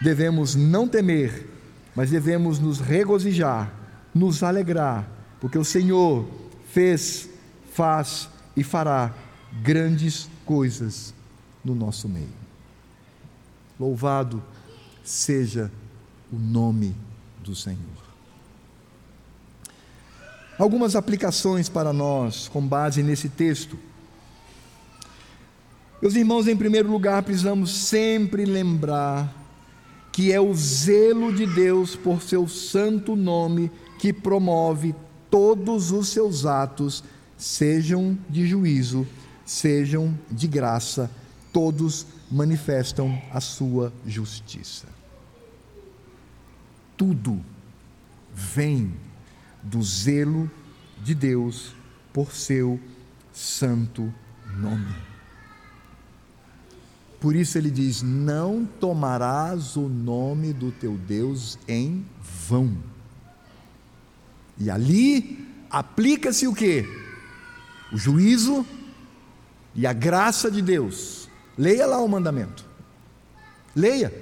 devemos 0.00 0.54
não 0.54 0.86
temer, 0.86 1.48
mas 1.94 2.10
devemos 2.10 2.58
nos 2.58 2.80
regozijar, 2.80 3.72
nos 4.14 4.42
alegrar, 4.42 5.08
porque 5.40 5.58
o 5.58 5.64
Senhor 5.64 6.28
fez, 6.72 7.28
faz 7.72 8.28
e 8.56 8.62
fará 8.62 9.12
grandes 9.62 10.28
coisas 10.44 11.14
no 11.64 11.74
nosso 11.74 12.08
meio. 12.08 12.28
Louvado 13.78 14.42
seja 15.04 15.70
o 16.32 16.36
nome 16.36 16.94
do 17.42 17.54
Senhor. 17.54 17.78
Algumas 20.58 20.96
aplicações 20.96 21.68
para 21.68 21.92
nós 21.92 22.48
com 22.48 22.66
base 22.66 23.02
nesse 23.02 23.28
texto. 23.28 23.78
Meus 26.02 26.16
irmãos, 26.16 26.48
em 26.48 26.56
primeiro 26.56 26.90
lugar, 26.90 27.22
precisamos 27.22 27.72
sempre 27.72 28.44
lembrar 28.44 29.37
que 30.18 30.32
é 30.32 30.40
o 30.40 30.52
zelo 30.52 31.32
de 31.32 31.46
Deus 31.46 31.94
por 31.94 32.20
seu 32.22 32.48
santo 32.48 33.14
nome 33.14 33.70
que 34.00 34.12
promove 34.12 34.92
todos 35.30 35.92
os 35.92 36.08
seus 36.08 36.44
atos, 36.44 37.04
sejam 37.36 38.18
de 38.28 38.44
juízo, 38.44 39.06
sejam 39.46 40.18
de 40.28 40.48
graça, 40.48 41.08
todos 41.52 42.04
manifestam 42.28 43.16
a 43.32 43.40
sua 43.40 43.92
justiça. 44.04 44.88
Tudo 46.96 47.40
vem 48.34 48.92
do 49.62 49.80
zelo 49.80 50.50
de 51.00 51.14
Deus 51.14 51.76
por 52.12 52.32
seu 52.32 52.80
santo 53.32 54.12
nome. 54.56 55.07
Por 57.20 57.34
isso 57.34 57.58
ele 57.58 57.70
diz: 57.70 58.02
Não 58.02 58.64
tomarás 58.64 59.76
o 59.76 59.88
nome 59.88 60.52
do 60.52 60.70
teu 60.70 60.96
Deus 60.96 61.58
em 61.66 62.04
vão. 62.48 62.76
E 64.56 64.70
ali 64.70 65.46
aplica-se 65.70 66.46
o 66.46 66.54
que? 66.54 66.84
O 67.92 67.96
juízo 67.96 68.64
e 69.74 69.86
a 69.86 69.92
graça 69.92 70.50
de 70.50 70.62
Deus. 70.62 71.28
Leia 71.56 71.86
lá 71.86 72.00
o 72.00 72.08
mandamento. 72.08 72.64
Leia. 73.74 74.12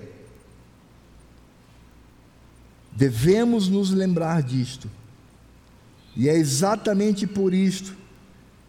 Devemos 2.93 3.69
nos 3.69 3.91
lembrar 3.91 4.43
disto. 4.43 4.91
E 6.17 6.31
é 6.31 6.35
exatamente 6.35 7.27
por 7.27 7.53
isto 7.53 7.95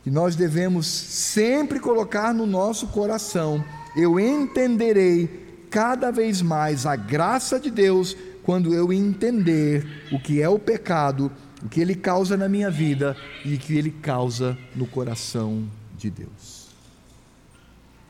que 0.03 0.11
nós 0.11 0.36
devemos 0.36 0.86
sempre 0.86 1.80
colocar 1.80 2.34
no 2.34 2.45
nosso 2.45 2.88
coração 2.88 3.63
eu 3.97 4.19
entenderei 4.19 5.65
cada 5.69 6.11
vez 6.11 6.41
mais 6.41 6.85
a 6.85 6.95
graça 6.95 7.59
de 7.59 7.71
Deus 7.71 8.15
quando 8.43 8.73
eu 8.73 8.93
entender 8.93 10.07
o 10.11 10.19
que 10.19 10.41
é 10.41 10.47
o 10.47 10.59
pecado, 10.59 11.31
o 11.63 11.67
que 11.67 11.81
ele 11.81 11.95
causa 11.95 12.37
na 12.37 12.47
minha 12.47 12.69
vida 12.69 13.17
e 13.43 13.55
o 13.55 13.57
que 13.57 13.75
ele 13.75 13.91
causa 13.91 14.57
no 14.75 14.85
coração 14.85 15.67
de 15.97 16.09
Deus. 16.09 16.67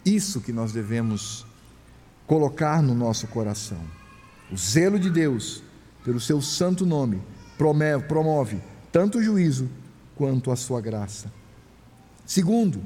Isso 0.06 0.42
que 0.42 0.52
nós 0.52 0.72
devemos 0.72 1.46
colocar 2.28 2.84
no 2.84 2.94
nosso 2.94 3.26
coração. 3.28 3.82
O 4.52 4.58
zelo 4.58 5.00
de 5.00 5.10
Deus 5.10 5.64
pelo 6.04 6.20
seu 6.20 6.42
santo 6.42 6.86
nome 6.86 7.22
promove, 7.58 8.06
promove 8.06 8.62
tanto 8.92 9.18
o 9.18 9.24
juízo 9.24 9.70
quanto 10.16 10.52
a 10.52 10.56
sua 10.56 10.82
graça. 10.82 11.32
Segundo, 12.26 12.82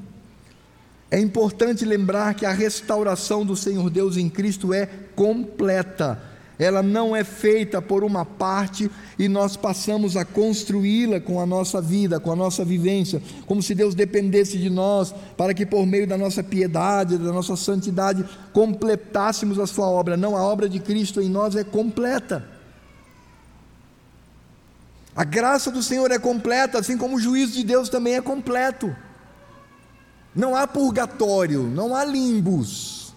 é 1.11 1.19
importante 1.19 1.83
lembrar 1.83 2.33
que 2.33 2.45
a 2.45 2.53
restauração 2.53 3.45
do 3.45 3.53
Senhor 3.53 3.89
Deus 3.89 4.15
em 4.15 4.29
Cristo 4.29 4.73
é 4.73 4.87
completa. 5.13 6.17
Ela 6.57 6.81
não 6.81 7.13
é 7.13 7.23
feita 7.23 7.81
por 7.81 8.01
uma 8.01 8.23
parte 8.23 8.89
e 9.19 9.27
nós 9.27 9.57
passamos 9.57 10.15
a 10.15 10.23
construí-la 10.23 11.19
com 11.19 11.41
a 11.41 11.45
nossa 11.45 11.81
vida, 11.81 12.17
com 12.17 12.31
a 12.31 12.35
nossa 12.35 12.63
vivência, 12.63 13.21
como 13.45 13.61
se 13.61 13.75
Deus 13.75 13.93
dependesse 13.93 14.57
de 14.57 14.69
nós, 14.69 15.13
para 15.35 15.53
que 15.53 15.65
por 15.65 15.85
meio 15.85 16.07
da 16.07 16.17
nossa 16.17 16.41
piedade, 16.41 17.17
da 17.17 17.33
nossa 17.33 17.57
santidade, 17.57 18.23
completássemos 18.53 19.59
a 19.59 19.67
sua 19.67 19.89
obra. 19.89 20.15
Não, 20.15 20.37
a 20.37 20.43
obra 20.43 20.69
de 20.69 20.79
Cristo 20.79 21.19
em 21.19 21.27
nós 21.27 21.57
é 21.57 21.63
completa. 21.63 22.47
A 25.13 25.25
graça 25.25 25.69
do 25.71 25.83
Senhor 25.83 26.09
é 26.09 26.19
completa, 26.19 26.79
assim 26.79 26.97
como 26.97 27.17
o 27.17 27.19
juízo 27.19 27.53
de 27.53 27.65
Deus 27.65 27.89
também 27.89 28.15
é 28.15 28.21
completo. 28.21 28.95
Não 30.33 30.55
há 30.55 30.65
purgatório, 30.65 31.63
não 31.63 31.93
há 31.93 32.05
limbos, 32.05 33.13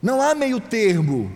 não 0.00 0.22
há 0.22 0.34
meio 0.34 0.60
termo. 0.60 1.30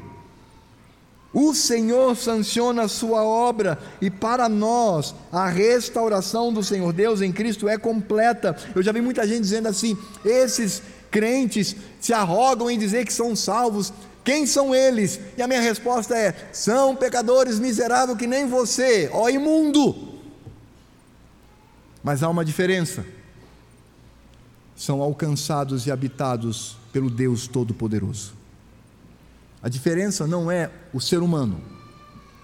O 1.32 1.54
Senhor 1.54 2.16
sanciona 2.16 2.82
a 2.82 2.88
sua 2.88 3.24
obra 3.24 3.78
e 4.00 4.10
para 4.10 4.48
nós 4.48 5.14
a 5.30 5.48
restauração 5.48 6.52
do 6.52 6.62
Senhor 6.62 6.92
Deus 6.92 7.20
em 7.20 7.30
Cristo 7.32 7.68
é 7.68 7.76
completa. 7.76 8.56
Eu 8.74 8.82
já 8.82 8.90
vi 8.90 9.00
muita 9.00 9.26
gente 9.26 9.42
dizendo 9.42 9.68
assim: 9.68 9.96
esses 10.24 10.82
crentes 11.10 11.76
se 12.00 12.12
arrogam 12.12 12.70
em 12.70 12.78
dizer 12.78 13.04
que 13.04 13.12
são 13.12 13.34
salvos. 13.34 13.92
Quem 14.24 14.44
são 14.44 14.74
eles? 14.74 15.20
E 15.36 15.42
a 15.42 15.46
minha 15.46 15.60
resposta 15.60 16.16
é: 16.16 16.34
são 16.52 16.96
pecadores 16.96 17.60
miseráveis 17.60 18.18
que 18.18 18.26
nem 18.26 18.46
você, 18.46 19.08
ó 19.12 19.28
imundo. 19.28 20.20
Mas 22.02 22.22
há 22.22 22.28
uma 22.28 22.44
diferença 22.44 23.04
são 24.80 25.02
alcançados 25.02 25.86
e 25.86 25.90
habitados 25.90 26.78
pelo 26.90 27.10
Deus 27.10 27.46
Todo-Poderoso. 27.46 28.32
A 29.62 29.68
diferença 29.68 30.26
não 30.26 30.50
é 30.50 30.70
o 30.90 30.98
ser 30.98 31.18
humano, 31.18 31.60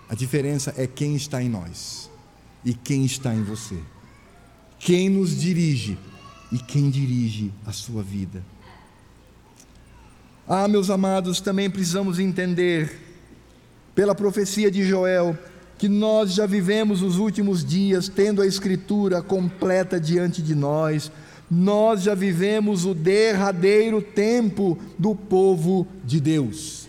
a 0.07 0.15
diferença 0.15 0.75
é 0.77 0.87
quem 0.87 1.17
está 1.17 1.43
em 1.43 1.49
nós 1.49 2.11
e 2.63 2.75
quem 2.75 3.07
está 3.07 3.35
em 3.35 3.43
você. 3.43 3.79
Quem 4.79 5.09
nos 5.09 5.41
dirige 5.41 5.99
e 6.53 6.59
quem 6.59 6.91
dirige 6.91 7.51
a 7.65 7.73
sua 7.73 8.03
vida. 8.03 8.45
Ah, 10.47 10.69
meus 10.69 10.91
amados, 10.91 11.41
também 11.41 11.71
precisamos 11.71 12.19
entender, 12.19 13.01
pela 13.95 14.15
profecia 14.15 14.71
de 14.71 14.87
Joel, 14.87 15.39
que 15.79 15.89
nós 15.89 16.35
já 16.35 16.45
vivemos 16.45 17.01
os 17.01 17.17
últimos 17.17 17.65
dias 17.65 18.11
tendo 18.11 18.43
a 18.43 18.47
Escritura 18.47 19.23
completa 19.23 19.99
diante 19.99 20.43
de 20.43 20.55
nós 20.55 21.11
nós 21.51 22.03
já 22.03 22.15
vivemos 22.15 22.85
o 22.85 22.95
derradeiro 22.95 24.03
tempo 24.03 24.79
do 24.99 25.15
povo 25.15 25.87
de 26.05 26.21
Deus. 26.21 26.89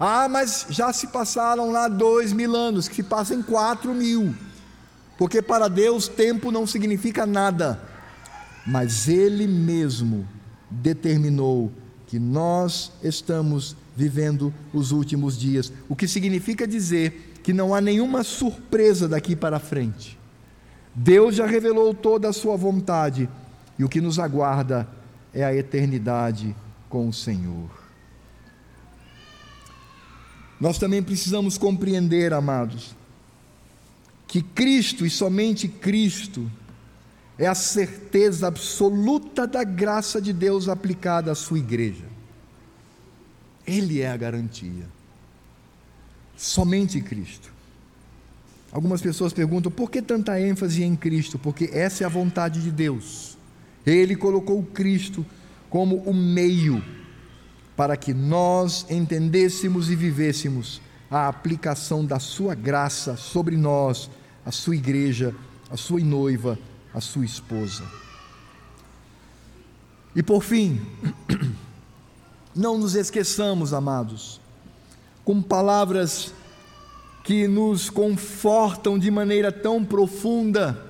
Ah, 0.00 0.28
mas 0.28 0.66
já 0.70 0.92
se 0.92 1.08
passaram 1.08 1.70
lá 1.70 1.88
dois 1.88 2.32
mil 2.32 2.54
anos, 2.54 2.88
que 2.88 2.96
se 2.96 3.02
passam 3.02 3.42
quatro 3.42 3.92
mil, 3.92 4.34
porque 5.18 5.42
para 5.42 5.68
Deus 5.68 6.06
tempo 6.06 6.52
não 6.52 6.66
significa 6.66 7.26
nada, 7.26 7.82
mas 8.66 9.08
Ele 9.08 9.46
mesmo 9.46 10.26
determinou 10.70 11.72
que 12.06 12.18
nós 12.18 12.92
estamos 13.02 13.76
vivendo 13.94 14.54
os 14.72 14.92
últimos 14.92 15.36
dias, 15.36 15.72
o 15.88 15.96
que 15.96 16.06
significa 16.06 16.66
dizer 16.66 17.40
que 17.42 17.52
não 17.52 17.74
há 17.74 17.80
nenhuma 17.80 18.22
surpresa 18.22 19.08
daqui 19.08 19.34
para 19.34 19.58
frente. 19.58 20.18
Deus 20.94 21.34
já 21.34 21.46
revelou 21.46 21.92
toda 21.92 22.28
a 22.28 22.32
sua 22.32 22.56
vontade 22.56 23.28
e 23.78 23.84
o 23.84 23.88
que 23.88 24.00
nos 24.00 24.18
aguarda 24.18 24.88
é 25.32 25.44
a 25.44 25.54
eternidade 25.54 26.54
com 26.88 27.08
o 27.08 27.12
Senhor. 27.12 27.70
Nós 30.60 30.78
também 30.78 31.02
precisamos 31.02 31.56
compreender, 31.56 32.32
amados, 32.32 32.96
que 34.26 34.42
Cristo 34.42 35.06
e 35.06 35.10
somente 35.10 35.68
Cristo 35.68 36.50
é 37.38 37.46
a 37.46 37.54
certeza 37.54 38.48
absoluta 38.48 39.46
da 39.46 39.62
graça 39.62 40.20
de 40.20 40.32
Deus 40.32 40.68
aplicada 40.68 41.30
à 41.30 41.34
sua 41.34 41.58
igreja. 41.58 42.04
Ele 43.64 44.00
é 44.00 44.10
a 44.10 44.16
garantia. 44.16 44.86
Somente 46.36 47.00
Cristo. 47.00 47.52
Algumas 48.72 49.00
pessoas 49.00 49.32
perguntam 49.32 49.70
por 49.70 49.90
que 49.90 50.02
tanta 50.02 50.40
ênfase 50.40 50.82
em 50.82 50.96
Cristo? 50.96 51.38
Porque 51.38 51.70
essa 51.72 52.02
é 52.02 52.06
a 52.06 52.10
vontade 52.10 52.60
de 52.60 52.70
Deus. 52.70 53.37
Ele 53.88 54.14
colocou 54.14 54.62
Cristo 54.62 55.24
como 55.70 55.96
o 55.96 56.12
meio 56.12 56.82
para 57.76 57.96
que 57.96 58.12
nós 58.12 58.84
entendêssemos 58.90 59.90
e 59.90 59.96
vivêssemos 59.96 60.80
a 61.10 61.28
aplicação 61.28 62.04
da 62.04 62.18
Sua 62.18 62.54
graça 62.54 63.16
sobre 63.16 63.56
nós, 63.56 64.10
a 64.44 64.50
Sua 64.50 64.76
igreja, 64.76 65.34
a 65.70 65.76
Sua 65.76 66.00
noiva, 66.00 66.58
a 66.92 67.00
Sua 67.00 67.24
esposa. 67.24 67.84
E 70.14 70.22
por 70.22 70.42
fim, 70.42 70.80
não 72.54 72.76
nos 72.76 72.94
esqueçamos, 72.94 73.72
amados, 73.72 74.40
com 75.24 75.40
palavras 75.40 76.34
que 77.22 77.46
nos 77.46 77.88
confortam 77.88 78.98
de 78.98 79.10
maneira 79.10 79.52
tão 79.52 79.84
profunda 79.84 80.87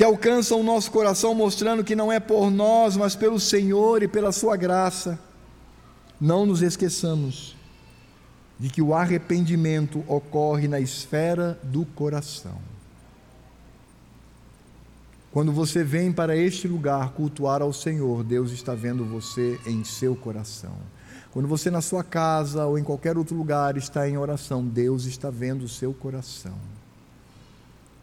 que 0.00 0.04
alcançam 0.04 0.58
o 0.58 0.62
nosso 0.62 0.90
coração, 0.90 1.34
mostrando 1.34 1.84
que 1.84 1.94
não 1.94 2.10
é 2.10 2.18
por 2.18 2.50
nós, 2.50 2.96
mas 2.96 3.14
pelo 3.14 3.38
Senhor 3.38 4.02
e 4.02 4.08
pela 4.08 4.32
Sua 4.32 4.56
graça. 4.56 5.18
Não 6.18 6.46
nos 6.46 6.62
esqueçamos 6.62 7.54
de 8.58 8.70
que 8.70 8.80
o 8.80 8.94
arrependimento 8.94 10.02
ocorre 10.08 10.66
na 10.68 10.80
esfera 10.80 11.60
do 11.62 11.84
coração. 11.84 12.56
Quando 15.30 15.52
você 15.52 15.84
vem 15.84 16.10
para 16.10 16.34
este 16.34 16.66
lugar 16.66 17.10
cultuar 17.10 17.60
ao 17.60 17.70
Senhor, 17.70 18.24
Deus 18.24 18.52
está 18.52 18.74
vendo 18.74 19.04
você 19.04 19.60
em 19.66 19.84
seu 19.84 20.16
coração. 20.16 20.78
Quando 21.30 21.46
você 21.46 21.70
na 21.70 21.82
sua 21.82 22.02
casa 22.02 22.64
ou 22.64 22.78
em 22.78 22.82
qualquer 22.82 23.18
outro 23.18 23.36
lugar 23.36 23.76
está 23.76 24.08
em 24.08 24.16
oração, 24.16 24.64
Deus 24.64 25.04
está 25.04 25.28
vendo 25.28 25.64
o 25.64 25.68
seu 25.68 25.92
coração. 25.92 26.79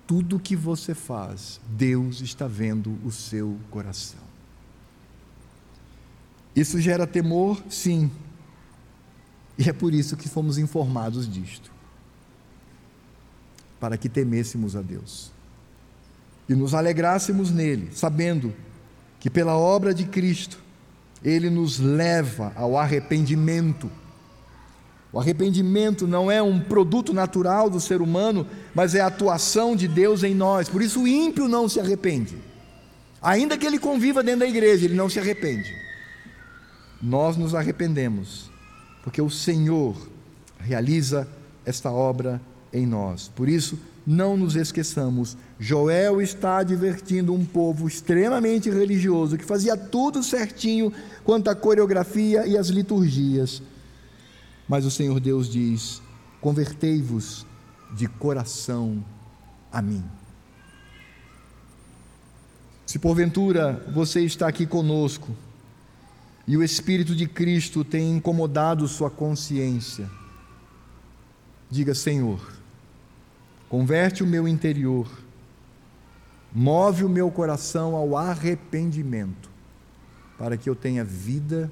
Tudo 0.07 0.39
que 0.39 0.55
você 0.55 0.95
faz, 0.95 1.59
Deus 1.67 2.21
está 2.21 2.47
vendo 2.47 2.97
o 3.03 3.11
seu 3.11 3.57
coração. 3.69 4.21
Isso 6.55 6.79
gera 6.81 7.05
temor? 7.05 7.61
Sim. 7.69 8.09
E 9.57 9.69
é 9.69 9.73
por 9.73 9.93
isso 9.93 10.15
que 10.17 10.29
fomos 10.29 10.57
informados 10.57 11.31
disto 11.31 11.71
para 13.79 13.97
que 13.97 14.09
temêssemos 14.09 14.75
a 14.75 14.81
Deus 14.81 15.31
e 16.49 16.55
nos 16.55 16.73
alegrássemos 16.73 17.51
nele, 17.51 17.89
sabendo 17.93 18.53
que 19.19 19.29
pela 19.29 19.57
obra 19.57 19.93
de 19.93 20.05
Cristo 20.05 20.59
ele 21.23 21.49
nos 21.49 21.79
leva 21.79 22.53
ao 22.55 22.77
arrependimento. 22.77 23.89
O 25.11 25.19
arrependimento 25.19 26.05
não 26.05 26.29
é 26.29 26.41
um 26.41 26.59
produto 26.59 27.13
natural 27.13 27.69
do 27.69 27.79
ser 27.79 28.01
humano, 28.01 28.45
mas 28.75 28.93
é 28.93 29.01
a 29.01 29.07
atuação 29.07 29.75
de 29.75 29.87
Deus 29.87 30.23
em 30.23 30.35
nós. 30.35 30.67
Por 30.67 30.81
isso 30.81 31.03
o 31.03 31.07
ímpio 31.07 31.47
não 31.47 31.69
se 31.69 31.79
arrepende. 31.79 32.37
Ainda 33.21 33.57
que 33.57 33.65
ele 33.65 33.79
conviva 33.79 34.21
dentro 34.21 34.41
da 34.41 34.47
igreja, 34.47 34.85
ele 34.85 34.95
não 34.95 35.09
se 35.09 35.19
arrepende. 35.19 35.73
Nós 37.01 37.37
nos 37.37 37.55
arrependemos, 37.55 38.51
porque 39.03 39.21
o 39.21 39.29
Senhor 39.29 39.95
realiza 40.59 41.27
esta 41.65 41.91
obra 41.91 42.41
em 42.73 42.85
nós. 42.85 43.31
Por 43.33 43.47
isso, 43.47 43.79
não 44.05 44.37
nos 44.37 44.55
esqueçamos, 44.55 45.35
Joel 45.59 46.21
está 46.21 46.59
advertindo 46.59 47.33
um 47.33 47.43
povo 47.43 47.87
extremamente 47.87 48.69
religioso 48.69 49.37
que 49.37 49.43
fazia 49.43 49.75
tudo 49.75 50.23
certinho 50.23 50.93
quanto 51.25 51.49
à 51.49 51.55
coreografia 51.55 52.47
e 52.47 52.57
as 52.57 52.67
liturgias. 52.67 53.61
Mas 54.67 54.85
o 54.85 54.91
Senhor 54.91 55.19
Deus 55.19 55.49
diz: 55.49 56.01
convertei-vos 56.41 57.45
de 57.93 58.07
coração 58.07 59.03
a 59.71 59.81
mim. 59.81 60.03
Se 62.85 62.99
porventura 62.99 63.85
você 63.93 64.21
está 64.21 64.47
aqui 64.47 64.65
conosco 64.65 65.35
e 66.45 66.55
o 66.55 66.63
Espírito 66.63 67.15
de 67.15 67.27
Cristo 67.27 67.83
tem 67.83 68.17
incomodado 68.17 68.87
sua 68.87 69.09
consciência, 69.09 70.09
diga: 71.69 71.95
Senhor, 71.95 72.41
converte 73.69 74.21
o 74.21 74.27
meu 74.27 74.47
interior, 74.47 75.09
move 76.53 77.05
o 77.05 77.09
meu 77.09 77.31
coração 77.31 77.95
ao 77.95 78.17
arrependimento, 78.17 79.49
para 80.37 80.57
que 80.57 80.69
eu 80.69 80.75
tenha 80.75 81.05
vida 81.05 81.71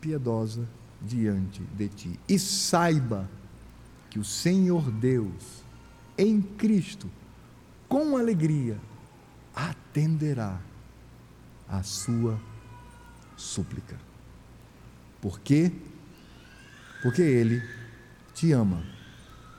piedosa 0.00 0.66
diante 1.00 1.62
de 1.76 1.88
ti. 1.88 2.20
E 2.28 2.38
saiba 2.38 3.28
que 4.08 4.18
o 4.18 4.24
Senhor 4.24 4.90
Deus, 4.90 5.62
em 6.18 6.40
Cristo, 6.40 7.10
com 7.88 8.16
alegria, 8.16 8.78
atenderá 9.54 10.60
a 11.68 11.82
sua 11.82 12.38
súplica. 13.36 13.96
Por 15.20 15.40
quê? 15.40 15.72
Porque 17.02 17.22
Ele 17.22 17.62
te 18.34 18.52
ama 18.52 18.82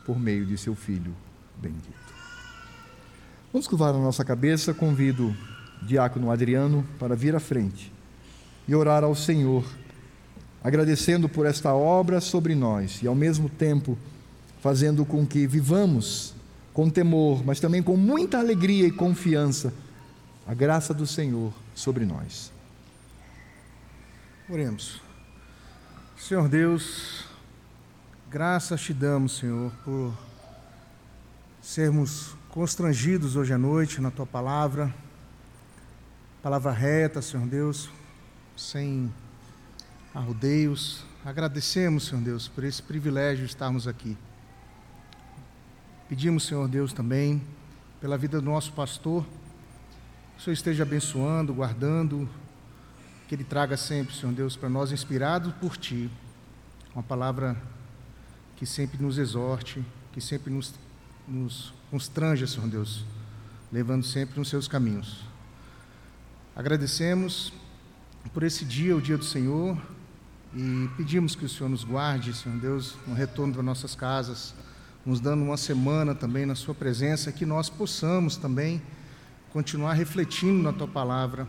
por 0.06 0.20
meio 0.20 0.46
de 0.46 0.58
seu 0.58 0.76
Filho 0.76 1.16
bendito. 1.58 2.12
Vamos 3.52 3.68
curvar 3.68 3.94
a 3.94 3.98
nossa 3.98 4.24
cabeça, 4.24 4.74
convido 4.74 5.36
o 5.82 5.86
diácono 5.86 6.32
Adriano 6.32 6.86
para 6.98 7.16
vir 7.16 7.36
à 7.36 7.40
frente 7.40 7.92
e 8.68 8.74
orar 8.74 9.04
ao 9.04 9.16
Senhor, 9.16 9.66
agradecendo 10.64 11.28
por 11.28 11.46
esta 11.46 11.74
obra 11.74 12.22
sobre 12.22 12.56
nós 12.56 13.02
e 13.02 13.08
ao 13.08 13.16
mesmo 13.16 13.50
tempo 13.50 13.98
fazendo 14.62 15.04
com 15.06 15.26
que 15.26 15.48
vivamos 15.48 16.34
com 16.74 16.90
temor, 16.90 17.44
mas 17.44 17.60
também 17.60 17.84
com 17.84 17.98
muita 17.98 18.40
alegria 18.40 18.88
e 18.88 18.92
confiança 18.92 19.74
a 20.48 20.54
graça 20.54 20.94
do 20.94 21.06
Senhor 21.06 21.54
sobre 21.76 22.06
nós. 22.06 22.52
Oremos. 24.50 25.02
Senhor 26.18 26.48
Deus, 26.48 27.26
graças 28.30 28.82
te 28.82 28.94
damos, 28.94 29.38
Senhor, 29.38 29.72
por 29.84 30.14
sermos 31.62 32.36
constrangidos 32.50 33.36
hoje 33.36 33.54
à 33.54 33.58
noite 33.58 34.02
na 34.02 34.12
tua 34.12 34.26
palavra, 34.26 34.94
palavra 36.44 36.72
reta, 36.72 37.22
Senhor 37.22 37.46
Deus, 37.48 37.90
sem 38.56 39.12
arrodeios. 40.14 41.04
Agradecemos, 41.24 42.06
Senhor 42.06 42.24
Deus, 42.24 42.48
por 42.48 42.64
esse 42.64 42.82
privilégio 42.82 43.46
de 43.46 43.52
estarmos 43.52 43.88
aqui. 43.88 44.18
Pedimos, 46.10 46.44
Senhor 46.44 46.68
Deus, 46.68 46.94
também 46.94 47.42
pela 48.00 48.18
vida 48.18 48.42
do 48.42 48.46
nosso 48.50 48.74
pastor, 48.74 49.24
que 49.24 50.40
o 50.40 50.44
Senhor 50.44 50.54
esteja 50.54 50.84
abençoando, 50.84 51.54
guardando, 51.54 52.28
que 53.28 53.36
ele 53.36 53.44
traga 53.44 53.78
sempre, 53.78 54.16
Senhor 54.16 54.34
Deus, 54.34 54.56
para 54.56 54.70
nós, 54.70 54.92
inspirado 54.92 55.54
por 55.62 55.78
Ti, 55.78 56.10
uma 56.94 57.04
palavra 57.04 57.56
que 58.58 58.66
sempre 58.66 59.02
nos 59.02 59.18
exorte, 59.18 59.86
que 60.12 60.20
sempre 60.20 60.52
nos 60.52 60.74
nos 61.28 61.74
constranja, 61.90 62.48
Senhor 62.48 62.68
Deus, 62.68 63.06
levando 63.72 64.06
sempre 64.06 64.38
nos 64.38 64.50
seus 64.50 64.68
caminhos. 64.68 65.24
Agradecemos 66.56 67.54
por 68.34 68.44
esse 68.44 68.66
dia, 68.66 68.96
o 68.96 69.02
dia 69.02 69.18
do 69.18 69.24
Senhor, 69.24 69.82
e 70.54 70.90
pedimos 70.98 71.34
que 71.34 71.46
o 71.46 71.50
Senhor 71.50 71.70
nos 71.70 71.84
guarde, 71.84 72.34
Senhor 72.34 72.58
Deus, 72.58 72.96
no 73.08 73.14
retorno 73.14 73.54
das 73.54 73.64
nossas 73.64 73.96
casas, 73.96 74.54
nos 75.06 75.20
dando 75.20 75.44
uma 75.44 75.58
semana 75.58 76.14
também 76.14 76.46
na 76.46 76.56
Sua 76.56 76.76
presença, 76.76 77.32
que 77.32 77.46
nós 77.46 77.70
possamos 77.70 78.36
também 78.36 78.82
continuar 79.54 79.94
refletindo 79.94 80.62
na 80.62 80.74
Tua 80.74 80.88
palavra 80.88 81.48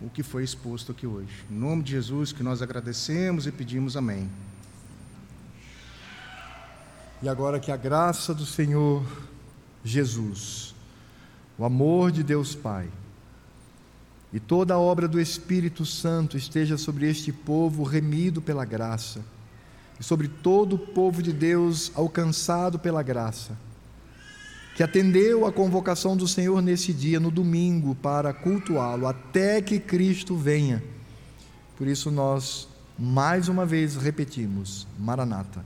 o 0.00 0.10
que 0.10 0.22
foi 0.22 0.44
exposto 0.44 0.92
aqui 0.92 1.06
hoje. 1.06 1.44
Em 1.50 1.54
nome 1.54 1.82
de 1.82 1.92
Jesus, 1.92 2.30
que 2.30 2.42
nós 2.42 2.60
agradecemos 2.60 3.46
e 3.46 3.52
pedimos 3.52 3.96
amém. 3.96 4.30
E 7.22 7.28
agora 7.28 7.58
que 7.58 7.72
a 7.72 7.76
graça 7.76 8.32
do 8.34 8.46
Senhor 8.46 9.04
Jesus, 9.82 10.74
o 11.56 11.64
amor 11.64 12.12
de 12.12 12.22
Deus 12.22 12.54
Pai 12.54 12.88
e 14.32 14.38
toda 14.38 14.74
a 14.74 14.78
obra 14.78 15.08
do 15.08 15.20
Espírito 15.20 15.86
Santo 15.86 16.36
esteja 16.36 16.76
sobre 16.76 17.08
este 17.08 17.32
povo 17.32 17.82
remido 17.82 18.42
pela 18.42 18.64
graça 18.64 19.20
e 19.98 20.04
sobre 20.04 20.28
todo 20.28 20.76
o 20.76 20.78
povo 20.78 21.22
de 21.22 21.32
Deus 21.32 21.90
alcançado 21.94 22.78
pela 22.78 23.02
graça, 23.02 23.56
que 24.76 24.82
atendeu 24.82 25.44
à 25.44 25.52
convocação 25.52 26.16
do 26.16 26.28
Senhor 26.28 26.62
nesse 26.62 26.92
dia, 26.92 27.18
no 27.18 27.30
domingo, 27.30 27.94
para 27.96 28.32
cultuá-lo 28.32 29.06
até 29.06 29.60
que 29.60 29.80
Cristo 29.80 30.36
venha. 30.36 30.82
Por 31.76 31.88
isso 31.88 32.10
nós 32.10 32.68
mais 32.96 33.48
uma 33.48 33.66
vez 33.66 33.96
repetimos: 33.96 34.86
Maranata 34.98 35.64